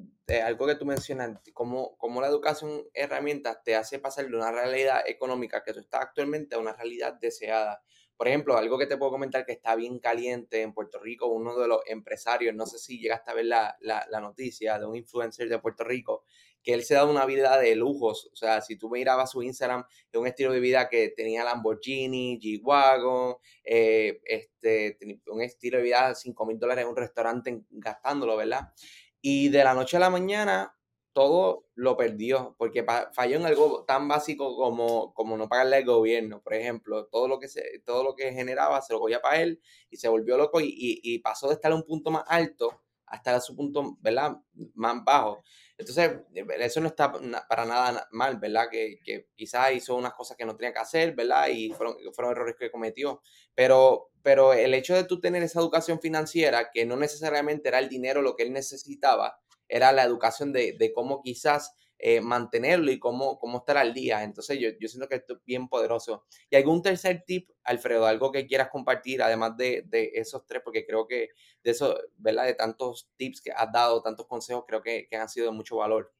algo 0.44 0.66
que 0.66 0.74
tú 0.74 0.84
mencionas, 0.84 1.38
cómo, 1.54 1.96
cómo 1.96 2.20
la 2.20 2.26
educación 2.26 2.82
herramientas 2.92 3.62
te 3.64 3.76
hace 3.76 4.00
pasar 4.00 4.28
de 4.28 4.36
una 4.36 4.50
realidad 4.50 5.00
económica 5.06 5.62
que 5.64 5.72
tú 5.72 5.80
estás 5.80 6.02
actualmente 6.02 6.56
a 6.56 6.58
una 6.58 6.74
realidad 6.74 7.14
deseada. 7.14 7.80
Por 8.16 8.28
ejemplo, 8.28 8.56
algo 8.56 8.78
que 8.78 8.86
te 8.86 8.96
puedo 8.96 9.10
comentar 9.10 9.44
que 9.44 9.52
está 9.52 9.76
bien 9.76 9.98
caliente 9.98 10.62
en 10.62 10.72
Puerto 10.72 10.98
Rico, 10.98 11.26
uno 11.26 11.58
de 11.58 11.68
los 11.68 11.80
empresarios, 11.86 12.54
no 12.54 12.64
sé 12.64 12.78
si 12.78 12.98
llegaste 12.98 13.30
a 13.30 13.34
ver 13.34 13.44
la, 13.44 13.76
la, 13.80 14.20
noticia 14.20 14.78
de 14.78 14.86
un 14.86 14.96
influencer 14.96 15.48
de 15.48 15.58
Puerto 15.58 15.84
Rico, 15.84 16.24
que 16.62 16.72
él 16.72 16.82
se 16.82 16.94
da 16.94 17.04
una 17.04 17.26
vida 17.26 17.58
de 17.58 17.76
lujos. 17.76 18.30
O 18.32 18.36
sea, 18.36 18.62
si 18.62 18.76
tú 18.76 18.88
mirabas 18.88 19.30
su 19.30 19.42
Instagram, 19.42 19.84
es 20.10 20.18
un 20.18 20.26
estilo 20.26 20.52
de 20.52 20.60
vida 20.60 20.88
que 20.88 21.10
tenía 21.10 21.44
Lamborghini, 21.44 22.40
G-Wagon, 22.40 23.36
eh, 23.62 24.20
este, 24.24 24.98
un 25.26 25.42
estilo 25.42 25.78
de 25.78 25.84
vida 25.84 26.08
de 26.08 26.14
5 26.14 26.46
mil 26.46 26.58
dólares 26.58 26.84
en 26.84 26.90
un 26.90 26.96
restaurante 26.96 27.60
gastándolo, 27.70 28.36
¿verdad? 28.36 28.72
Y 29.20 29.50
de 29.50 29.62
la 29.62 29.74
noche 29.74 29.98
a 29.98 30.00
la 30.00 30.10
mañana, 30.10 30.75
todo 31.16 31.64
lo 31.74 31.96
perdió, 31.96 32.54
porque 32.58 32.84
falló 33.14 33.36
en 33.38 33.46
algo 33.46 33.86
tan 33.86 34.06
básico 34.06 34.54
como, 34.54 35.14
como 35.14 35.38
no 35.38 35.48
pagarle 35.48 35.76
al 35.76 35.86
gobierno, 35.86 36.42
por 36.42 36.52
ejemplo. 36.52 37.06
Todo 37.06 37.26
lo 37.26 37.40
que, 37.40 37.48
se, 37.48 37.80
todo 37.86 38.04
lo 38.04 38.14
que 38.14 38.34
generaba 38.34 38.82
se 38.82 38.92
lo 38.92 39.00
cogía 39.00 39.22
para 39.22 39.40
él 39.40 39.62
y 39.88 39.96
se 39.96 40.08
volvió 40.08 40.36
loco 40.36 40.60
y, 40.60 41.18
pasó 41.20 41.48
de 41.48 41.54
estar 41.54 41.72
a 41.72 41.74
un 41.74 41.84
punto 41.84 42.10
más 42.10 42.24
alto 42.26 42.82
hasta 43.06 43.40
su 43.40 43.56
punto, 43.56 43.96
¿verdad? 44.02 44.36
Más 44.74 45.02
bajo. 45.06 45.42
Entonces, 45.78 46.20
eso 46.34 46.82
no 46.82 46.88
está 46.88 47.10
para 47.48 47.64
nada 47.64 48.06
mal, 48.10 48.36
¿verdad? 48.38 48.68
Que, 48.70 49.00
que 49.02 49.30
quizás 49.36 49.72
hizo 49.72 49.96
unas 49.96 50.12
cosas 50.12 50.36
que 50.36 50.44
no 50.44 50.54
tenía 50.54 50.74
que 50.74 50.80
hacer, 50.80 51.14
¿verdad? 51.14 51.48
Y 51.48 51.72
fueron, 51.72 51.96
fueron 52.12 52.32
errores 52.32 52.56
que 52.58 52.70
cometió. 52.70 53.22
Pero, 53.54 54.10
pero 54.20 54.52
el 54.52 54.74
hecho 54.74 54.94
de 54.94 55.04
tú 55.04 55.18
tener 55.18 55.42
esa 55.42 55.60
educación 55.60 55.98
financiera, 55.98 56.70
que 56.70 56.84
no 56.84 56.94
necesariamente 56.94 57.68
era 57.68 57.78
el 57.78 57.88
dinero 57.88 58.20
lo 58.20 58.36
que 58.36 58.42
él 58.42 58.52
necesitaba, 58.52 59.40
era 59.68 59.92
la 59.92 60.04
educación 60.04 60.52
de, 60.52 60.72
de 60.72 60.92
cómo 60.92 61.22
quizás 61.22 61.74
eh, 61.98 62.20
mantenerlo 62.20 62.90
y 62.90 62.98
cómo, 62.98 63.38
cómo 63.38 63.58
estar 63.58 63.78
al 63.78 63.94
día. 63.94 64.22
Entonces 64.22 64.58
yo, 64.58 64.68
yo 64.78 64.88
siento 64.88 65.08
que 65.08 65.16
esto 65.16 65.34
es 65.34 65.44
bien 65.44 65.66
poderoso. 65.68 66.26
¿Y 66.50 66.56
algún 66.56 66.82
tercer 66.82 67.24
tip, 67.26 67.50
Alfredo, 67.64 68.04
algo 68.06 68.30
que 68.30 68.46
quieras 68.46 68.68
compartir, 68.68 69.22
además 69.22 69.56
de, 69.56 69.82
de 69.86 70.10
esos 70.14 70.44
tres, 70.46 70.60
porque 70.62 70.84
creo 70.84 71.06
que 71.06 71.30
de 71.62 71.70
eso, 71.70 71.98
¿verdad? 72.16 72.44
De 72.44 72.54
tantos 72.54 73.08
tips 73.16 73.40
que 73.40 73.50
has 73.50 73.72
dado, 73.72 74.02
tantos 74.02 74.26
consejos, 74.26 74.64
creo 74.66 74.82
que, 74.82 75.06
que 75.08 75.16
han 75.16 75.28
sido 75.28 75.46
de 75.46 75.52
mucho 75.52 75.76
valor. 75.76 76.12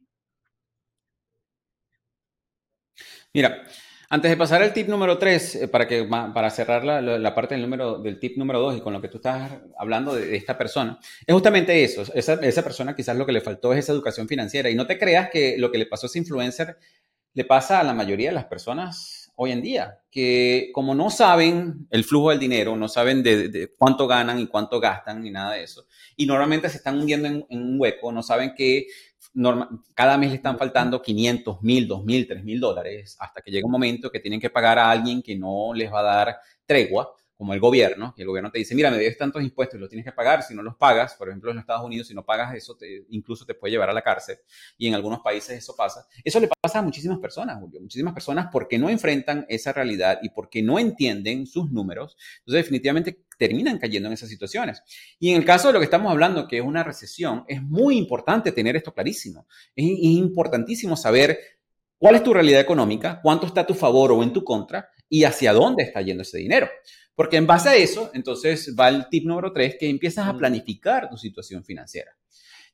Mira, 3.35 3.67
antes 4.09 4.31
de 4.31 4.37
pasar 4.37 4.63
al 4.63 4.73
tip 4.73 4.89
número 4.89 5.19
3, 5.19 5.55
eh, 5.55 5.69
para, 5.69 5.89
que, 5.89 6.05
para 6.05 6.51
cerrar 6.51 6.85
la, 6.85 7.01
la, 7.01 7.35
parte 7.35 7.55
del, 7.55 7.63
número, 7.63 7.99
del 7.99 8.19
tip 8.21 8.37
número 8.37 8.61
2 8.61 8.79
y 8.79 8.81
con 8.81 8.93
lo 8.93 9.01
que 9.01 9.09
tú 9.09 9.17
estás 9.17 9.53
hablando 9.79 10.15
de, 10.15 10.37
esta 10.37 10.57
persona, 10.57 10.99
es 11.27 11.33
justamente 11.35 11.83
eso. 11.83 12.05
Esa, 12.15 12.35
esa, 12.35 12.63
persona 12.63 12.95
quizás 12.95 13.17
lo 13.17 13.27
que 13.27 13.33
le 13.33 13.41
faltó 13.41 13.73
es 13.73 13.81
esa 13.81 13.93
educación 13.93 14.29
financiera. 14.29 14.71
Y 14.71 14.75
no 14.75 14.87
te 14.87 14.99
creas 14.99 15.31
que 15.31 15.57
lo 15.59 15.71
que 15.71 15.79
le 15.79 15.87
pasó 15.87 16.07
a 16.07 16.09
ese 16.09 16.19
influencer 16.19 16.79
le 17.35 17.45
pasa 17.45 17.81
a 17.81 17.85
la 17.85 17.95
mayoría 17.95 18.29
de 18.29 18.35
las 18.35 18.47
personas 18.47 19.27
hoy 19.39 19.53
en 19.53 19.61
día, 19.61 20.01
que 20.11 20.71
como 20.73 20.95
no 20.95 21.11
saben 21.11 21.87
el 21.91 22.05
flujo 22.05 22.31
del 22.31 22.39
dinero, 22.39 22.75
no 22.75 22.89
saben 22.89 23.23
de, 23.23 23.49
de 23.51 23.75
cuánto 23.77 24.07
ganan 24.07 24.39
y 24.39 24.47
cuánto 24.47 24.81
gastan 24.81 25.23
ni 25.23 25.31
nada 25.31 25.53
de 25.53 25.63
eso, 25.63 25.87
y 26.17 26.25
normalmente 26.25 26.71
se 26.71 26.79
están 26.79 26.99
hundiendo 26.99 27.29
en, 27.29 27.47
en 27.51 27.63
un 27.63 27.79
hueco, 27.79 28.11
no 28.13 28.23
saben 28.23 28.55
que 28.57 28.87
cada 29.95 30.17
mes 30.17 30.31
le 30.31 30.37
están 30.37 30.59
faltando 30.59 31.03
500, 31.03 31.63
1000, 31.63 31.89
2000, 31.89 32.27
3000 32.27 32.61
dólares 32.61 33.17
hasta 33.19 33.41
que 33.41 33.51
llega 33.51 33.67
un 33.67 33.73
momento 33.73 34.11
que 34.11 34.21
tienen 34.21 34.41
que 34.41 34.51
pagar 34.51 34.79
a 34.79 34.91
alguien 34.91 35.23
que 35.23 35.37
no 35.37 35.73
les 35.75 35.93
va 35.93 36.01
a 36.01 36.03
dar 36.03 36.37
tregua 36.65 37.15
como 37.37 37.53
el 37.53 37.61
gobierno, 37.61 38.15
y 38.17 38.23
el 38.23 38.29
gobierno 38.29 38.51
te 38.51 38.59
dice, 38.59 38.75
mira, 38.75 38.91
me 38.91 38.97
debes 38.97 39.19
tantos 39.19 39.43
impuestos, 39.43 39.79
los 39.79 39.91
tienes 39.91 40.05
que 40.05 40.13
pagar, 40.13 40.43
si 40.43 40.55
no 40.55 40.63
los 40.63 40.77
pagas, 40.77 41.15
por 41.15 41.29
ejemplo 41.29 41.51
en 41.51 41.57
los 41.57 41.63
Estados 41.63 41.85
Unidos, 41.85 42.09
si 42.09 42.15
no 42.15 42.25
pagas 42.25 42.55
eso, 42.55 42.77
te, 42.77 43.05
incluso 43.11 43.45
te 43.45 43.55
puede 43.55 43.73
llevar 43.73 43.91
a 43.91 43.93
la 43.93 44.03
cárcel, 44.03 44.39
y 44.79 44.89
en 44.89 44.95
algunos 44.95 45.21
países 45.21 45.59
eso 45.59 45.77
pasa. 45.77 46.07
Eso 46.25 46.41
le 46.41 46.49
pasa 46.49 46.79
a 46.79 46.83
muchísimas 46.83 47.19
personas, 47.19 47.59
Julio, 47.61 47.81
muchísimas 47.81 48.15
personas 48.15 48.49
porque 48.51 48.79
no 48.79 48.89
enfrentan 48.89 49.45
esa 49.49 49.73
realidad 49.73 50.19
y 50.23 50.31
porque 50.31 50.63
no 50.63 50.79
entienden 50.79 51.47
sus 51.47 51.71
números, 51.71 52.17
entonces 52.39 52.65
definitivamente 52.65 53.25
terminan 53.37 53.79
cayendo 53.79 54.09
en 54.09 54.15
esas 54.15 54.31
situaciones. 54.31 54.83
Y 55.19 55.31
en 55.31 55.37
el 55.37 55.45
caso 55.45 55.69
de 55.69 55.75
lo 55.75 55.81
que 55.81 55.85
estamos 55.85 56.11
hablando, 56.11 56.49
que 56.49 56.59
es 56.59 56.65
una 56.65 56.83
recesión, 56.83 57.45
es 57.49 57.63
muy 57.63 57.99
importante 57.99 58.51
tener 58.51 58.77
esto 58.77 58.95
clarísimo. 58.95 59.47
Es, 59.75 59.85
es 59.85 59.99
importantísimo 60.01 60.97
saber 60.97 61.39
cuál 61.99 62.15
es 62.15 62.23
tu 62.23 62.33
realidad 62.33 62.61
económica, 62.61 63.21
cuánto 63.23 63.47
está 63.47 63.63
a 63.63 63.67
tu 63.67 63.75
favor 63.75 64.13
o 64.13 64.23
en 64.23 64.33
tu 64.33 64.45
contra, 64.45 64.89
y 65.09 65.25
hacia 65.25 65.53
dónde 65.53 65.85
está 65.85 66.03
yendo 66.03 66.23
ese 66.23 66.39
dinero. 66.39 66.69
Porque 67.15 67.39
en 67.39 67.47
base 67.47 67.69
a 67.71 67.77
eso, 67.77 68.11
entonces 68.13 68.75
va 68.79 68.89
el 68.89 69.09
tip 69.09 69.25
número 69.25 69.53
tres, 69.53 69.77
que 69.81 69.89
empiezas 69.89 70.29
a 70.29 70.37
planificar 70.37 71.09
tu 71.09 71.17
situación 71.17 71.65
financiera. 71.65 72.13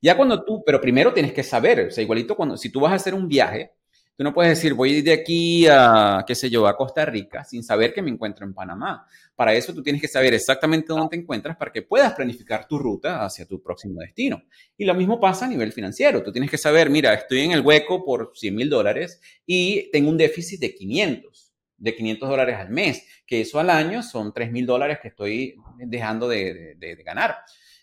Ya 0.00 0.16
cuando 0.16 0.44
tú, 0.44 0.64
pero 0.66 0.80
primero 0.80 1.12
tienes 1.12 1.32
que 1.32 1.44
saber, 1.44 1.86
o 1.86 1.90
sea, 1.92 2.02
igualito 2.02 2.34
cuando, 2.34 2.56
si 2.56 2.70
tú 2.70 2.80
vas 2.80 2.92
a 2.92 2.96
hacer 2.96 3.14
un 3.14 3.28
viaje, 3.28 3.70
tú 4.16 4.24
no 4.24 4.34
puedes 4.34 4.50
decir, 4.50 4.74
voy 4.74 5.00
de 5.00 5.12
aquí 5.12 5.68
a, 5.70 6.24
qué 6.26 6.34
sé 6.34 6.50
yo, 6.50 6.66
a 6.66 6.76
Costa 6.76 7.04
Rica 7.04 7.44
sin 7.44 7.62
saber 7.62 7.94
que 7.94 8.02
me 8.02 8.10
encuentro 8.10 8.44
en 8.44 8.52
Panamá. 8.52 9.06
Para 9.36 9.54
eso 9.54 9.72
tú 9.72 9.80
tienes 9.80 10.02
que 10.02 10.08
saber 10.08 10.34
exactamente 10.34 10.88
dónde 10.88 11.10
te 11.10 11.22
encuentras 11.22 11.56
para 11.56 11.70
que 11.70 11.82
puedas 11.82 12.12
planificar 12.14 12.66
tu 12.66 12.80
ruta 12.80 13.24
hacia 13.24 13.46
tu 13.46 13.62
próximo 13.62 14.00
destino. 14.00 14.42
Y 14.76 14.84
lo 14.84 14.94
mismo 14.94 15.20
pasa 15.20 15.44
a 15.44 15.48
nivel 15.48 15.72
financiero. 15.72 16.20
Tú 16.20 16.32
tienes 16.32 16.50
que 16.50 16.58
saber, 16.58 16.90
mira, 16.90 17.14
estoy 17.14 17.42
en 17.42 17.52
el 17.52 17.60
hueco 17.60 18.04
por 18.04 18.32
100 18.34 18.56
mil 18.56 18.68
dólares 18.68 19.20
y 19.46 19.88
tengo 19.92 20.10
un 20.10 20.16
déficit 20.18 20.60
de 20.60 20.74
500 20.74 21.51
de 21.82 21.96
500 21.96 22.28
dólares 22.28 22.56
al 22.56 22.70
mes, 22.70 23.04
que 23.26 23.40
eso 23.40 23.58
al 23.58 23.68
año 23.68 24.04
son 24.04 24.32
3 24.32 24.52
mil 24.52 24.66
dólares 24.66 24.98
que 25.02 25.08
estoy 25.08 25.56
dejando 25.78 26.28
de, 26.28 26.76
ganar. 27.04 27.38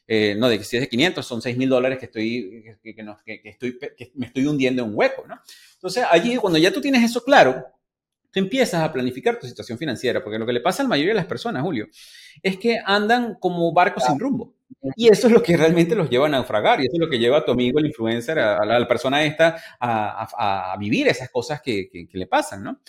eh, 0.07 0.35
no, 0.37 0.47
de 0.47 0.63
si 0.63 0.77
es 0.77 0.83
de 0.83 0.89
500, 0.89 1.25
son 1.25 1.41
6 1.41 1.57
mil 1.57 1.67
dólares 1.67 1.99
que, 1.99 2.05
estoy, 2.05 2.77
que, 2.81 3.41
estoy, 3.43 3.77
me 4.15 4.27
estoy 4.27 4.45
hundiendo 4.47 4.83
en 4.83 4.89
un 4.89 4.95
hueco, 4.95 5.27
¿no? 5.27 5.37
Entonces, 5.73 6.05
allí, 6.09 6.37
cuando 6.37 6.57
ya 6.57 6.71
tú 6.71 6.79
tienes 6.79 7.03
eso 7.03 7.21
claro, 7.23 7.65
tú 8.31 8.39
empiezas 8.39 8.81
a 8.81 8.93
planificar 8.93 9.37
tu 9.37 9.47
situación 9.47 9.77
financiera, 9.77 10.23
porque 10.23 10.39
lo 10.39 10.45
que 10.45 10.53
le 10.53 10.61
pasa 10.61 10.81
a 10.81 10.85
la 10.85 10.89
mayoría 10.89 11.11
de 11.11 11.19
las 11.19 11.25
personas, 11.25 11.61
Julio, 11.61 11.87
es 12.41 12.57
que 12.57 12.79
andan 12.85 13.35
como 13.35 13.73
barcos 13.73 14.05
sin 14.05 14.17
rumbo. 14.17 14.55
Y 14.95 15.09
eso 15.09 15.27
es 15.27 15.33
lo 15.33 15.43
que 15.43 15.57
realmente 15.57 15.93
los 15.93 16.09
lleva 16.09 16.27
a 16.27 16.29
naufragar, 16.29 16.79
y 16.79 16.83
eso 16.83 16.93
es 16.93 16.99
lo 16.99 17.09
que 17.09 17.19
lleva 17.19 17.39
a 17.39 17.45
tu 17.45 17.51
amigo, 17.51 17.79
el 17.79 17.87
influencer, 17.87 18.39
a, 18.39 18.65
la, 18.65 18.87
persona 18.87 19.23
esta, 19.23 19.61
a, 19.77 20.71
a, 20.71 20.77
vivir 20.77 21.09
esas 21.09 21.29
cosas 21.29 21.61
que, 21.61 21.89
que, 21.89 22.07
le 22.17 22.27
pasan, 22.27 22.63
¿no? 22.63 22.79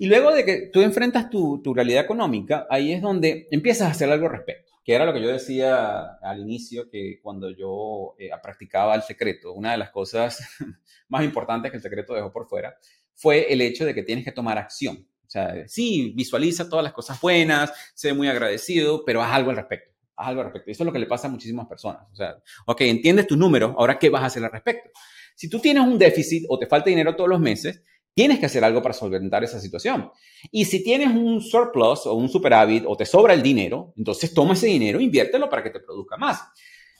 Y 0.00 0.06
luego 0.06 0.32
de 0.32 0.46
que 0.46 0.70
tú 0.72 0.80
enfrentas 0.80 1.28
tu, 1.28 1.60
tu 1.62 1.74
realidad 1.74 2.02
económica, 2.02 2.66
ahí 2.70 2.90
es 2.90 3.02
donde 3.02 3.46
empiezas 3.50 3.86
a 3.86 3.90
hacer 3.90 4.10
algo 4.10 4.26
al 4.26 4.32
respecto 4.32 4.70
que 4.82 4.94
era 4.94 5.04
lo 5.04 5.12
que 5.12 5.20
yo 5.22 5.28
decía 5.28 6.14
al 6.22 6.40
inicio, 6.40 6.88
que 6.88 7.20
cuando 7.22 7.50
yo 7.50 8.14
eh, 8.18 8.30
practicaba 8.42 8.94
el 8.94 9.02
secreto, 9.02 9.52
una 9.52 9.72
de 9.72 9.78
las 9.78 9.90
cosas 9.90 10.40
más 11.08 11.22
importantes 11.22 11.70
que 11.70 11.76
el 11.76 11.82
secreto 11.82 12.14
dejó 12.14 12.32
por 12.32 12.48
fuera 12.48 12.74
fue 13.14 13.52
el 13.52 13.60
hecho 13.60 13.84
de 13.84 13.94
que 13.94 14.02
tienes 14.02 14.24
que 14.24 14.32
tomar 14.32 14.56
acción. 14.56 15.06
O 15.26 15.30
sea, 15.30 15.68
sí, 15.68 16.14
visualiza 16.16 16.68
todas 16.68 16.82
las 16.82 16.94
cosas 16.94 17.20
buenas, 17.20 17.72
sé 17.94 18.14
muy 18.14 18.28
agradecido, 18.28 19.04
pero 19.04 19.22
haz 19.22 19.34
algo 19.34 19.50
al 19.50 19.56
respecto. 19.56 19.92
Haz 20.16 20.28
algo 20.28 20.40
al 20.40 20.46
respecto. 20.46 20.70
Eso 20.70 20.82
es 20.82 20.86
lo 20.86 20.92
que 20.92 20.98
le 20.98 21.06
pasa 21.06 21.28
a 21.28 21.30
muchísimas 21.30 21.66
personas. 21.66 22.02
O 22.10 22.16
sea, 22.16 22.42
ok, 22.66 22.80
entiendes 22.80 23.26
tus 23.26 23.36
números, 23.36 23.74
ahora 23.76 23.98
¿qué 23.98 24.08
vas 24.08 24.22
a 24.22 24.26
hacer 24.26 24.42
al 24.42 24.50
respecto? 24.50 24.90
Si 25.36 25.50
tú 25.50 25.60
tienes 25.60 25.84
un 25.84 25.98
déficit 25.98 26.46
o 26.48 26.58
te 26.58 26.66
falta 26.66 26.88
dinero 26.88 27.14
todos 27.14 27.28
los 27.28 27.40
meses, 27.40 27.82
tienes 28.14 28.38
que 28.38 28.46
hacer 28.46 28.64
algo 28.64 28.82
para 28.82 28.92
solventar 28.92 29.44
esa 29.44 29.60
situación. 29.60 30.10
Y 30.50 30.64
si 30.64 30.82
tienes 30.82 31.08
un 31.08 31.40
surplus 31.40 32.06
o 32.06 32.14
un 32.14 32.28
superávit 32.28 32.84
o 32.86 32.96
te 32.96 33.06
sobra 33.06 33.34
el 33.34 33.42
dinero, 33.42 33.92
entonces 33.96 34.34
toma 34.34 34.54
ese 34.54 34.66
dinero 34.66 34.98
e 34.98 35.04
inviértelo 35.04 35.48
para 35.48 35.62
que 35.62 35.70
te 35.70 35.80
produzca 35.80 36.16
más. 36.16 36.42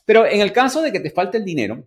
Pero 0.05 0.27
en 0.27 0.41
el 0.41 0.53
caso 0.53 0.83
de 0.83 0.93
que 0.93 1.01
te 1.01 1.11
falte 1.11 1.39
el 1.39 1.45
dinero, 1.45 1.87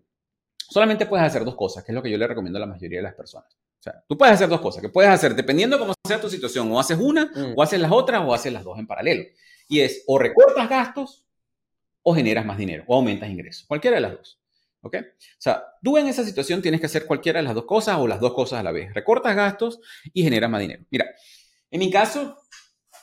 solamente 0.69 1.05
puedes 1.05 1.25
hacer 1.25 1.43
dos 1.43 1.55
cosas, 1.55 1.83
que 1.83 1.91
es 1.91 1.95
lo 1.95 2.01
que 2.01 2.09
yo 2.09 2.17
le 2.17 2.27
recomiendo 2.27 2.57
a 2.57 2.61
la 2.61 2.67
mayoría 2.67 2.99
de 2.99 3.03
las 3.03 3.15
personas. 3.15 3.53
O 3.53 3.83
sea, 3.83 4.01
tú 4.07 4.17
puedes 4.17 4.35
hacer 4.35 4.47
dos 4.47 4.61
cosas, 4.61 4.81
que 4.81 4.89
puedes 4.89 5.11
hacer 5.11 5.35
dependiendo 5.35 5.77
cómo 5.77 5.93
sea 6.07 6.19
tu 6.21 6.29
situación, 6.29 6.71
o 6.71 6.79
haces 6.79 6.97
una, 6.97 7.25
mm. 7.25 7.53
o 7.57 7.63
haces 7.63 7.79
las 7.79 7.91
otras, 7.91 8.21
o 8.25 8.33
haces 8.33 8.53
las 8.53 8.63
dos 8.63 8.79
en 8.79 8.87
paralelo. 8.87 9.23
Y 9.67 9.81
es 9.81 10.03
o 10.07 10.17
recortas 10.17 10.69
gastos 10.69 11.25
o 12.01 12.13
generas 12.13 12.45
más 12.45 12.57
dinero, 12.57 12.83
o 12.87 12.95
aumentas 12.95 13.29
ingresos, 13.29 13.65
cualquiera 13.67 13.95
de 13.95 14.01
las 14.01 14.11
dos. 14.13 14.42
¿Ok? 14.83 14.97
O 14.97 15.41
sea, 15.41 15.63
tú 15.81 15.97
en 15.97 16.07
esa 16.07 16.25
situación 16.25 16.61
tienes 16.61 16.79
que 16.79 16.87
hacer 16.87 17.05
cualquiera 17.05 17.39
de 17.39 17.43
las 17.43 17.55
dos 17.55 17.65
cosas 17.65 17.97
o 17.97 18.07
las 18.07 18.19
dos 18.19 18.33
cosas 18.33 18.59
a 18.59 18.63
la 18.63 18.71
vez. 18.71 18.93
Recortas 18.93 19.35
gastos 19.35 19.79
y 20.13 20.23
generas 20.23 20.49
más 20.49 20.59
dinero. 20.59 20.83
Mira, 20.91 21.05
en 21.71 21.79
mi 21.79 21.89
caso, 21.89 22.37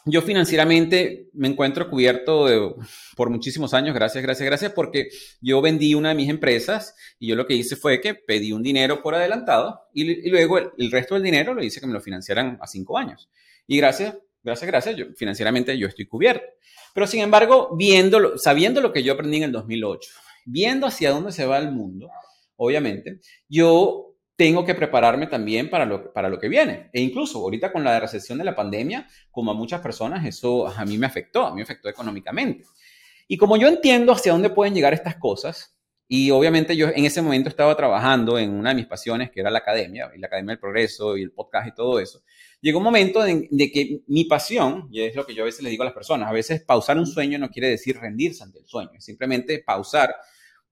yo 0.04 0.20
financieramente 0.20 1.28
me 1.32 1.48
encuentro 1.48 1.88
cubierto 1.88 2.76
por 3.16 3.30
muchísimos 3.30 3.72
años, 3.74 3.94
gracias, 3.94 4.22
gracias, 4.22 4.46
gracias, 4.46 4.72
porque 4.72 5.08
yo 5.40 5.62
vendí 5.62 5.94
una 5.94 6.10
de 6.10 6.14
mis 6.14 6.28
empresas 6.28 6.94
y 7.18 7.28
yo 7.28 7.36
lo 7.36 7.46
que 7.46 7.54
hice 7.54 7.76
fue 7.76 8.00
que 8.00 8.14
pedí 8.14 8.52
un 8.52 8.62
dinero 8.62 9.02
por 9.02 9.14
adelantado 9.14 9.80
y, 9.94 10.28
luego 10.30 10.58
el, 10.58 10.90
resto 10.90 11.14
del 11.14 11.22
dinero 11.22 11.54
lo 11.54 11.62
hice 11.62 11.80
que 11.80 11.86
me 11.86 11.94
lo 11.94 12.00
financiaran 12.00 12.58
a 12.60 12.66
cinco 12.66 12.98
años. 12.98 13.30
Y 13.66 13.78
gracias, 13.78 14.16
gracias, 14.42 14.66
gracias, 14.70 14.96
yo, 14.96 15.06
financieramente 15.16 15.76
yo 15.78 15.86
estoy 15.86 16.06
cubierto. 16.06 16.44
Pero 16.92 17.06
sin 17.06 17.20
embargo, 17.20 17.74
viéndolo, 17.76 18.36
sabiendo 18.36 18.80
lo 18.80 18.92
que 18.92 19.02
yo 19.02 19.14
aprendí 19.14 19.38
en 19.38 19.44
el 19.44 19.52
2008, 19.52 20.10
viendo 20.45 20.86
hacia 20.86 21.11
dónde 21.11 21.32
se 21.32 21.47
va 21.47 21.59
el 21.59 21.72
mundo, 21.72 22.11
obviamente, 22.57 23.20
yo 23.49 24.11
tengo 24.36 24.64
que 24.64 24.74
prepararme 24.74 25.26
también 25.26 25.68
para 25.68 25.84
lo, 25.84 26.12
para 26.14 26.30
lo 26.30 26.38
que 26.38 26.49
viene. 26.49 26.88
E 26.95 27.01
incluso 27.03 27.41
ahorita 27.41 27.70
con 27.70 27.84
la 27.84 28.01
recesión 28.01 28.38
de 28.38 28.45
la 28.45 28.57
pandemia, 28.57 29.07
como 29.30 29.51
a 29.51 29.55
muchas 29.55 29.82
personas, 29.82 30.24
eso 30.24 30.66
a 30.66 30.84
mí 30.86 30.97
me 30.97 31.07
afectó, 31.07 31.45
a 31.47 31.51
mí 31.51 31.57
me 31.57 31.62
afectó 31.62 31.88
económicamente. 31.91 32.64
Y 33.28 33.36
como 33.36 33.57
yo 33.57 33.68
entiendo 33.68 34.12
hacia 34.12 34.32
dónde 34.32 34.51
pueden 34.51 34.74
llegar 34.74 34.95
estas 34.95 35.16
cosas, 35.16 35.76
y 36.09 36.30
obviamente 36.32 36.74
yo 36.74 36.88
en 36.88 37.05
ese 37.05 37.22
momento 37.22 37.49
estaba 37.49 37.76
trabajando 37.76 38.38
en 38.38 38.51
una 38.51 38.70
de 38.70 38.76
mis 38.76 38.86
pasiones, 38.86 39.30
que 39.30 39.41
era 39.41 39.51
la 39.51 39.59
academia, 39.59 40.11
y 40.16 40.18
la 40.18 40.26
Academia 40.26 40.55
del 40.55 40.59
Progreso, 40.59 41.16
y 41.16 41.22
el 41.22 41.30
podcast 41.30 41.68
y 41.68 41.74
todo 41.74 42.01
eso, 42.01 42.22
llegó 42.61 42.78
un 42.78 42.84
momento 42.84 43.22
de, 43.22 43.48
de, 43.50 43.72
que 43.72 44.02
mi 44.06 44.24
pasión, 44.24 44.88
y 44.90 45.02
es 45.02 45.14
lo 45.14 45.26
que 45.26 45.34
yo 45.34 45.42
a 45.42 45.46
veces 45.46 45.62
les 45.62 45.70
digo 45.70 45.82
a 45.82 45.86
las 45.86 45.94
personas, 45.94 46.28
a 46.28 46.32
veces 46.32 46.62
pausar 46.62 46.98
un 46.98 47.06
sueño 47.06 47.38
no 47.38 47.50
quiere 47.50 47.68
decir 47.68 47.98
rendirse 47.98 48.42
ante 48.42 48.58
el 48.58 48.66
sueño, 48.66 48.90
es 48.96 49.04
simplemente 49.04 49.62
pausar 49.64 50.14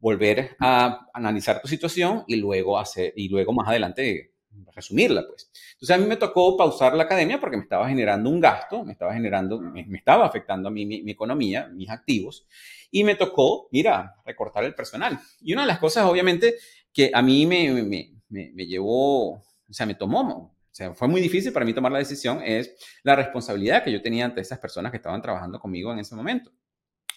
volver 0.01 0.57
a 0.61 1.09
analizar 1.12 1.61
tu 1.61 1.68
situación 1.68 2.24
y 2.26 2.36
luego 2.36 2.78
hacer, 2.78 3.12
y 3.16 3.28
luego 3.28 3.53
más 3.53 3.68
adelante 3.68 4.32
resumirla, 4.74 5.24
pues. 5.26 5.51
Entonces 5.72 5.97
a 5.97 5.99
mí 5.99 6.07
me 6.07 6.16
tocó 6.16 6.57
pausar 6.57 6.95
la 6.95 7.05
academia 7.05 7.41
porque 7.41 7.57
me 7.57 7.62
estaba 7.62 7.89
generando 7.89 8.30
un 8.30 8.41
gasto, 8.41 8.84
me 8.84 8.93
estaba 8.93 9.12
generando, 9.12 9.61
me, 9.61 9.86
estaba 9.93 10.26
afectando 10.26 10.68
a 10.68 10.72
mí 10.72 10.86
mi, 10.86 11.11
economía, 11.11 11.68
mis 11.68 11.91
activos, 11.91 12.47
y 12.91 13.05
me 13.05 13.14
tocó, 13.14 13.68
mira, 13.70 14.16
recortar 14.24 14.64
el 14.64 14.74
personal. 14.74 15.18
Y 15.41 15.53
una 15.53 15.62
de 15.62 15.68
las 15.68 15.78
cosas, 15.78 16.07
obviamente, 16.07 16.57
que 16.93 17.11
a 17.12 17.22
mí 17.22 17.47
me, 17.47 17.82
me, 17.82 18.53
me 18.53 18.66
llevó, 18.66 19.34
o 19.34 19.43
sea, 19.70 19.86
me 19.86 19.95
tomó, 19.95 20.57
sea, 20.79 20.95
fue 20.95 21.09
muy 21.09 21.20
difícil 21.20 21.53
para 21.53 21.66
mí 21.66 21.74
tomar 21.74 21.93
la 21.93 21.99
decisión, 21.99 22.41
es 22.45 22.74
la 23.03 23.16
responsabilidad 23.16 23.83
que 23.83 23.93
yo 23.93 24.01
tenía 24.01 24.24
ante 24.24 24.41
esas 24.41 24.59
personas 24.59 24.91
que 24.91 24.97
estaban 24.97 25.20
trabajando 25.20 25.59
conmigo 25.59 25.93
en 25.93 25.99
ese 25.99 26.14
momento. 26.14 26.53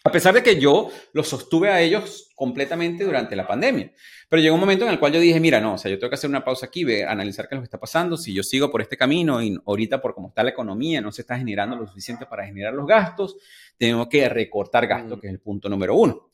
A 0.03 0.11
pesar 0.11 0.33
de 0.33 0.41
que 0.41 0.59
yo 0.59 0.89
los 1.13 1.27
sostuve 1.27 1.69
a 1.69 1.79
ellos 1.79 2.31
completamente 2.33 3.03
durante 3.03 3.35
la 3.35 3.45
pandemia. 3.45 3.91
Pero 4.27 4.41
llegó 4.41 4.55
un 4.55 4.61
momento 4.61 4.83
en 4.85 4.91
el 4.91 4.99
cual 4.99 5.13
yo 5.13 5.19
dije, 5.19 5.39
mira, 5.39 5.61
no, 5.61 5.75
o 5.75 5.77
sea, 5.77 5.91
yo 5.91 5.99
tengo 5.99 6.09
que 6.09 6.15
hacer 6.15 6.29
una 6.29 6.43
pausa 6.43 6.65
aquí, 6.65 6.83
ver, 6.83 7.07
analizar 7.07 7.47
qué 7.47 7.53
es 7.53 7.57
lo 7.57 7.61
que 7.61 7.65
está 7.65 7.79
pasando. 7.79 8.17
Si 8.17 8.33
yo 8.33 8.41
sigo 8.41 8.71
por 8.71 8.81
este 8.81 8.97
camino 8.97 9.43
y 9.43 9.55
ahorita 9.63 10.01
por 10.01 10.15
cómo 10.15 10.29
está 10.29 10.43
la 10.43 10.49
economía 10.49 11.01
no 11.01 11.11
se 11.11 11.21
está 11.21 11.37
generando 11.37 11.75
lo 11.75 11.85
suficiente 11.85 12.25
para 12.25 12.45
generar 12.45 12.73
los 12.73 12.87
gastos, 12.87 13.37
tengo 13.77 14.09
que 14.09 14.27
recortar 14.27 14.87
gastos, 14.87 15.19
mm. 15.19 15.21
que 15.21 15.27
es 15.27 15.33
el 15.33 15.39
punto 15.39 15.69
número 15.69 15.93
uno. 15.93 16.29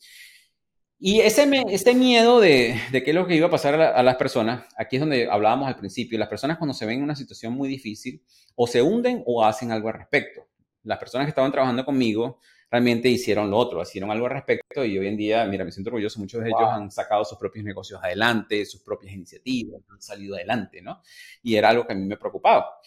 Y 1.00 1.20
ese, 1.20 1.48
este 1.70 1.94
miedo 1.94 2.40
de, 2.40 2.80
de, 2.90 3.02
qué 3.04 3.10
es 3.10 3.14
lo 3.14 3.26
que 3.26 3.36
iba 3.36 3.46
a 3.46 3.50
pasar 3.50 3.80
a, 3.80 3.90
a, 3.90 4.02
las 4.02 4.16
personas, 4.16 4.64
aquí 4.76 4.96
es 4.96 5.00
donde 5.00 5.30
hablábamos 5.30 5.68
al 5.68 5.76
principio, 5.76 6.18
las 6.18 6.28
personas 6.28 6.58
cuando 6.58 6.74
se 6.74 6.86
ven 6.86 6.98
en 6.98 7.04
una 7.04 7.14
situación 7.14 7.52
muy 7.52 7.68
difícil, 7.68 8.20
o 8.56 8.66
se 8.66 8.82
hunden 8.82 9.22
o 9.24 9.44
hacen 9.44 9.70
algo 9.70 9.88
al 9.88 9.94
respecto. 9.94 10.48
Las 10.82 10.98
personas 10.98 11.26
que 11.26 11.30
estaban 11.30 11.52
trabajando 11.52 11.84
conmigo, 11.84 12.40
realmente 12.70 13.08
hicieron 13.08 13.50
lo 13.50 13.56
otro, 13.56 13.80
hicieron 13.82 14.10
algo 14.10 14.26
al 14.26 14.32
respecto 14.32 14.84
y 14.84 14.98
hoy 14.98 15.06
en 15.06 15.16
día, 15.16 15.44
mira, 15.46 15.64
me 15.64 15.70
siento 15.70 15.90
orgulloso, 15.90 16.18
muchos 16.18 16.42
de 16.42 16.48
ellos 16.48 16.68
han 16.68 16.90
sacado 16.90 17.24
sus 17.24 17.38
propios 17.38 17.64
negocios 17.64 18.00
adelante, 18.02 18.64
sus 18.66 18.82
propias 18.82 19.14
iniciativas, 19.14 19.80
han 19.88 20.02
salido 20.02 20.34
adelante, 20.34 20.82
¿no? 20.82 21.00
Y 21.42 21.54
era 21.54 21.70
algo 21.70 21.86
que 21.86 21.92
a 21.92 21.96
mí 21.96 22.04
me 22.04 22.16
preocupaba. 22.16 22.80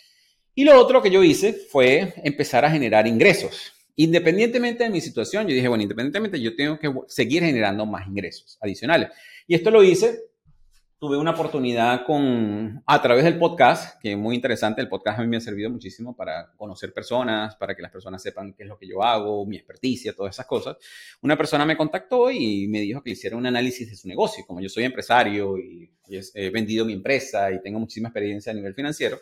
Y 0.53 0.65
lo 0.65 0.77
otro 0.77 1.01
que 1.01 1.09
yo 1.09 1.23
hice 1.23 1.53
fue 1.53 2.13
empezar 2.23 2.65
a 2.65 2.71
generar 2.71 3.07
ingresos. 3.07 3.73
Independientemente 3.95 4.83
de 4.83 4.89
mi 4.89 5.01
situación, 5.01 5.47
yo 5.47 5.53
dije, 5.53 5.67
bueno, 5.67 5.83
independientemente, 5.83 6.39
yo 6.39 6.55
tengo 6.55 6.79
que 6.79 6.91
seguir 7.07 7.43
generando 7.43 7.85
más 7.85 8.07
ingresos 8.07 8.57
adicionales. 8.61 9.09
Y 9.47 9.55
esto 9.55 9.71
lo 9.71 9.83
hice 9.83 10.31
tuve 11.01 11.17
una 11.17 11.31
oportunidad 11.31 12.05
con, 12.05 12.83
a 12.85 13.01
través 13.01 13.23
del 13.23 13.39
podcast, 13.39 13.99
que 13.99 14.11
es 14.11 14.17
muy 14.19 14.35
interesante, 14.35 14.81
el 14.81 14.87
podcast 14.87 15.17
a 15.17 15.23
mí 15.23 15.27
me 15.27 15.37
ha 15.37 15.41
servido 15.41 15.67
muchísimo 15.71 16.15
para 16.15 16.51
conocer 16.55 16.93
personas, 16.93 17.55
para 17.55 17.75
que 17.75 17.81
las 17.81 17.89
personas 17.89 18.21
sepan 18.21 18.53
qué 18.53 18.61
es 18.61 18.69
lo 18.69 18.77
que 18.77 18.87
yo 18.87 19.01
hago, 19.01 19.43
mi 19.47 19.55
experticia, 19.55 20.13
todas 20.13 20.35
esas 20.35 20.45
cosas. 20.45 20.77
Una 21.23 21.35
persona 21.35 21.65
me 21.65 21.75
contactó 21.75 22.29
y 22.29 22.67
me 22.67 22.81
dijo 22.81 23.01
que 23.01 23.09
hiciera 23.09 23.35
un 23.35 23.47
análisis 23.47 23.89
de 23.89 23.95
su 23.95 24.07
negocio. 24.07 24.45
Como 24.45 24.61
yo 24.61 24.69
soy 24.69 24.83
empresario 24.83 25.57
y 25.57 25.91
he 26.35 26.51
vendido 26.51 26.85
mi 26.85 26.93
empresa 26.93 27.51
y 27.51 27.59
tengo 27.63 27.79
muchísima 27.79 28.09
experiencia 28.09 28.51
a 28.51 28.55
nivel 28.55 28.75
financiero, 28.75 29.17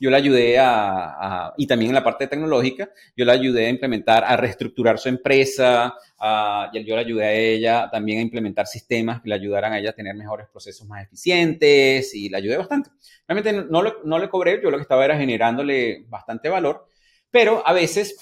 yo 0.00 0.10
le 0.10 0.16
ayudé 0.16 0.58
a, 0.58 1.52
y 1.56 1.66
también 1.66 1.90
en 1.90 1.94
la 1.94 2.04
parte 2.04 2.26
tecnológica, 2.26 2.90
yo 3.16 3.24
le 3.24 3.32
ayudé 3.32 3.66
a 3.66 3.70
implementar, 3.70 4.24
a 4.24 4.36
reestructurar 4.36 4.98
su 4.98 5.08
empresa, 5.08 5.94
a, 6.18 6.70
yo 6.72 6.94
le 6.94 7.00
ayudé 7.00 7.24
a 7.24 7.32
ella 7.32 7.88
también 7.90 8.18
a 8.18 8.22
implementar 8.22 8.66
sistemas 8.66 9.20
que 9.20 9.28
le 9.28 9.34
ayudaran 9.34 9.72
a 9.72 9.78
ella 9.78 9.90
a 9.90 9.94
tener 9.94 10.14
mejores 10.14 10.46
procesos 10.48 10.86
más 10.86 11.04
eficientes 11.04 12.14
y 12.14 12.28
le 12.28 12.36
ayudé 12.36 12.56
bastante. 12.56 12.90
Realmente 13.26 13.66
no, 13.70 13.82
le, 13.82 13.94
no 14.04 14.18
le 14.18 14.28
cobré, 14.28 14.60
yo 14.62 14.70
lo 14.70 14.76
que 14.76 14.82
estaba 14.82 15.04
era 15.04 15.18
generándole 15.18 16.04
bastante 16.08 16.48
valor, 16.48 16.86
pero 17.30 17.66
a 17.66 17.72
veces 17.72 18.16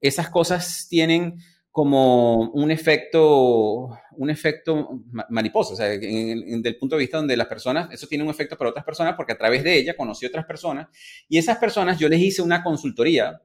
esas 0.00 0.28
cosas 0.28 0.86
tienen 0.88 1.38
como 1.74 2.52
un 2.52 2.70
efecto, 2.70 3.98
un 4.12 4.30
efecto 4.30 5.02
mariposa, 5.28 5.72
o 5.72 5.76
sea, 5.76 5.88
desde 5.88 6.68
el 6.68 6.76
punto 6.76 6.94
de 6.94 7.00
vista 7.00 7.16
donde 7.16 7.36
las 7.36 7.48
personas, 7.48 7.88
eso 7.90 8.06
tiene 8.06 8.22
un 8.22 8.30
efecto 8.30 8.56
para 8.56 8.70
otras 8.70 8.84
personas 8.84 9.14
porque 9.16 9.32
a 9.32 9.36
través 9.36 9.64
de 9.64 9.76
ella 9.76 9.96
conocí 9.96 10.24
otras 10.24 10.44
personas 10.44 10.86
y 11.28 11.36
esas 11.36 11.58
personas 11.58 11.98
yo 11.98 12.08
les 12.08 12.20
hice 12.20 12.42
una 12.42 12.62
consultoría. 12.62 13.42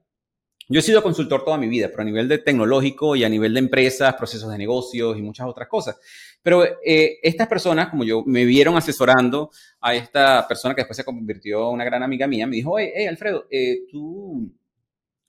Yo 0.68 0.78
he 0.78 0.82
sido 0.82 1.02
consultor 1.02 1.44
toda 1.44 1.58
mi 1.58 1.66
vida, 1.66 1.88
pero 1.88 2.02
a 2.02 2.04
nivel 2.04 2.28
de 2.28 2.38
tecnológico 2.38 3.16
y 3.16 3.24
a 3.24 3.28
nivel 3.28 3.52
de 3.52 3.58
empresas, 3.58 4.14
procesos 4.14 4.48
de 4.48 4.58
negocios 4.58 5.18
y 5.18 5.22
muchas 5.22 5.48
otras 5.48 5.66
cosas. 5.66 5.98
Pero 6.40 6.64
eh, 6.84 7.18
estas 7.24 7.48
personas, 7.48 7.88
como 7.88 8.04
yo, 8.04 8.22
me 8.24 8.44
vieron 8.44 8.76
asesorando 8.76 9.50
a 9.80 9.96
esta 9.96 10.46
persona 10.46 10.76
que 10.76 10.82
después 10.82 10.96
se 10.96 11.04
convirtió 11.04 11.66
en 11.66 11.74
una 11.74 11.84
gran 11.84 12.04
amiga 12.04 12.28
mía, 12.28 12.46
me 12.46 12.54
dijo, 12.54 12.78
hey, 12.78 13.06
Alfredo, 13.06 13.48
eh, 13.50 13.88
tú 13.90 14.52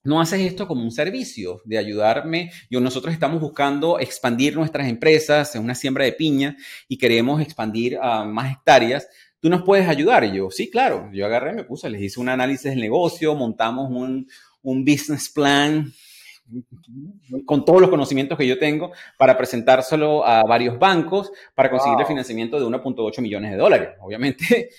no 0.04 0.20
haces 0.20 0.42
esto 0.42 0.68
como 0.68 0.84
un 0.84 0.92
servicio 0.92 1.62
de 1.66 1.78
ayudarme. 1.78 2.52
Yo, 2.70 2.80
nosotros 2.82 3.14
estamos 3.14 3.42
buscando 3.42 4.00
expandir 4.00 4.56
nuestras 4.56 4.88
empresas 4.88 5.56
en 5.56 5.64
una 5.64 5.76
siembra 5.76 6.06
de 6.06 6.14
piña 6.14 6.58
y 6.88 6.98
queremos 6.98 7.42
expandir 7.42 7.98
a 8.02 8.24
más 8.24 8.52
hectáreas. 8.52 9.08
¿Tú 9.40 9.50
nos 9.50 9.64
puedes 9.64 9.88
ayudar? 9.88 10.24
Y 10.24 10.38
yo, 10.38 10.50
sí, 10.50 10.70
claro. 10.70 11.10
Yo 11.14 11.26
agarré, 11.26 11.54
me 11.54 11.64
puse, 11.64 11.90
les 11.90 12.02
hice 12.02 12.20
un 12.20 12.30
análisis 12.30 12.72
del 12.72 12.80
negocio, 12.80 13.36
montamos 13.36 13.90
un, 13.90 14.28
un 14.62 14.86
business 14.86 15.30
plan 15.30 15.92
con 17.46 17.64
todos 17.64 17.80
los 17.80 17.90
conocimientos 17.90 18.38
que 18.38 18.48
yo 18.48 18.60
tengo 18.60 18.92
para 19.18 19.38
presentárselo 19.38 20.26
a 20.26 20.44
varios 20.44 20.78
bancos 20.78 21.32
para 21.56 21.70
conseguir 21.70 22.00
el 22.00 22.06
financiamiento 22.06 22.60
de 22.60 22.66
1.8 22.66 23.22
millones 23.22 23.52
de 23.52 23.58
dólares. 23.58 23.90
Obviamente, 24.02 24.70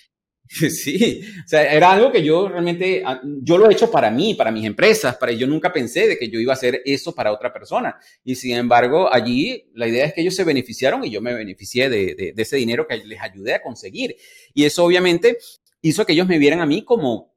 sí, 0.70 1.22
o 1.44 1.48
sea, 1.48 1.72
era 1.72 1.92
algo 1.92 2.12
que 2.12 2.22
yo 2.22 2.48
realmente, 2.48 3.03
ah, 3.07 3.20
yo 3.24 3.57
lo 3.57 3.70
he 3.70 3.72
hecho 3.72 3.90
para 3.90 4.11
mí, 4.11 4.34
para 4.34 4.50
mis 4.50 4.66
empresas, 4.66 5.16
para 5.16 5.32
yo 5.32 5.46
nunca 5.46 5.72
pensé 5.72 6.07
de 6.07 6.18
que 6.18 6.28
yo 6.28 6.38
iba 6.38 6.53
a 6.53 6.57
hacer 6.57 6.82
eso 6.84 7.14
para 7.14 7.32
otra 7.32 7.53
persona. 7.53 7.98
Y 8.22 8.34
sin 8.34 8.57
embargo, 8.57 9.12
allí 9.12 9.70
la 9.74 9.88
idea 9.88 10.05
es 10.05 10.12
que 10.12 10.20
ellos 10.20 10.34
se 10.34 10.44
beneficiaron 10.44 11.05
y 11.05 11.11
yo 11.11 11.22
me 11.22 11.32
beneficié 11.32 11.88
de, 11.88 12.32
de 12.34 12.42
ese 12.42 12.57
dinero 12.57 12.86
que 12.86 12.98
les 12.98 13.20
ayudé 13.20 13.55
a 13.55 13.62
conseguir. 13.62 14.16
Y 14.53 14.64
eso 14.64 14.84
obviamente 14.84 15.38
hizo 15.80 16.05
que 16.05 16.12
ellos 16.12 16.28
me 16.28 16.38
vieran 16.38 16.61
a 16.61 16.66
mí 16.66 16.82
como 16.82 17.32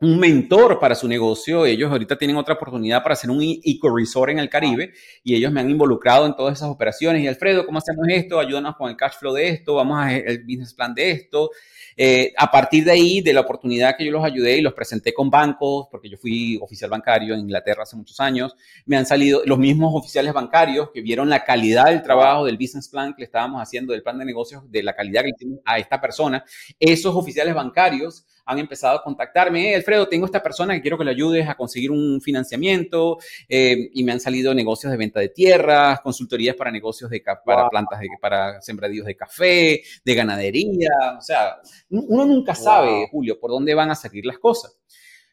un 0.00 0.18
mentor 0.18 0.78
para 0.78 0.94
su 0.94 1.08
negocio. 1.08 1.64
Ellos 1.64 1.90
ahorita 1.90 2.16
tienen 2.18 2.36
otra 2.36 2.54
oportunidad 2.54 3.02
para 3.02 3.14
hacer 3.14 3.30
un 3.30 3.40
eco-resort 3.42 4.32
en 4.32 4.38
el 4.38 4.50
Caribe 4.50 4.92
y 5.22 5.34
ellos 5.34 5.52
me 5.52 5.60
han 5.60 5.70
involucrado 5.70 6.26
en 6.26 6.36
todas 6.36 6.58
esas 6.58 6.68
operaciones. 6.68 7.22
Y 7.22 7.28
Alfredo, 7.28 7.64
¿cómo 7.64 7.78
hacemos 7.78 8.06
esto? 8.08 8.38
Ayúdanos 8.38 8.76
con 8.76 8.90
el 8.90 8.96
cash 8.96 9.14
flow 9.18 9.34
de 9.34 9.48
esto, 9.48 9.74
vamos 9.74 9.98
a 9.98 10.14
el 10.14 10.40
business 10.40 10.74
plan 10.74 10.94
de 10.94 11.10
esto. 11.10 11.50
Eh, 11.96 12.34
a 12.36 12.50
partir 12.50 12.84
de 12.84 12.92
ahí, 12.92 13.20
de 13.20 13.32
la 13.32 13.40
oportunidad 13.40 13.96
que 13.96 14.04
yo 14.04 14.12
los 14.12 14.24
ayudé 14.24 14.58
y 14.58 14.60
los 14.60 14.74
presenté 14.74 15.14
con 15.14 15.30
bancos, 15.30 15.88
porque 15.90 16.10
yo 16.10 16.18
fui 16.18 16.58
oficial 16.60 16.90
bancario 16.90 17.34
en 17.34 17.40
Inglaterra 17.40 17.84
hace 17.84 17.96
muchos 17.96 18.20
años, 18.20 18.54
me 18.84 18.96
han 18.96 19.06
salido 19.06 19.42
los 19.46 19.58
mismos 19.58 19.92
oficiales 19.94 20.32
bancarios 20.32 20.90
que 20.92 21.00
vieron 21.00 21.30
la 21.30 21.44
calidad 21.44 21.86
del 21.86 22.02
trabajo 22.02 22.44
del 22.44 22.58
business 22.58 22.88
plan 22.88 23.14
que 23.14 23.22
le 23.22 23.26
estábamos 23.26 23.62
haciendo, 23.62 23.92
del 23.92 24.02
plan 24.02 24.18
de 24.18 24.24
negocios, 24.24 24.70
de 24.70 24.82
la 24.82 24.94
calidad 24.94 25.22
que 25.22 25.28
le 25.28 25.34
hicimos 25.36 25.60
a 25.64 25.78
esta 25.78 26.00
persona. 26.00 26.44
Esos 26.78 27.14
oficiales 27.14 27.54
bancarios 27.54 28.26
han 28.46 28.60
empezado 28.60 28.98
a 28.98 29.02
contactarme, 29.02 29.74
Alfredo, 29.74 30.06
tengo 30.06 30.24
esta 30.24 30.40
persona 30.40 30.74
que 30.74 30.80
quiero 30.80 30.96
que 30.96 31.04
le 31.04 31.10
ayudes 31.10 31.48
a 31.48 31.56
conseguir 31.56 31.90
un 31.90 32.20
financiamiento 32.20 33.18
eh, 33.48 33.90
y 33.92 34.04
me 34.04 34.12
han 34.12 34.20
salido 34.20 34.54
negocios 34.54 34.92
de 34.92 34.96
venta 34.96 35.18
de 35.18 35.30
tierras, 35.30 36.00
consultorías 36.00 36.54
para 36.54 36.70
negocios 36.70 37.10
de 37.10 37.24
para 37.44 37.68
plantas 37.68 37.98
de, 37.98 38.06
para 38.20 38.60
sembradíos 38.60 39.04
de 39.04 39.16
café, 39.16 39.82
de 40.04 40.14
ganadería, 40.14 41.16
o 41.18 41.20
sea, 41.20 41.56
uno 41.90 42.26
nunca 42.26 42.54
sabe, 42.54 43.08
Julio, 43.10 43.38
por 43.38 43.50
dónde 43.50 43.74
van 43.74 43.90
a 43.90 43.94
salir 43.94 44.26
las 44.26 44.38
cosas. 44.38 44.78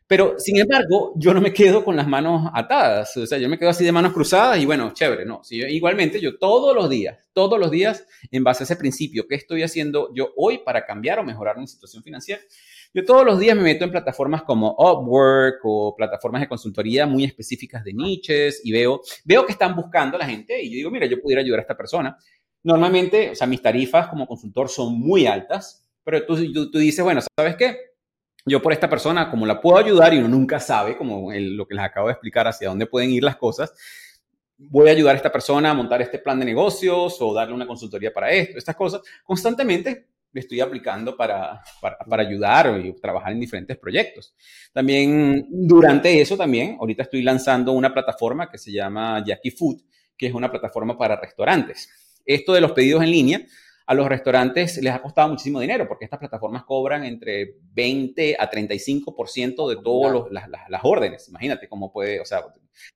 Pero, 0.05 0.35
sin 0.37 0.57
embargo, 0.57 1.13
yo 1.15 1.33
no 1.33 1.41
me 1.41 1.53
quedo 1.53 1.83
con 1.83 1.95
las 1.95 2.07
manos 2.07 2.51
atadas, 2.53 3.15
o 3.15 3.25
sea, 3.25 3.37
yo 3.37 3.47
me 3.47 3.57
quedo 3.57 3.69
así 3.69 3.85
de 3.85 3.91
manos 3.91 4.11
cruzadas 4.11 4.59
y 4.59 4.65
bueno, 4.65 4.91
chévere, 4.93 5.25
no. 5.25 5.43
Si 5.43 5.55
igualmente, 5.55 6.19
yo 6.19 6.37
todos 6.37 6.75
los 6.75 6.89
días, 6.89 7.17
todos 7.31 7.57
los 7.57 7.71
días, 7.71 8.05
en 8.29 8.43
base 8.43 8.63
a 8.63 8.65
ese 8.65 8.75
principio, 8.75 9.25
¿qué 9.27 9.35
estoy 9.35 9.63
haciendo 9.63 10.13
yo 10.13 10.29
hoy 10.35 10.59
para 10.59 10.85
cambiar 10.85 11.19
o 11.19 11.23
mejorar 11.23 11.57
mi 11.57 11.67
situación 11.67 12.03
financiera? 12.03 12.41
Yo 12.93 13.03
todos 13.05 13.25
los 13.25 13.39
días 13.39 13.55
me 13.57 13.63
meto 13.63 13.85
en 13.85 13.91
plataformas 13.91 14.43
como 14.43 14.75
Upwork 14.77 15.61
o 15.63 15.95
plataformas 15.95 16.41
de 16.41 16.47
consultoría 16.47 17.07
muy 17.07 17.23
específicas 17.23 17.83
de 17.83 17.93
niches 17.93 18.61
y 18.63 18.71
veo, 18.71 19.01
veo 19.25 19.45
que 19.47 19.53
están 19.53 19.75
buscando 19.75 20.17
a 20.17 20.19
la 20.19 20.27
gente 20.27 20.61
y 20.61 20.69
yo 20.69 20.75
digo, 20.75 20.91
mira, 20.91 21.07
yo 21.07 21.19
pudiera 21.19 21.41
ayudar 21.41 21.59
a 21.59 21.63
esta 21.63 21.77
persona. 21.77 22.15
Normalmente, 22.61 23.31
o 23.31 23.35
sea, 23.35 23.47
mis 23.47 23.63
tarifas 23.63 24.09
como 24.09 24.27
consultor 24.27 24.69
son 24.69 24.99
muy 24.99 25.25
altas, 25.25 25.82
pero 26.03 26.25
tú, 26.25 26.71
tú, 26.71 26.77
dices, 26.77 27.03
bueno, 27.03 27.21
¿sabes 27.37 27.55
qué? 27.55 27.77
Yo 28.45 28.61
por 28.61 28.73
esta 28.73 28.89
persona, 28.89 29.29
como 29.29 29.45
la 29.45 29.61
puedo 29.61 29.77
ayudar 29.77 30.13
y 30.13 30.17
uno 30.17 30.27
nunca 30.27 30.59
sabe, 30.59 30.97
como 30.97 31.31
lo 31.31 31.65
que 31.65 31.75
les 31.75 31.83
acabo 31.83 32.07
de 32.07 32.13
explicar, 32.13 32.47
hacia 32.47 32.69
dónde 32.69 32.85
pueden 32.85 33.11
ir 33.11 33.23
las 33.23 33.37
cosas, 33.37 33.73
voy 34.57 34.89
a 34.89 34.91
ayudar 34.91 35.15
a 35.15 35.17
esta 35.17 35.31
persona 35.31 35.71
a 35.71 35.73
montar 35.73 36.01
este 36.01 36.19
plan 36.19 36.39
de 36.39 36.45
negocios 36.45 37.17
o 37.21 37.33
darle 37.33 37.53
una 37.53 37.67
consultoría 37.67 38.13
para 38.13 38.31
esto, 38.31 38.57
estas 38.57 38.75
cosas. 38.75 39.01
Constantemente 39.23 40.07
estoy 40.33 40.61
aplicando 40.61 41.15
para, 41.15 41.61
para, 41.81 42.23
ayudar 42.23 42.81
y 42.83 42.93
trabajar 42.93 43.31
en 43.31 43.39
diferentes 43.39 43.77
proyectos. 43.77 44.33
También 44.71 45.45
durante 45.49 46.19
eso 46.19 46.35
también, 46.35 46.77
ahorita 46.79 47.03
estoy 47.03 47.21
lanzando 47.21 47.71
una 47.71 47.93
plataforma 47.93 48.49
que 48.49 48.57
se 48.57 48.71
llama 48.71 49.23
Jackie 49.25 49.51
Food, 49.51 49.81
que 50.17 50.27
es 50.27 50.33
una 50.33 50.49
plataforma 50.49 50.97
para 50.97 51.19
restaurantes. 51.19 51.89
Esto 52.25 52.53
de 52.53 52.61
los 52.61 52.71
pedidos 52.71 53.03
en 53.03 53.11
línea, 53.11 53.41
a 53.85 53.93
los 53.93 54.07
restaurantes 54.07 54.77
les 54.81 54.93
ha 54.93 55.01
costado 55.01 55.29
muchísimo 55.29 55.59
dinero 55.59 55.87
porque 55.87 56.05
estas 56.05 56.19
plataformas 56.19 56.63
cobran 56.63 57.03
entre 57.03 57.57
20 57.73 58.37
a 58.39 58.49
35% 58.49 59.69
de 59.69 59.81
todas 59.81 60.31
las, 60.31 60.49
las, 60.49 60.81
órdenes. 60.83 61.27
Imagínate 61.29 61.67
cómo 61.67 61.91
puede, 61.91 62.19
o 62.19 62.25
sea, 62.25 62.43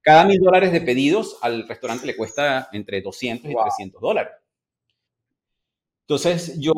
cada 0.02 0.26
mil 0.26 0.40
dólares 0.40 0.72
de 0.72 0.82
pedidos 0.82 1.38
al 1.42 1.68
restaurante 1.68 2.06
le 2.06 2.16
cuesta 2.16 2.70
entre 2.72 3.02
200 3.02 3.52
y 3.52 3.56
300 3.56 4.02
dólares. 4.02 4.34
Entonces, 6.02 6.58
yo, 6.58 6.74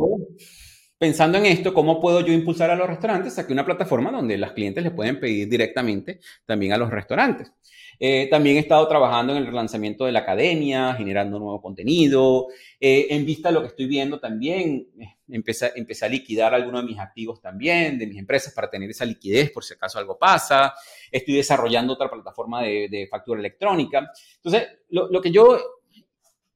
pensando 0.98 1.38
en 1.38 1.46
esto, 1.46 1.72
¿cómo 1.72 2.02
puedo 2.02 2.22
yo 2.22 2.34
impulsar 2.34 2.72
a 2.72 2.76
los 2.76 2.88
restaurantes? 2.88 3.36
Saqué 3.36 3.54
una 3.54 3.66
plataforma 3.66 4.12
donde 4.12 4.38
las 4.40 4.54
clientes 4.54 4.84
le 4.84 4.90
pueden 4.90 5.20
pedir 5.20 5.48
directamente 5.48 6.20
también 6.48 6.74
a 6.74 6.78
los 6.78 6.90
restaurantes. 6.90 7.52
Eh, 8.00 8.28
también 8.30 8.56
he 8.56 8.60
estado 8.60 8.88
trabajando 8.88 9.34
en 9.34 9.40
el 9.40 9.48
relanzamiento 9.48 10.06
de 10.06 10.14
la 10.14 10.20
academia, 10.20 10.94
generando 10.94 11.38
nuevo 11.38 11.62
contenido. 11.62 12.48
Eh, 12.80 13.08
en 13.10 13.26
vista 13.26 13.50
de 13.50 13.56
lo 13.56 13.62
que 13.62 13.68
estoy 13.68 13.88
viendo 13.88 14.20
también, 14.20 14.88
eh, 14.98 15.18
empecé, 15.28 15.74
empecé, 15.76 16.06
a 16.06 16.10
liquidar 16.10 16.54
algunos 16.54 16.82
de 16.82 16.88
mis 16.88 17.00
activos 17.00 17.42
también, 17.42 18.00
de 18.00 18.08
mis 18.08 18.18
empresas, 18.18 18.54
para 18.54 18.70
tener 18.70 18.90
esa 18.90 19.04
liquidez 19.04 19.52
por 19.52 19.66
si 19.66 19.74
acaso 19.74 20.00
algo 20.00 20.18
pasa. 20.18 20.74
Estoy 21.12 21.36
desarrollando 21.36 21.94
otra 21.94 22.10
plataforma 22.10 22.64
de, 22.64 23.08
factura 23.12 23.40
electrónica. 23.40 24.10
Entonces, 24.36 24.70
lo, 24.90 25.10
lo 25.10 25.22
que 25.22 25.32
yo 25.32 25.60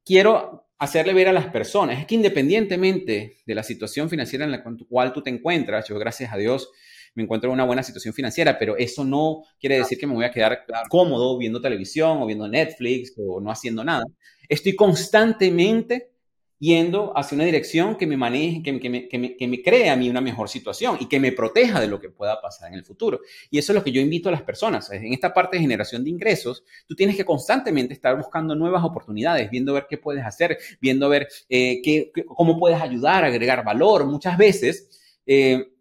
quiero 0.02 0.68
hacerle 0.78 1.12
ver 1.12 1.28
a 1.28 1.32
las 1.32 1.46
personas 1.48 1.98
es 1.98 2.06
que 2.06 2.14
independientemente 2.14 3.38
de 3.44 3.54
la 3.54 3.62
situación 3.62 4.08
financiera 4.08 4.44
en 4.44 4.50
la 4.50 4.62
cual 4.62 5.12
tú 5.12 5.22
te 5.22 5.30
encuentras, 5.30 5.88
yo 5.88 5.98
gracias 5.98 6.32
a 6.32 6.36
Dios 6.36 6.70
me 7.14 7.22
encuentro 7.22 7.48
en 7.50 7.54
una 7.54 7.64
buena 7.64 7.82
situación 7.82 8.12
financiera, 8.12 8.58
pero 8.58 8.76
eso 8.76 9.04
no 9.04 9.42
quiere 9.58 9.78
decir 9.78 9.98
que 9.98 10.06
me 10.06 10.14
voy 10.14 10.24
a 10.24 10.30
quedar 10.30 10.64
cómodo 10.88 11.38
viendo 11.38 11.60
televisión 11.60 12.20
o 12.20 12.26
viendo 12.26 12.48
Netflix 12.48 13.14
o 13.16 13.40
no 13.40 13.50
haciendo 13.50 13.84
nada. 13.84 14.04
Estoy 14.48 14.74
constantemente 14.74 16.10
yendo 16.58 17.12
hacia 17.16 17.34
una 17.34 17.44
dirección 17.44 17.96
que 17.96 18.06
me 18.06 18.16
maneje, 18.16 18.62
que, 18.62 18.80
que, 18.80 18.88
me, 18.88 19.08
que, 19.08 19.18
me, 19.18 19.36
que, 19.36 19.48
me, 19.48 19.62
cree 19.62 19.90
a 19.90 19.96
mí 19.96 20.08
una 20.08 20.20
mejor 20.20 20.48
situación 20.48 20.96
y 20.98 21.06
que 21.06 21.20
me 21.20 21.32
proteja 21.32 21.80
de 21.80 21.88
lo 21.88 22.00
que 22.00 22.08
pueda 22.08 22.40
pasar 22.40 22.72
en 22.72 22.78
el 22.78 22.84
futuro. 22.84 23.20
Y 23.50 23.58
eso 23.58 23.72
es 23.72 23.74
lo 23.76 23.84
que 23.84 23.92
yo 23.92 24.00
invito 24.00 24.28
a 24.28 24.32
las 24.32 24.42
personas. 24.42 24.90
En 24.90 25.12
esta 25.12 25.34
parte 25.34 25.56
de 25.56 25.62
generación 25.62 26.04
de 26.04 26.10
ingresos, 26.10 26.64
tú 26.86 26.94
tienes 26.94 27.16
que 27.16 27.24
constantemente 27.24 27.92
estar 27.92 28.16
buscando 28.16 28.54
nuevas 28.54 28.82
oportunidades, 28.82 29.50
viendo 29.50 29.74
ver 29.74 29.86
qué 29.88 29.98
puedes 29.98 30.24
hacer, 30.24 30.56
viendo 30.80 31.08
ver 31.08 31.28
eh, 31.48 31.82
qué, 31.82 32.10
cómo 32.26 32.58
puedes 32.58 32.80
ayudar, 32.80 33.24
agregar 33.24 33.64
valor. 33.64 34.06
Muchas 34.06 34.38
veces 34.38 35.20
eh, 35.26 35.73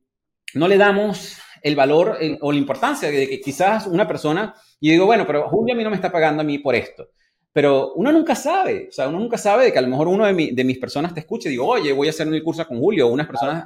no 0.55 0.67
le 0.67 0.77
damos 0.77 1.37
el 1.61 1.75
valor 1.75 2.17
o 2.41 2.51
la 2.51 2.57
importancia 2.57 3.09
de 3.09 3.27
que 3.27 3.39
quizás 3.39 3.87
una 3.87 4.07
persona, 4.07 4.53
y 4.79 4.91
digo, 4.91 5.05
bueno, 5.05 5.25
pero 5.25 5.49
Julio 5.49 5.73
a 5.73 5.77
mí 5.77 5.83
no 5.83 5.89
me 5.89 5.95
está 5.95 6.11
pagando 6.11 6.41
a 6.41 6.45
mí 6.45 6.59
por 6.59 6.75
esto. 6.75 7.09
Pero 7.53 7.93
uno 7.93 8.11
nunca 8.11 8.33
sabe, 8.33 8.87
o 8.89 8.91
sea, 8.91 9.07
uno 9.07 9.19
nunca 9.19 9.37
sabe 9.37 9.65
de 9.65 9.71
que 9.71 9.77
a 9.77 9.81
lo 9.83 9.87
mejor 9.87 10.07
uno 10.07 10.25
de, 10.25 10.33
mis 10.33 10.79
personas 10.79 11.13
te 11.13 11.19
escuche 11.19 11.49
y 11.49 11.51
digo, 11.51 11.67
oye, 11.67 11.93
voy 11.93 12.07
a 12.07 12.09
hacer 12.09 12.27
un 12.27 12.39
curso 12.41 12.67
con 12.67 12.79
Julio, 12.79 13.07
o 13.07 13.13
unas 13.13 13.27
personas, 13.27 13.65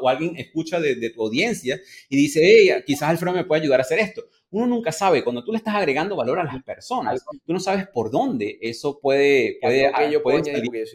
o 0.00 0.08
alguien 0.08 0.34
escucha 0.38 0.80
de, 0.80 1.10
tu 1.10 1.22
audiencia 1.22 1.78
y 2.08 2.16
dice, 2.16 2.40
hey, 2.42 2.82
quizás 2.86 3.10
Alfredo 3.10 3.36
me 3.36 3.44
puede 3.44 3.60
ayudar 3.60 3.80
a 3.80 3.82
hacer 3.82 3.98
esto. 3.98 4.24
Uno 4.50 4.66
nunca 4.66 4.92
sabe, 4.92 5.22
cuando 5.22 5.44
tú 5.44 5.52
le 5.52 5.58
estás 5.58 5.74
agregando 5.74 6.16
valor 6.16 6.40
a 6.40 6.44
las 6.44 6.62
personas, 6.64 7.22
tú 7.44 7.52
no 7.52 7.60
sabes 7.60 7.86
por 7.88 8.10
dónde 8.10 8.58
eso 8.62 8.98
puede, 8.98 9.58
puede, 9.60 9.92
yo 10.10 10.22
puede 10.22 10.40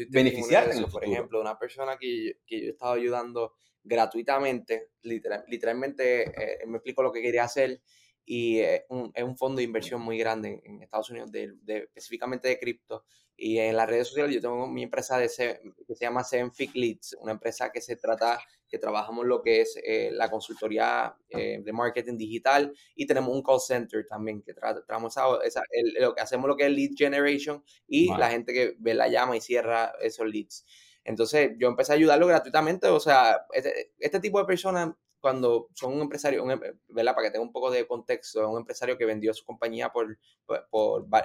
beneficiarte. 0.09 0.81
por 0.91 1.05
ejemplo, 1.05 1.39
una 1.39 1.59
persona 1.59 1.97
que, 1.99 2.39
que 2.47 2.61
yo 2.61 2.65
he 2.65 2.71
estado 2.71 2.93
ayudando 2.93 3.53
gratuitamente, 3.83 4.89
literalmente 5.01 6.23
eh, 6.23 6.65
me 6.65 6.77
explico 6.77 7.03
lo 7.03 7.11
que 7.11 7.21
quería 7.21 7.43
hacer 7.43 7.81
y 8.25 8.59
es 8.59 8.83
un, 8.89 9.11
es 9.13 9.23
un, 9.23 9.37
fondo 9.37 9.57
de 9.57 9.63
inversión 9.63 10.01
muy 10.01 10.17
grande 10.17 10.61
en, 10.63 10.81
Estados 10.81 11.09
Unidos, 11.09 11.31
de, 11.31 11.55
específicamente 11.65 12.47
de 12.47 12.57
cripto. 12.57 13.03
Y 13.35 13.57
en 13.57 13.75
las 13.75 13.89
redes 13.89 14.07
sociales 14.07 14.35
yo 14.35 14.41
tengo 14.41 14.67
mi 14.67 14.83
empresa 14.83 15.17
de 15.17 15.25
que 15.25 15.95
se 15.95 16.05
llama 16.05 16.23
Sevenfic 16.23 16.73
Leads, 16.75 17.17
una 17.19 17.31
empresa 17.31 17.71
que 17.71 17.81
se 17.81 17.95
trata, 17.95 18.39
que 18.69 18.77
trabajamos 18.77 19.25
lo 19.25 19.41
que 19.41 19.61
es 19.61 19.77
eh, 19.83 20.11
la 20.13 20.29
consultoría 20.29 21.15
eh, 21.29 21.59
de 21.63 21.73
marketing 21.73 22.17
digital 22.17 22.71
y 22.95 23.07
tenemos 23.07 23.35
un 23.35 23.41
call 23.41 23.59
center 23.59 24.05
también 24.07 24.43
que 24.43 24.53
tratamos 24.53 25.17
esa, 25.43 25.63
lo 25.99 26.13
que 26.13 26.21
hacemos 26.21 26.47
lo 26.47 26.55
que 26.55 26.67
es 26.67 26.71
lead 26.71 26.91
generation 26.95 27.63
y 27.87 28.07
la 28.15 28.29
gente 28.29 28.53
que 28.53 28.75
ve 28.77 28.93
la 28.93 29.07
llama 29.07 29.35
y 29.35 29.41
cierra 29.41 29.93
esos 29.99 30.27
leads. 30.27 30.63
Entonces 31.03 31.51
yo 31.57 31.67
empecé 31.67 31.91
a 31.93 31.95
ayudarlo 31.95 32.27
gratuitamente, 32.27 32.87
o 32.87 32.99
sea, 32.99 33.45
este, 33.53 33.93
este 33.99 34.19
tipo 34.19 34.39
de 34.39 34.45
personas 34.45 34.93
cuando 35.23 35.69
son 35.73 35.93
un 35.93 36.01
empresario, 36.01 36.43
un, 36.43 36.49
¿verdad? 36.89 37.15
Para 37.15 37.27
que 37.27 37.31
tenga 37.31 37.45
un 37.45 37.53
poco 37.53 37.71
de 37.71 37.87
contexto, 37.87 38.45
un 38.49 38.59
empresario 38.59 38.97
que 38.97 39.05
vendió 39.05 39.33
su 39.33 39.45
compañía 39.45 39.89
por, 39.89 40.19
por, 40.69 41.07
más 41.07 41.23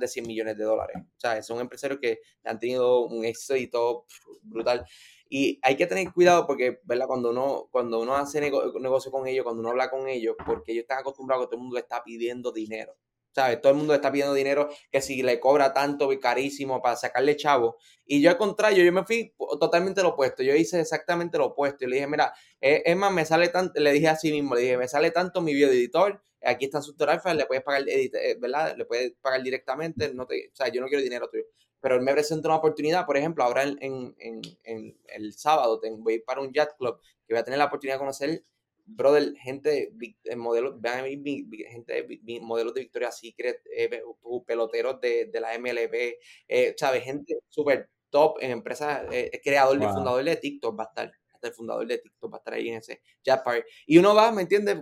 de 0.00 0.08
100 0.08 0.26
millones 0.26 0.58
de 0.58 0.64
dólares. 0.64 0.96
O 0.98 1.20
sea, 1.20 1.40
son 1.44 1.60
empresarios 1.60 2.00
que 2.00 2.18
han 2.42 2.58
tenido 2.58 3.06
un 3.06 3.24
éxito 3.24 4.06
brutal. 4.42 4.84
Y 5.28 5.60
hay 5.62 5.76
que 5.76 5.86
tener 5.86 6.12
cuidado 6.12 6.48
porque, 6.48 6.80
¿verdad? 6.82 7.06
Cuando 7.06 7.30
uno, 7.30 7.68
cuando 7.70 8.00
uno 8.00 8.16
hace 8.16 8.40
negocio 8.40 9.12
con 9.12 9.28
ellos, 9.28 9.44
cuando 9.44 9.60
uno 9.60 9.70
habla 9.70 9.88
con 9.88 10.08
ellos, 10.08 10.34
porque 10.44 10.72
ellos 10.72 10.82
están 10.82 10.98
acostumbrados 10.98 11.44
a 11.44 11.46
que 11.46 11.50
todo 11.50 11.60
el 11.60 11.62
mundo 11.62 11.78
está 11.78 12.02
pidiendo 12.02 12.50
dinero. 12.50 12.96
¿Sabes? 13.34 13.60
Todo 13.60 13.72
el 13.72 13.78
mundo 13.78 13.94
está 13.94 14.10
pidiendo 14.10 14.34
dinero 14.34 14.68
que 14.90 15.00
si 15.00 15.22
le 15.22 15.40
cobra 15.40 15.72
tanto 15.72 16.08
carísimo 16.20 16.82
para 16.82 16.96
sacarle 16.96 17.36
chavo. 17.36 17.76
Y 18.04 18.20
yo 18.20 18.30
al 18.30 18.38
contrario, 18.38 18.84
yo 18.84 18.92
me 18.92 19.04
fui 19.04 19.34
totalmente 19.58 20.02
lo 20.02 20.10
opuesto. 20.10 20.42
Yo 20.42 20.54
hice 20.54 20.80
exactamente 20.80 21.38
lo 21.38 21.46
opuesto. 21.46 21.84
Y 21.84 21.88
le 21.88 21.96
dije, 21.96 22.06
mira, 22.08 22.32
es 22.60 22.96
más, 22.96 23.12
me 23.12 23.24
sale 23.24 23.48
tanto, 23.48 23.80
le 23.80 23.92
dije 23.92 24.08
así 24.08 24.32
mismo, 24.32 24.54
le 24.54 24.62
dije, 24.62 24.76
me 24.76 24.88
sale 24.88 25.10
tanto 25.10 25.40
mi 25.40 25.54
video 25.54 25.70
editor, 25.70 26.22
aquí 26.42 26.64
está 26.66 26.82
su 26.82 26.92
tutorial, 26.92 27.36
le 27.36 27.46
puedes 27.46 27.62
pagar, 27.62 27.84
eh, 27.88 28.36
¿verdad? 28.38 28.76
Le 28.76 28.84
puedes 28.84 29.12
pagar 29.20 29.42
directamente, 29.42 30.12
no 30.14 30.26
te, 30.26 30.48
o 30.52 30.56
sea, 30.56 30.68
yo 30.68 30.80
no 30.80 30.88
quiero 30.88 31.02
dinero 31.02 31.28
tuyo. 31.28 31.44
Pero 31.80 31.96
él 31.96 32.02
me 32.02 32.12
presenta 32.12 32.48
una 32.48 32.58
oportunidad, 32.58 33.06
por 33.06 33.16
ejemplo, 33.16 33.42
ahora 33.42 33.62
en, 33.62 33.78
en, 33.80 34.42
en, 34.64 34.98
el 35.14 35.32
sábado 35.32 35.80
tengo, 35.80 35.98
voy 35.98 36.18
para 36.20 36.42
un 36.42 36.52
yacht 36.52 36.76
club 36.76 37.00
que 37.26 37.34
voy 37.34 37.40
a 37.40 37.44
tener 37.44 37.58
la 37.58 37.66
oportunidad 37.66 37.94
de 37.96 38.00
conocer 38.00 38.44
brother, 38.86 39.34
gente, 39.36 39.92
eh, 40.24 40.36
modelos, 40.36 40.80
vean 40.80 41.04
gente, 41.04 42.06
modelos 42.40 42.74
de 42.74 42.80
Victoria's 42.80 43.18
Secret, 43.18 43.60
eh, 43.74 44.02
peloteros 44.46 45.00
de, 45.00 45.26
de, 45.26 45.40
la 45.40 45.58
MLB, 45.58 46.18
eh, 46.48 46.74
¿sabes? 46.76 47.04
Gente 47.04 47.38
súper 47.48 47.90
top 48.10 48.38
en 48.40 48.50
empresas, 48.50 49.06
eh, 49.12 49.40
creador 49.42 49.76
y 49.76 49.86
fundador 49.86 50.24
de 50.24 50.36
TikTok 50.36 50.78
va 50.78 50.84
a 50.84 50.88
estar, 50.88 51.12
hasta 51.32 51.48
el 51.48 51.54
fundador 51.54 51.86
de 51.86 51.98
TikTok 51.98 52.32
va 52.32 52.36
a 52.36 52.40
estar 52.40 52.54
ahí 52.54 52.68
en 52.68 52.76
ese 52.76 53.00
chat 53.22 53.42
party. 53.44 53.62
Y 53.86 53.98
uno 53.98 54.14
va, 54.14 54.32
¿me 54.32 54.42
entiendes? 54.42 54.78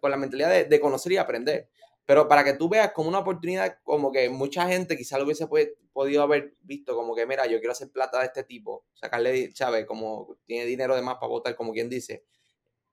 con, 0.00 0.10
la 0.10 0.16
mentalidad 0.16 0.50
de, 0.50 0.64
de, 0.64 0.80
conocer 0.80 1.12
y 1.12 1.16
aprender. 1.16 1.68
Pero 2.04 2.26
para 2.26 2.42
que 2.42 2.54
tú 2.54 2.68
veas 2.68 2.92
como 2.92 3.08
una 3.08 3.20
oportunidad, 3.20 3.78
como 3.84 4.10
que 4.10 4.28
mucha 4.28 4.66
gente 4.68 4.96
quizá 4.96 5.18
lo 5.18 5.24
hubiese 5.24 5.46
podido 5.92 6.22
haber 6.22 6.54
visto, 6.62 6.96
como 6.96 7.14
que, 7.14 7.26
mira, 7.26 7.46
yo 7.46 7.58
quiero 7.58 7.72
hacer 7.72 7.90
plata 7.90 8.18
de 8.18 8.26
este 8.26 8.42
tipo, 8.42 8.86
sacarle, 8.94 9.52
¿sabes? 9.54 9.86
Como 9.86 10.36
tiene 10.44 10.66
dinero 10.66 10.96
de 10.96 11.02
más 11.02 11.14
para 11.16 11.28
votar, 11.28 11.54
como 11.54 11.72
quien 11.72 11.88
dice 11.88 12.24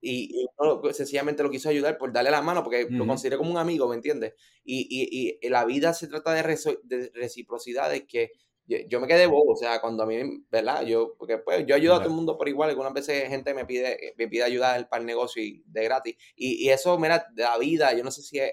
y, 0.00 0.46
uno 0.58 0.82
sencillamente 0.92 1.42
lo 1.42 1.50
quiso 1.50 1.68
ayudar 1.68 1.98
por 1.98 2.12
darle 2.12 2.30
la 2.30 2.42
mano, 2.42 2.62
porque 2.62 2.86
lo 2.90 3.06
consideré 3.06 3.36
como 3.36 3.50
un 3.50 3.58
amigo, 3.58 3.88
¿me 3.88 3.96
entiendes? 3.96 4.34
Y, 4.64 4.86
y, 4.90 5.38
y, 5.40 5.48
la 5.48 5.64
vida 5.64 5.92
se 5.94 6.08
trata 6.08 6.32
de, 6.32 6.42
de 6.84 7.10
reciprocidad, 7.14 7.90
de 7.90 8.06
que 8.06 8.32
yo, 8.88 9.00
me 9.00 9.08
quedé 9.08 9.26
bobo, 9.26 9.52
o 9.52 9.56
sea, 9.56 9.80
cuando 9.80 10.04
a 10.04 10.06
mí, 10.06 10.44
¿verdad? 10.48 10.82
Yo, 10.82 11.16
porque 11.18 11.38
pues 11.38 11.66
yo 11.66 11.74
ayudo 11.74 11.94
a 11.94 11.98
todo 11.98 12.08
el 12.08 12.14
mundo 12.14 12.38
por 12.38 12.48
igual, 12.48 12.70
algunas 12.70 12.92
veces 12.92 13.28
gente 13.28 13.52
me 13.52 13.64
pide, 13.64 14.14
me 14.16 14.28
pide 14.28 14.44
ayuda 14.44 14.86
para 14.88 15.00
el 15.00 15.06
negocio 15.06 15.42
y 15.42 15.64
de 15.66 15.84
gratis. 15.84 16.16
Y, 16.36 16.64
y 16.64 16.70
eso, 16.70 16.96
mira, 16.98 17.26
la 17.34 17.58
vida, 17.58 17.92
yo 17.94 18.04
no 18.04 18.12
sé 18.12 18.22
si 18.22 18.38
es, 18.38 18.52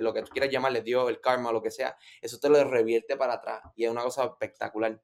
lo 0.00 0.14
que 0.14 0.22
tú 0.22 0.30
quieras 0.30 0.50
llamarle 0.50 0.82
Dios, 0.82 1.08
el 1.10 1.20
karma, 1.20 1.50
lo 1.50 1.62
que 1.62 1.72
sea, 1.72 1.96
eso 2.22 2.38
te 2.38 2.48
lo 2.48 2.62
revierte 2.64 3.16
para 3.16 3.34
atrás 3.34 3.62
y 3.74 3.84
es 3.84 3.90
una 3.90 4.02
cosa 4.02 4.24
espectacular. 4.24 5.00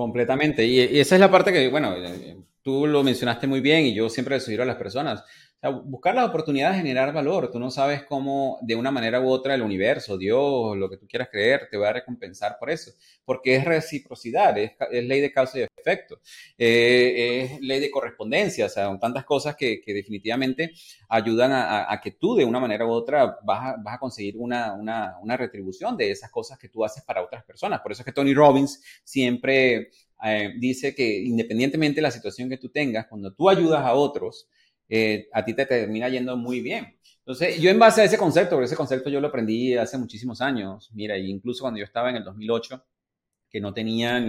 Completamente. 0.00 0.64
Y, 0.64 0.80
esa 0.98 1.14
es 1.14 1.20
la 1.20 1.30
parte 1.30 1.52
que, 1.52 1.68
bueno, 1.68 1.94
eh, 1.94 2.34
tú 2.62 2.86
lo 2.86 3.02
mencionaste 3.02 3.46
muy 3.46 3.60
bien 3.60 3.84
y 3.84 3.92
yo 3.92 4.08
siempre 4.08 4.36
le 4.36 4.40
sugiero 4.40 4.62
a 4.62 4.66
las 4.66 4.76
personas 4.76 5.22
buscar 5.68 6.14
las 6.14 6.28
oportunidades 6.28 6.76
de 6.76 6.82
generar 6.82 7.12
valor. 7.12 7.50
Tú 7.50 7.58
no 7.58 7.70
sabes 7.70 8.04
cómo, 8.04 8.58
de 8.62 8.74
una 8.74 8.90
manera 8.90 9.20
u 9.20 9.28
otra, 9.28 9.54
el 9.54 9.62
universo, 9.62 10.16
Dios, 10.16 10.76
lo 10.76 10.88
que 10.88 10.96
tú 10.96 11.06
quieras 11.06 11.28
creer, 11.30 11.68
te 11.70 11.76
va 11.76 11.90
a 11.90 11.92
recompensar 11.92 12.56
por 12.58 12.70
eso. 12.70 12.92
Porque 13.24 13.56
es 13.56 13.64
reciprocidad, 13.64 14.56
es, 14.56 14.72
ley 14.90 15.20
de 15.20 15.32
causa 15.32 15.58
y 15.58 15.62
efecto, 15.62 16.20
eh, 16.56 17.42
es 17.42 17.60
ley 17.60 17.80
de 17.80 17.90
correspondencia, 17.90 18.66
o 18.66 18.68
sea, 18.68 18.86
son 18.86 18.98
tantas 18.98 19.24
cosas 19.24 19.54
que, 19.56 19.82
definitivamente 19.86 20.72
ayudan 21.08 21.50
a, 21.52 22.00
que 22.02 22.12
tú, 22.12 22.36
de 22.36 22.44
una 22.44 22.60
manera 22.60 22.86
u 22.86 22.90
otra, 22.90 23.38
vas 23.42 23.76
a, 23.84 23.98
conseguir 23.98 24.36
una, 24.38 24.74
una, 24.74 25.36
retribución 25.36 25.96
de 25.96 26.10
esas 26.10 26.30
cosas 26.30 26.58
que 26.58 26.68
tú 26.68 26.84
haces 26.84 27.02
para 27.04 27.22
otras 27.22 27.44
personas. 27.44 27.80
Por 27.80 27.92
eso 27.92 28.02
es 28.02 28.06
que 28.06 28.12
Tony 28.12 28.32
Robbins 28.34 28.82
siempre 29.04 29.90
eh, 30.24 30.54
dice 30.58 30.94
que 30.94 31.18
independientemente 31.18 31.96
de 31.96 32.02
la 32.02 32.10
situación 32.10 32.48
que 32.48 32.58
tú 32.58 32.68
tengas, 32.68 33.06
cuando 33.06 33.32
tú 33.32 33.48
ayudas 33.48 33.84
a 33.84 33.94
otros, 33.94 34.48
eh, 34.90 35.28
a 35.32 35.44
ti 35.44 35.54
te 35.54 35.64
termina 35.66 36.08
yendo 36.08 36.36
muy 36.36 36.60
bien. 36.60 36.98
Entonces, 37.18 37.60
yo 37.60 37.70
en 37.70 37.78
base 37.78 38.02
a 38.02 38.04
ese 38.04 38.18
concepto, 38.18 38.56
porque 38.56 38.66
ese 38.66 38.74
concepto 38.74 39.08
yo 39.08 39.20
lo 39.20 39.28
aprendí 39.28 39.76
hace 39.76 39.96
muchísimos 39.96 40.40
años, 40.40 40.90
mira, 40.92 41.16
incluso 41.16 41.62
cuando 41.62 41.78
yo 41.78 41.84
estaba 41.84 42.10
en 42.10 42.16
el 42.16 42.24
2008, 42.24 42.84
que 43.48 43.60
no 43.60 43.72
tenía 43.72 44.20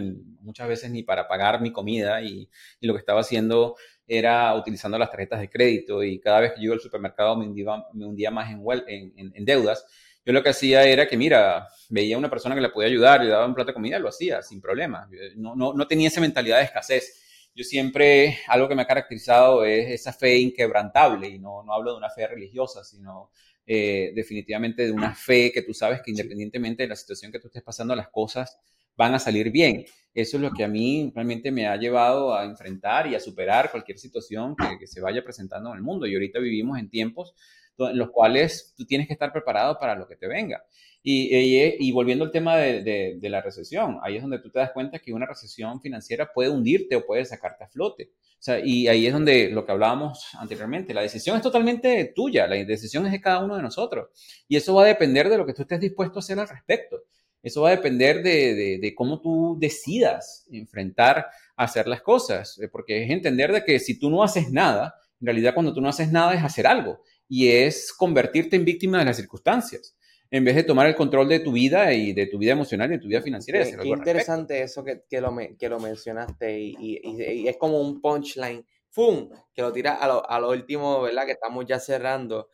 muchas 0.42 0.68
veces 0.68 0.92
ni 0.92 1.02
para 1.02 1.28
pagar 1.28 1.62
mi 1.62 1.72
comida 1.72 2.22
y, 2.22 2.48
lo 2.82 2.94
que 2.94 3.00
estaba 3.00 3.22
haciendo 3.22 3.76
era 4.08 4.54
utilizando 4.56 4.98
las 5.00 5.10
tarjetas 5.10 5.40
de 5.40 5.50
crédito 5.50 6.04
y 6.04 6.20
cada 6.20 6.42
vez 6.42 6.54
que 6.54 6.60
yo 6.60 6.66
iba 6.66 6.74
al 6.76 6.80
supermercado 6.80 7.36
me 7.38 7.48
hundía, 7.48 8.32
más 8.32 8.52
en, 8.52 9.14
en, 9.18 9.46
deudas. 9.46 9.86
Yo 10.24 10.34
lo 10.34 10.44
que 10.44 10.50
hacía 10.50 10.84
era 10.84 11.08
que, 11.08 11.18
mira, 11.18 11.68
veía 11.90 12.16
a 12.16 12.20
una 12.20 12.30
persona 12.30 12.54
que 12.54 12.62
le 12.62 12.70
podía 12.70 12.88
ayudar, 12.90 13.24
le 13.24 13.30
daba 13.30 13.48
un 13.48 13.56
plato 13.56 13.70
de 13.70 13.74
comida, 13.74 13.98
lo 13.98 14.10
hacía 14.10 14.44
sin 14.44 14.62
problema. 14.62 15.10
No, 15.36 15.56
no, 15.56 15.74
no 15.74 15.88
tenía 15.88 16.10
esa 16.10 16.22
mentalidad 16.22 16.58
de 16.58 16.66
escasez 16.66 17.31
yo 17.56 17.64
siempre, 17.64 18.40
algo 18.48 18.68
que 18.70 18.76
me 18.76 18.84
ha 18.84 18.88
caracterizado 18.88 19.66
es 19.66 19.90
esa 19.90 20.14
fe 20.14 20.38
inquebrantable, 20.38 21.28
y 21.28 21.40
no, 21.40 21.64
no 21.64 21.74
hablo 21.74 21.92
de 21.92 21.98
una 21.98 22.10
fe 22.10 22.28
religiosa, 22.28 22.84
sino 22.84 23.32
eh, 23.66 24.12
definitivamente 24.16 24.86
de 24.86 24.92
una 24.92 25.14
fe 25.16 25.52
que 25.52 25.62
tú 25.62 25.74
sabes 25.74 26.02
que 26.02 26.12
independientemente 26.12 26.84
de 26.84 26.90
la 26.90 26.96
situación 26.96 27.32
que 27.32 27.40
tú 27.40 27.48
estés 27.48 27.64
pasando, 27.64 27.96
las 27.96 28.10
cosas 28.10 28.60
van 28.96 29.14
a 29.14 29.20
salir 29.20 29.52
bien. 29.52 29.86
Eso 30.14 30.38
es 30.38 30.44
lo 30.44 30.52
que 30.52 30.64
a 30.64 30.68
mí 30.68 31.12
realmente 31.16 31.52
me 31.52 31.68
ha 31.68 31.78
llevado 31.78 32.36
a 32.36 32.44
enfrentar 32.44 33.08
y 33.08 33.16
a 33.16 33.20
superar 33.20 33.72
cualquier 33.72 33.98
situación 33.98 34.56
que, 34.56 34.78
que 34.78 34.88
se 34.88 35.00
vaya 35.02 35.24
presentando 35.24 35.70
en 35.72 35.78
el 35.78 35.84
mundo. 35.84 36.06
Y 36.06 36.14
ahorita 36.14 36.40
vivimos 36.40 36.78
en 36.78 36.90
tiempos 36.90 37.34
en 37.78 37.98
los 37.98 38.12
cuales 38.12 38.74
tú 38.76 38.86
tienes 38.86 39.08
que 39.08 39.14
estar 39.14 39.32
preparado 39.32 39.78
para 39.80 39.96
lo 39.96 40.08
que 40.08 40.16
te 40.16 40.28
venga. 40.28 40.64
Y, 41.04 41.92
volviendo 41.92 42.26
al 42.26 42.32
tema 42.32 42.58
de, 42.58 43.20
la 43.22 43.42
recesión, 43.42 44.00
ahí 44.04 44.18
es 44.18 44.22
donde 44.22 44.40
tú 44.40 44.52
te 44.52 44.60
das 44.60 44.72
cuenta 44.72 45.00
que 45.00 45.14
una 45.14 45.26
recesión 45.26 45.82
financiera 45.82 46.32
puede 46.32 46.50
hundirte 46.50 46.96
o 46.96 47.06
puede 47.06 47.26
sacarte 47.26 47.64
a 47.64 47.68
flote. 47.68 48.12
O 48.14 48.44
sea, 48.44 48.60
y 48.64 48.88
ahí 48.88 49.08
es 49.08 49.14
donde 49.14 49.50
lo 49.50 49.66
que 49.66 49.72
hablábamos 49.72 50.28
anteriormente, 50.40 50.94
la 50.94 51.02
decisión 51.02 51.38
es 51.38 51.44
totalmente 51.44 52.12
tuya, 52.16 52.48
la 52.48 52.56
decisión 52.56 53.06
es 53.06 53.12
de 53.12 53.22
cada 53.22 53.44
uno 53.44 53.56
de 53.56 53.64
nosotros. 53.64 54.10
Y 54.48 54.56
eso 54.56 54.76
va 54.76 54.84
a 54.84 54.88
depender 54.88 55.30
de 55.30 55.38
lo 55.38 55.46
que 55.46 55.54
tú 55.54 55.64
estés 55.64 55.80
dispuesto 55.80 56.20
a 56.20 56.22
hacer 56.22 56.40
al 56.40 56.50
respecto. 56.50 57.04
Eso 57.44 57.62
va 57.64 57.70
a 57.70 57.76
depender 57.76 58.22
de, 58.22 58.80
de 58.80 58.96
cómo 58.96 59.20
tú 59.20 59.58
decidas 59.60 60.48
enfrentar 60.52 61.28
hacer 61.56 61.88
las 61.88 62.02
cosas, 62.02 62.60
porque 62.72 63.04
es 63.04 63.10
entender 63.10 63.52
de 63.52 63.64
que 63.64 63.80
si 63.80 63.98
tú 63.98 64.10
no 64.12 64.24
haces 64.24 64.52
nada, 64.52 64.96
en 65.20 65.28
realidad 65.28 65.54
cuando 65.54 65.74
tú 65.74 65.82
no 65.82 65.90
haces 65.90 66.12
nada 66.12 66.34
es 66.34 66.44
hacer 66.44 66.68
algo 66.68 67.02
y 67.28 67.50
es 67.50 67.94
convertirte 67.94 68.56
en 68.56 68.66
víctima 68.66 69.00
de 69.00 69.06
las 69.06 69.18
circunstancias 69.18 69.96
en 70.34 70.46
vez 70.46 70.56
de 70.56 70.64
tomar 70.64 70.88
el 70.88 70.96
control 70.96 71.28
de 71.28 71.42
tu 71.42 71.52
vida 71.52 71.94
y 71.94 72.14
de 72.14 72.26
tu 72.26 72.38
vida 72.38 72.54
emocional 72.54 72.90
y 72.90 72.96
de 72.96 73.02
tu 73.02 73.10
vida 73.10 73.22
financiera. 73.22 73.64
Qué, 73.64 73.88
interesante 73.88 74.62
eso 74.62 74.82
que, 74.82 75.04
que, 75.10 75.20
lo, 75.20 75.36
que 75.60 75.68
lo 75.68 75.80
mencionaste 75.80 76.58
y, 76.58 77.02
y, 77.04 77.48
es 77.50 77.58
como 77.58 77.82
un 77.82 78.00
punchline, 78.00 78.66
¡fum! 78.90 79.30
Que 79.54 79.62
lo 79.62 79.74
tiras 79.74 80.02
a 80.02 80.08
lo, 80.08 80.30
a 80.30 80.40
lo 80.40 80.50
último, 80.50 81.02
¿verdad? 81.02 81.26
Que 81.26 81.34
estamos 81.34 81.66
ya 81.66 81.80
cerrando. 81.80 82.50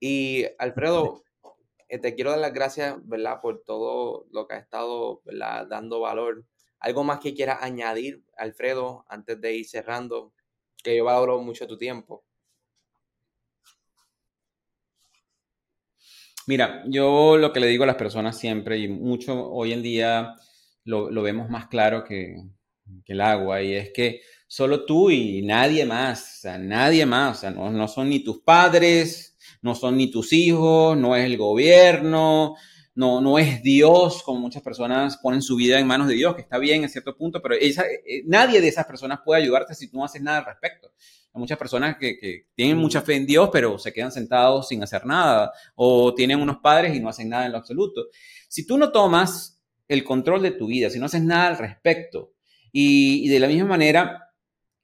Y 0.00 0.44
Alfredo, 0.58 1.22
eh, 1.88 1.98
te 1.98 2.16
quiero 2.16 2.30
dar 2.30 2.40
las 2.40 2.52
gracias, 2.52 2.96
¿verdad? 3.06 3.40
Por 3.40 3.62
todo 3.62 4.26
lo 4.32 4.48
que 4.48 4.54
ha 4.54 4.58
estado, 4.58 5.22
¿verdad? 5.24 5.68
Dando 5.68 6.00
valor. 6.00 6.44
¿Algo 6.80 7.04
más 7.04 7.20
que 7.20 7.34
quieras 7.34 7.58
añadir, 7.62 8.24
Alfredo, 8.36 9.04
antes 9.08 9.40
de 9.40 9.54
ir 9.54 9.68
cerrando? 9.68 10.32
Que 10.82 10.96
yo 10.96 11.04
valoro 11.04 11.40
mucho 11.40 11.68
tu 11.68 11.78
tiempo. 11.78 12.24
Mira, 16.50 16.82
yo 16.88 17.36
lo 17.36 17.52
que 17.52 17.60
le 17.60 17.68
digo 17.68 17.84
a 17.84 17.86
las 17.86 17.94
personas 17.94 18.36
siempre, 18.36 18.76
y 18.76 18.88
mucho 18.88 19.52
hoy 19.52 19.72
en 19.72 19.84
día 19.84 20.34
lo, 20.82 21.22
vemos 21.22 21.48
más 21.48 21.68
claro 21.68 22.02
que, 22.02 22.42
el 23.06 23.20
agua, 23.20 23.62
y 23.62 23.74
es 23.74 23.92
que 23.92 24.20
solo 24.48 24.84
tú 24.84 25.12
y 25.12 25.42
nadie 25.42 25.86
más, 25.86 26.38
o 26.38 26.40
sea, 26.40 26.58
nadie 26.58 27.06
más, 27.06 27.36
o 27.36 27.40
sea, 27.40 27.50
no, 27.52 27.86
son 27.86 28.08
ni 28.08 28.24
tus 28.24 28.40
padres, 28.42 29.36
no 29.62 29.76
son 29.76 29.96
ni 29.96 30.10
tus 30.10 30.32
hijos, 30.32 30.96
no 30.96 31.14
es 31.14 31.24
el 31.24 31.36
gobierno, 31.36 32.56
no, 32.94 33.20
no 33.20 33.38
es 33.38 33.62
Dios, 33.62 34.22
como 34.22 34.40
muchas 34.40 34.62
personas 34.62 35.16
ponen 35.18 35.42
su 35.42 35.56
vida 35.56 35.78
en 35.78 35.86
manos 35.86 36.08
de 36.08 36.14
Dios, 36.14 36.34
que 36.34 36.42
está 36.42 36.58
bien 36.58 36.82
en 36.82 36.88
cierto 36.88 37.16
punto, 37.16 37.40
pero 37.40 37.54
eh, 37.54 38.22
nadie 38.26 38.60
de 38.60 38.68
esas 38.68 38.86
personas 38.86 39.20
puede 39.24 39.42
ayudarte 39.42 39.74
si 39.74 39.88
tú 39.88 39.98
no 39.98 40.04
haces 40.04 40.22
nada 40.22 40.38
al 40.38 40.46
respecto. 40.46 40.92
Hay 41.32 41.38
muchas 41.38 41.58
personas 41.58 41.96
que, 41.96 42.46
tienen 42.54 42.76
mucha 42.76 43.02
fe 43.02 43.14
en 43.14 43.26
Dios, 43.26 43.50
pero 43.52 43.78
se 43.78 43.92
quedan 43.92 44.10
sentados 44.10 44.68
sin 44.68 44.82
hacer 44.82 45.06
nada, 45.06 45.52
o 45.76 46.12
tienen 46.14 46.40
unos 46.40 46.58
padres 46.58 46.94
y 46.94 47.00
no 47.00 47.08
hacen 47.08 47.28
nada 47.28 47.46
en 47.46 47.52
lo 47.52 47.58
absoluto. 47.58 48.08
Si 48.48 48.66
tú 48.66 48.76
no 48.76 48.90
tomas 48.90 49.62
el 49.86 50.02
control 50.02 50.42
de 50.42 50.50
tu 50.50 50.66
vida, 50.66 50.90
si 50.90 50.98
no 50.98 51.06
haces 51.06 51.22
nada 51.22 51.48
al 51.48 51.58
respecto, 51.58 52.34
y, 52.72 53.28
de 53.28 53.40
la 53.40 53.48
misma 53.48 53.66
manera 53.66 54.32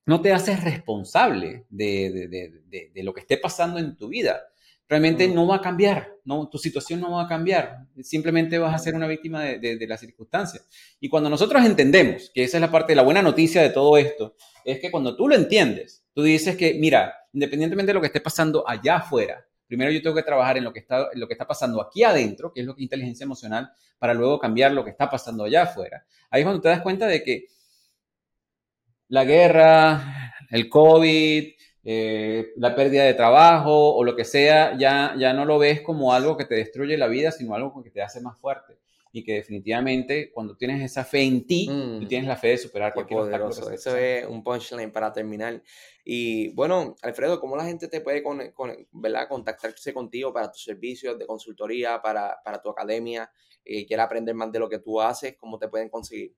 no 0.06 0.20
te 0.20 0.32
haces 0.32 0.62
responsable 0.62 1.66
de, 1.68 2.92
lo 3.02 3.12
que 3.12 3.20
esté 3.20 3.38
pasando 3.38 3.78
en 3.78 3.96
tu 3.96 4.08
vida, 4.08 4.40
realmente 4.88 5.28
no 5.28 5.46
va 5.46 5.56
a 5.56 5.60
cambiar, 5.60 6.14
no, 6.24 6.48
tu 6.48 6.58
situación 6.58 7.00
no 7.00 7.12
va 7.12 7.24
a 7.24 7.28
cambiar, 7.28 7.86
simplemente 8.02 8.58
vas 8.58 8.74
a 8.74 8.78
ser 8.78 8.94
una 8.94 9.06
víctima 9.06 9.42
de, 9.42 9.76
de, 9.76 9.86
las 9.86 10.00
circunstancias. 10.00 10.68
Y 11.00 11.08
cuando 11.08 11.28
nosotros 11.28 11.64
entendemos, 11.64 12.30
que 12.32 12.44
esa 12.44 12.56
es 12.56 12.60
la 12.60 12.70
parte 12.70 12.92
de 12.92 12.96
la 12.96 13.02
buena 13.02 13.22
noticia 13.22 13.62
de 13.62 13.70
todo 13.70 13.96
esto, 13.96 14.36
es 14.64 14.80
que 14.80 14.90
cuando 14.90 15.16
tú 15.16 15.28
lo 15.28 15.34
entiendes, 15.34 16.06
Tú 16.16 16.22
dices 16.22 16.56
que, 16.56 16.72
mira, 16.72 17.14
independientemente 17.34 17.90
de 17.90 17.94
lo 17.94 18.00
que 18.00 18.06
esté 18.06 18.22
pasando 18.22 18.66
allá 18.66 18.96
afuera, 18.96 19.46
primero 19.66 19.90
yo 19.92 20.00
tengo 20.00 20.16
que 20.16 20.22
trabajar 20.22 20.56
en 20.56 20.64
lo 20.64 20.72
que 20.72 20.78
está, 20.78 21.10
lo 21.12 21.28
que 21.28 21.34
está 21.34 21.46
pasando 21.46 21.78
aquí 21.82 22.04
adentro, 22.04 22.54
que 22.54 22.62
es 22.62 22.66
lo 22.66 22.74
que 22.74 22.80
es 22.80 22.84
inteligencia 22.84 23.24
emocional, 23.24 23.70
para 23.98 24.14
luego 24.14 24.38
cambiar 24.38 24.72
lo 24.72 24.82
que 24.82 24.92
está 24.92 25.10
pasando 25.10 25.44
allá 25.44 25.64
afuera. 25.64 26.06
Ahí 26.30 26.40
es 26.40 26.46
cuando 26.46 26.62
te 26.62 26.70
das 26.70 26.80
cuenta 26.80 27.06
de 27.06 27.22
que 27.22 27.48
la 29.08 29.26
guerra, 29.26 30.32
el 30.48 30.70
COVID, 30.70 31.52
eh, 31.88 32.52
la 32.56 32.74
pérdida 32.74 33.04
de 33.04 33.14
trabajo 33.14 33.94
o 33.94 34.02
lo 34.02 34.16
que 34.16 34.24
sea, 34.24 34.76
ya, 34.76 35.14
ya 35.16 35.32
no 35.32 35.44
lo 35.44 35.56
ves 35.56 35.82
como 35.82 36.12
algo 36.12 36.36
que 36.36 36.44
te 36.44 36.56
destruye 36.56 36.98
la 36.98 37.06
vida, 37.06 37.30
sino 37.30 37.54
algo 37.54 37.80
que 37.80 37.90
te 37.90 38.02
hace 38.02 38.20
más 38.20 38.36
fuerte. 38.40 38.76
Y 39.12 39.22
que 39.22 39.34
definitivamente 39.34 40.32
cuando 40.32 40.56
tienes 40.56 40.82
esa 40.82 41.04
fe 41.04 41.22
en 41.22 41.46
ti, 41.46 41.68
mm. 41.70 42.08
tienes 42.08 42.26
la 42.26 42.36
fe 42.36 42.48
de 42.48 42.58
superar 42.58 42.92
cualquier 42.92 43.20
obstáculo. 43.20 43.70
Eso 43.70 43.96
es 43.96 44.26
un 44.26 44.42
punchline 44.42 44.90
para 44.90 45.12
terminar. 45.12 45.62
Y 46.04 46.48
bueno, 46.54 46.96
Alfredo, 47.02 47.38
¿cómo 47.38 47.56
la 47.56 47.64
gente 47.64 47.86
te 47.86 48.00
puede 48.00 48.20
con, 48.20 48.42
¿verdad? 48.90 49.28
contactarse 49.28 49.94
contigo 49.94 50.32
para 50.32 50.50
tus 50.50 50.64
servicios 50.64 51.16
de 51.16 51.24
consultoría, 51.24 52.02
para, 52.02 52.36
para 52.44 52.60
tu 52.60 52.68
academia? 52.68 53.30
Eh, 53.64 53.86
quiera 53.86 54.02
aprender 54.02 54.34
más 54.34 54.50
de 54.50 54.58
lo 54.58 54.68
que 54.68 54.80
tú 54.80 55.00
haces, 55.00 55.36
¿cómo 55.38 55.56
te 55.56 55.68
pueden 55.68 55.88
conseguir? 55.88 56.34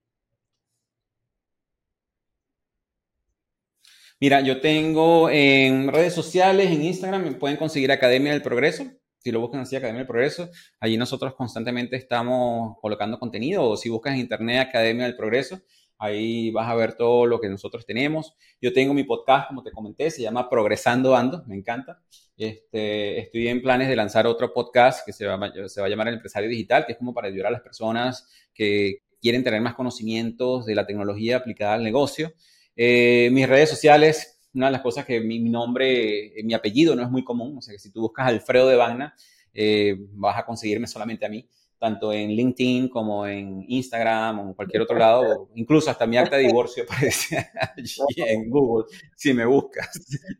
Mira, 4.21 4.41
yo 4.41 4.59
tengo 4.59 5.29
en 5.29 5.87
redes 5.87 6.13
sociales, 6.13 6.69
en 6.71 6.83
Instagram, 6.83 7.23
me 7.23 7.31
pueden 7.31 7.55
conseguir 7.55 7.89
Academia 7.89 8.33
del 8.33 8.41
Progreso. 8.41 8.85
Si 9.19 9.31
lo 9.31 9.39
buscan 9.39 9.61
así, 9.61 9.77
Academia 9.77 9.99
del 9.99 10.07
Progreso, 10.07 10.49
allí 10.81 10.97
nosotros 10.97 11.35
constantemente 11.35 11.95
estamos 11.95 12.75
colocando 12.81 13.17
contenido. 13.17 13.63
O 13.63 13.77
si 13.77 13.87
buscas 13.87 14.15
en 14.15 14.19
internet 14.19 14.67
Academia 14.67 15.05
del 15.05 15.15
Progreso, 15.15 15.61
ahí 15.97 16.51
vas 16.51 16.67
a 16.67 16.75
ver 16.75 16.95
todo 16.95 17.25
lo 17.27 17.39
que 17.39 17.47
nosotros 17.47 17.85
tenemos. 17.85 18.35
Yo 18.61 18.73
tengo 18.73 18.93
mi 18.93 19.05
podcast, 19.05 19.47
como 19.47 19.63
te 19.63 19.71
comenté, 19.71 20.11
se 20.11 20.21
llama 20.21 20.49
Progresando 20.49 21.15
Ando, 21.15 21.45
me 21.47 21.55
encanta. 21.55 22.01
Este, 22.35 23.19
estoy 23.19 23.47
en 23.47 23.61
planes 23.61 23.87
de 23.87 23.95
lanzar 23.95 24.27
otro 24.27 24.51
podcast 24.53 25.05
que 25.05 25.13
se 25.13 25.27
va, 25.27 25.39
se 25.67 25.79
va 25.79 25.87
a 25.87 25.89
llamar 25.89 26.09
El 26.09 26.15
Empresario 26.15 26.49
Digital, 26.49 26.85
que 26.85 26.91
es 26.91 26.97
como 26.97 27.13
para 27.13 27.29
ayudar 27.29 27.47
a 27.47 27.51
las 27.51 27.61
personas 27.61 28.27
que 28.53 29.03
quieren 29.21 29.45
tener 29.45 29.61
más 29.61 29.75
conocimientos 29.75 30.65
de 30.65 30.75
la 30.75 30.85
tecnología 30.85 31.37
aplicada 31.37 31.75
al 31.75 31.83
negocio. 31.83 32.33
Eh, 32.81 33.29
mis 33.33 33.45
redes 33.45 33.69
sociales, 33.69 34.39
una 34.53 34.67
de 34.67 34.71
las 34.71 34.81
cosas 34.81 35.03
que 35.03 35.19
mi, 35.19 35.37
nombre, 35.41 36.27
eh, 36.27 36.43
mi 36.45 36.53
apellido 36.53 36.95
no 36.95 37.03
es 37.03 37.11
muy 37.11 37.25
común, 37.25 37.57
o 37.57 37.61
sea 37.61 37.73
que 37.73 37.79
si 37.79 37.91
tú 37.91 37.99
buscas 37.99 38.27
Alfredo 38.27 38.69
de 38.69 38.77
Bagna, 38.77 39.13
eh, 39.53 39.97
vas 40.13 40.37
a 40.37 40.45
conseguirme 40.45 40.87
solamente 40.87 41.25
a 41.25 41.29
mí, 41.29 41.45
tanto 41.77 42.13
en 42.13 42.29
LinkedIn 42.29 42.87
como 42.87 43.27
en 43.27 43.65
Instagram 43.67 44.39
o 44.39 44.47
en 44.47 44.53
cualquier 44.53 44.83
otro 44.83 44.97
lado, 44.97 45.49
incluso 45.55 45.91
hasta 45.91 46.07
mi 46.07 46.15
acta 46.15 46.37
de 46.37 46.43
divorcio 46.43 46.83
aparece 46.89 47.49
allí 47.59 48.23
en 48.25 48.49
Google, 48.49 48.85
si 49.13 49.33
me 49.33 49.45
buscas. 49.45 49.99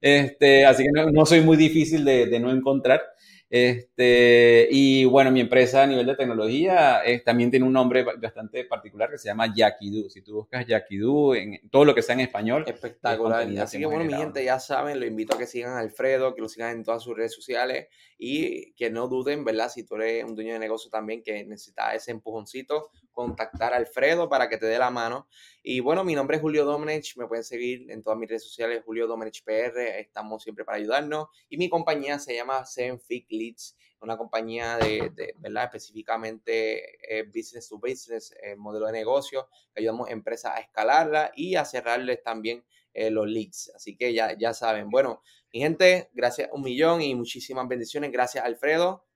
Este, 0.00 0.64
así 0.64 0.84
que 0.84 1.10
no, 1.12 1.26
soy 1.26 1.40
muy 1.40 1.56
difícil 1.56 2.04
de, 2.04 2.26
de 2.26 2.38
no 2.38 2.52
encontrar. 2.52 3.02
Este, 3.48 4.66
y 4.72 5.04
bueno, 5.04 5.30
mi 5.30 5.40
empresa 5.40 5.84
a 5.84 5.86
nivel 5.86 6.04
de 6.04 6.16
tecnología 6.16 7.00
también 7.24 7.50
tiene 7.50 7.64
un 7.64 7.72
nombre 7.72 8.02
bastante 8.02 8.64
particular 8.64 9.08
que 9.08 9.18
se 9.18 9.28
llama 9.28 9.54
Yakidu. 9.54 10.10
Si 10.10 10.20
tú 10.20 10.34
buscas 10.34 10.66
Yakidu 10.66 11.34
en 11.34 11.70
todo 11.70 11.84
lo 11.84 11.94
que 11.94 12.02
sea 12.02 12.14
en 12.14 12.22
español. 12.22 12.64
Espectacular. 12.66 13.46
Así 13.58 13.78
que 13.78 13.86
bueno, 13.86 14.04
mi 14.04 14.14
gente, 14.14 14.44
ya 14.44 14.58
saben, 14.58 14.98
lo 14.98 15.06
invito 15.06 15.36
a 15.36 15.38
que 15.38 15.46
sigan 15.46 15.74
a 15.74 15.78
Alfredo, 15.78 16.34
que 16.34 16.42
lo 16.42 16.48
sigan 16.48 16.76
en 16.76 16.82
todas 16.82 17.02
sus 17.02 17.16
redes 17.16 17.34
sociales 17.34 17.86
y 18.18 18.72
que 18.72 18.90
no 18.90 19.06
duden, 19.06 19.44
¿verdad? 19.44 19.70
Si 19.70 19.84
tú 19.84 19.94
eres 19.94 20.24
un 20.24 20.34
dueño 20.34 20.54
de 20.54 20.58
negocio 20.58 20.90
también 20.90 21.22
que 21.22 21.44
necesita 21.44 21.94
ese 21.94 22.10
empujoncito, 22.10 22.90
contactar 23.16 23.72
a 23.72 23.78
Alfredo 23.78 24.28
para 24.28 24.48
que 24.48 24.58
te 24.58 24.66
dé 24.66 24.78
la 24.78 24.90
mano. 24.90 25.26
Y 25.62 25.80
bueno, 25.80 26.04
mi 26.04 26.14
nombre 26.14 26.36
es 26.36 26.42
Julio 26.42 26.66
Domenech, 26.66 27.16
me 27.16 27.26
pueden 27.26 27.42
seguir 27.42 27.90
en 27.90 28.02
todas 28.02 28.18
mis 28.18 28.28
redes 28.28 28.44
sociales, 28.44 28.82
Julio 28.84 29.06
Domenech 29.06 29.42
PR, 29.42 29.98
estamos 29.98 30.42
siempre 30.42 30.66
para 30.66 30.76
ayudarnos. 30.76 31.28
Y 31.48 31.56
mi 31.56 31.70
compañía 31.70 32.18
se 32.18 32.36
llama 32.36 32.66
Senfic 32.66 33.26
Leads, 33.30 33.74
una 34.00 34.18
compañía 34.18 34.76
de, 34.76 35.34
¿verdad? 35.38 35.64
Específicamente 35.64 36.98
eh, 37.08 37.24
business 37.24 37.70
to 37.70 37.78
business, 37.78 38.34
eh, 38.42 38.54
modelo 38.54 38.86
de 38.86 38.92
negocio, 38.92 39.48
ayudamos 39.74 40.10
a 40.10 40.12
empresas 40.12 40.52
a 40.54 40.60
escalarla 40.60 41.32
y 41.34 41.56
a 41.56 41.64
cerrarles 41.64 42.22
también 42.22 42.64
eh, 42.92 43.10
los 43.10 43.26
leads. 43.26 43.72
Así 43.74 43.96
que 43.96 44.12
ya, 44.12 44.36
ya 44.38 44.52
saben. 44.52 44.90
Bueno, 44.90 45.22
mi 45.54 45.60
gente, 45.60 46.10
gracias 46.12 46.50
un 46.52 46.62
millón 46.62 47.00
y 47.00 47.14
muchísimas 47.14 47.66
bendiciones. 47.66 48.12
Gracias, 48.12 48.44
Alfredo. 48.44 49.06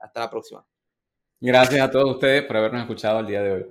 Hasta 0.00 0.18
la 0.18 0.30
próxima. 0.30 0.66
Gracias 1.40 1.80
a 1.80 1.90
todos 1.90 2.12
ustedes 2.14 2.44
por 2.44 2.56
habernos 2.56 2.82
escuchado 2.82 3.18
el 3.20 3.26
día 3.26 3.42
de 3.42 3.52
hoy. 3.52 3.66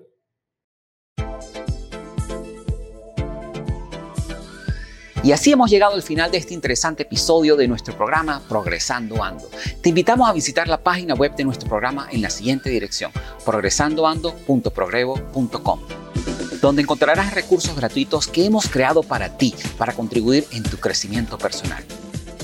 Y 5.23 5.31
así 5.31 5.51
hemos 5.51 5.71
llegado 5.71 5.95
al 5.95 6.03
final 6.03 6.29
de 6.29 6.37
este 6.37 6.53
interesante 6.53 7.01
episodio 7.01 7.55
de 7.55 7.67
nuestro 7.67 7.97
programa 7.97 8.43
Progresando 8.47 9.23
Ando. 9.23 9.49
Te 9.81 9.89
invitamos 9.89 10.29
a 10.29 10.33
visitar 10.33 10.67
la 10.67 10.77
página 10.77 11.15
web 11.15 11.35
de 11.35 11.43
nuestro 11.43 11.67
programa 11.67 12.07
en 12.11 12.21
la 12.21 12.29
siguiente 12.29 12.69
dirección, 12.69 13.11
progresandoando.progrevo.com, 13.43 15.79
donde 16.61 16.83
encontrarás 16.83 17.33
recursos 17.33 17.75
gratuitos 17.75 18.27
que 18.27 18.45
hemos 18.45 18.69
creado 18.69 19.01
para 19.01 19.35
ti, 19.35 19.55
para 19.79 19.93
contribuir 19.93 20.45
en 20.51 20.61
tu 20.61 20.77
crecimiento 20.77 21.39
personal. 21.39 21.83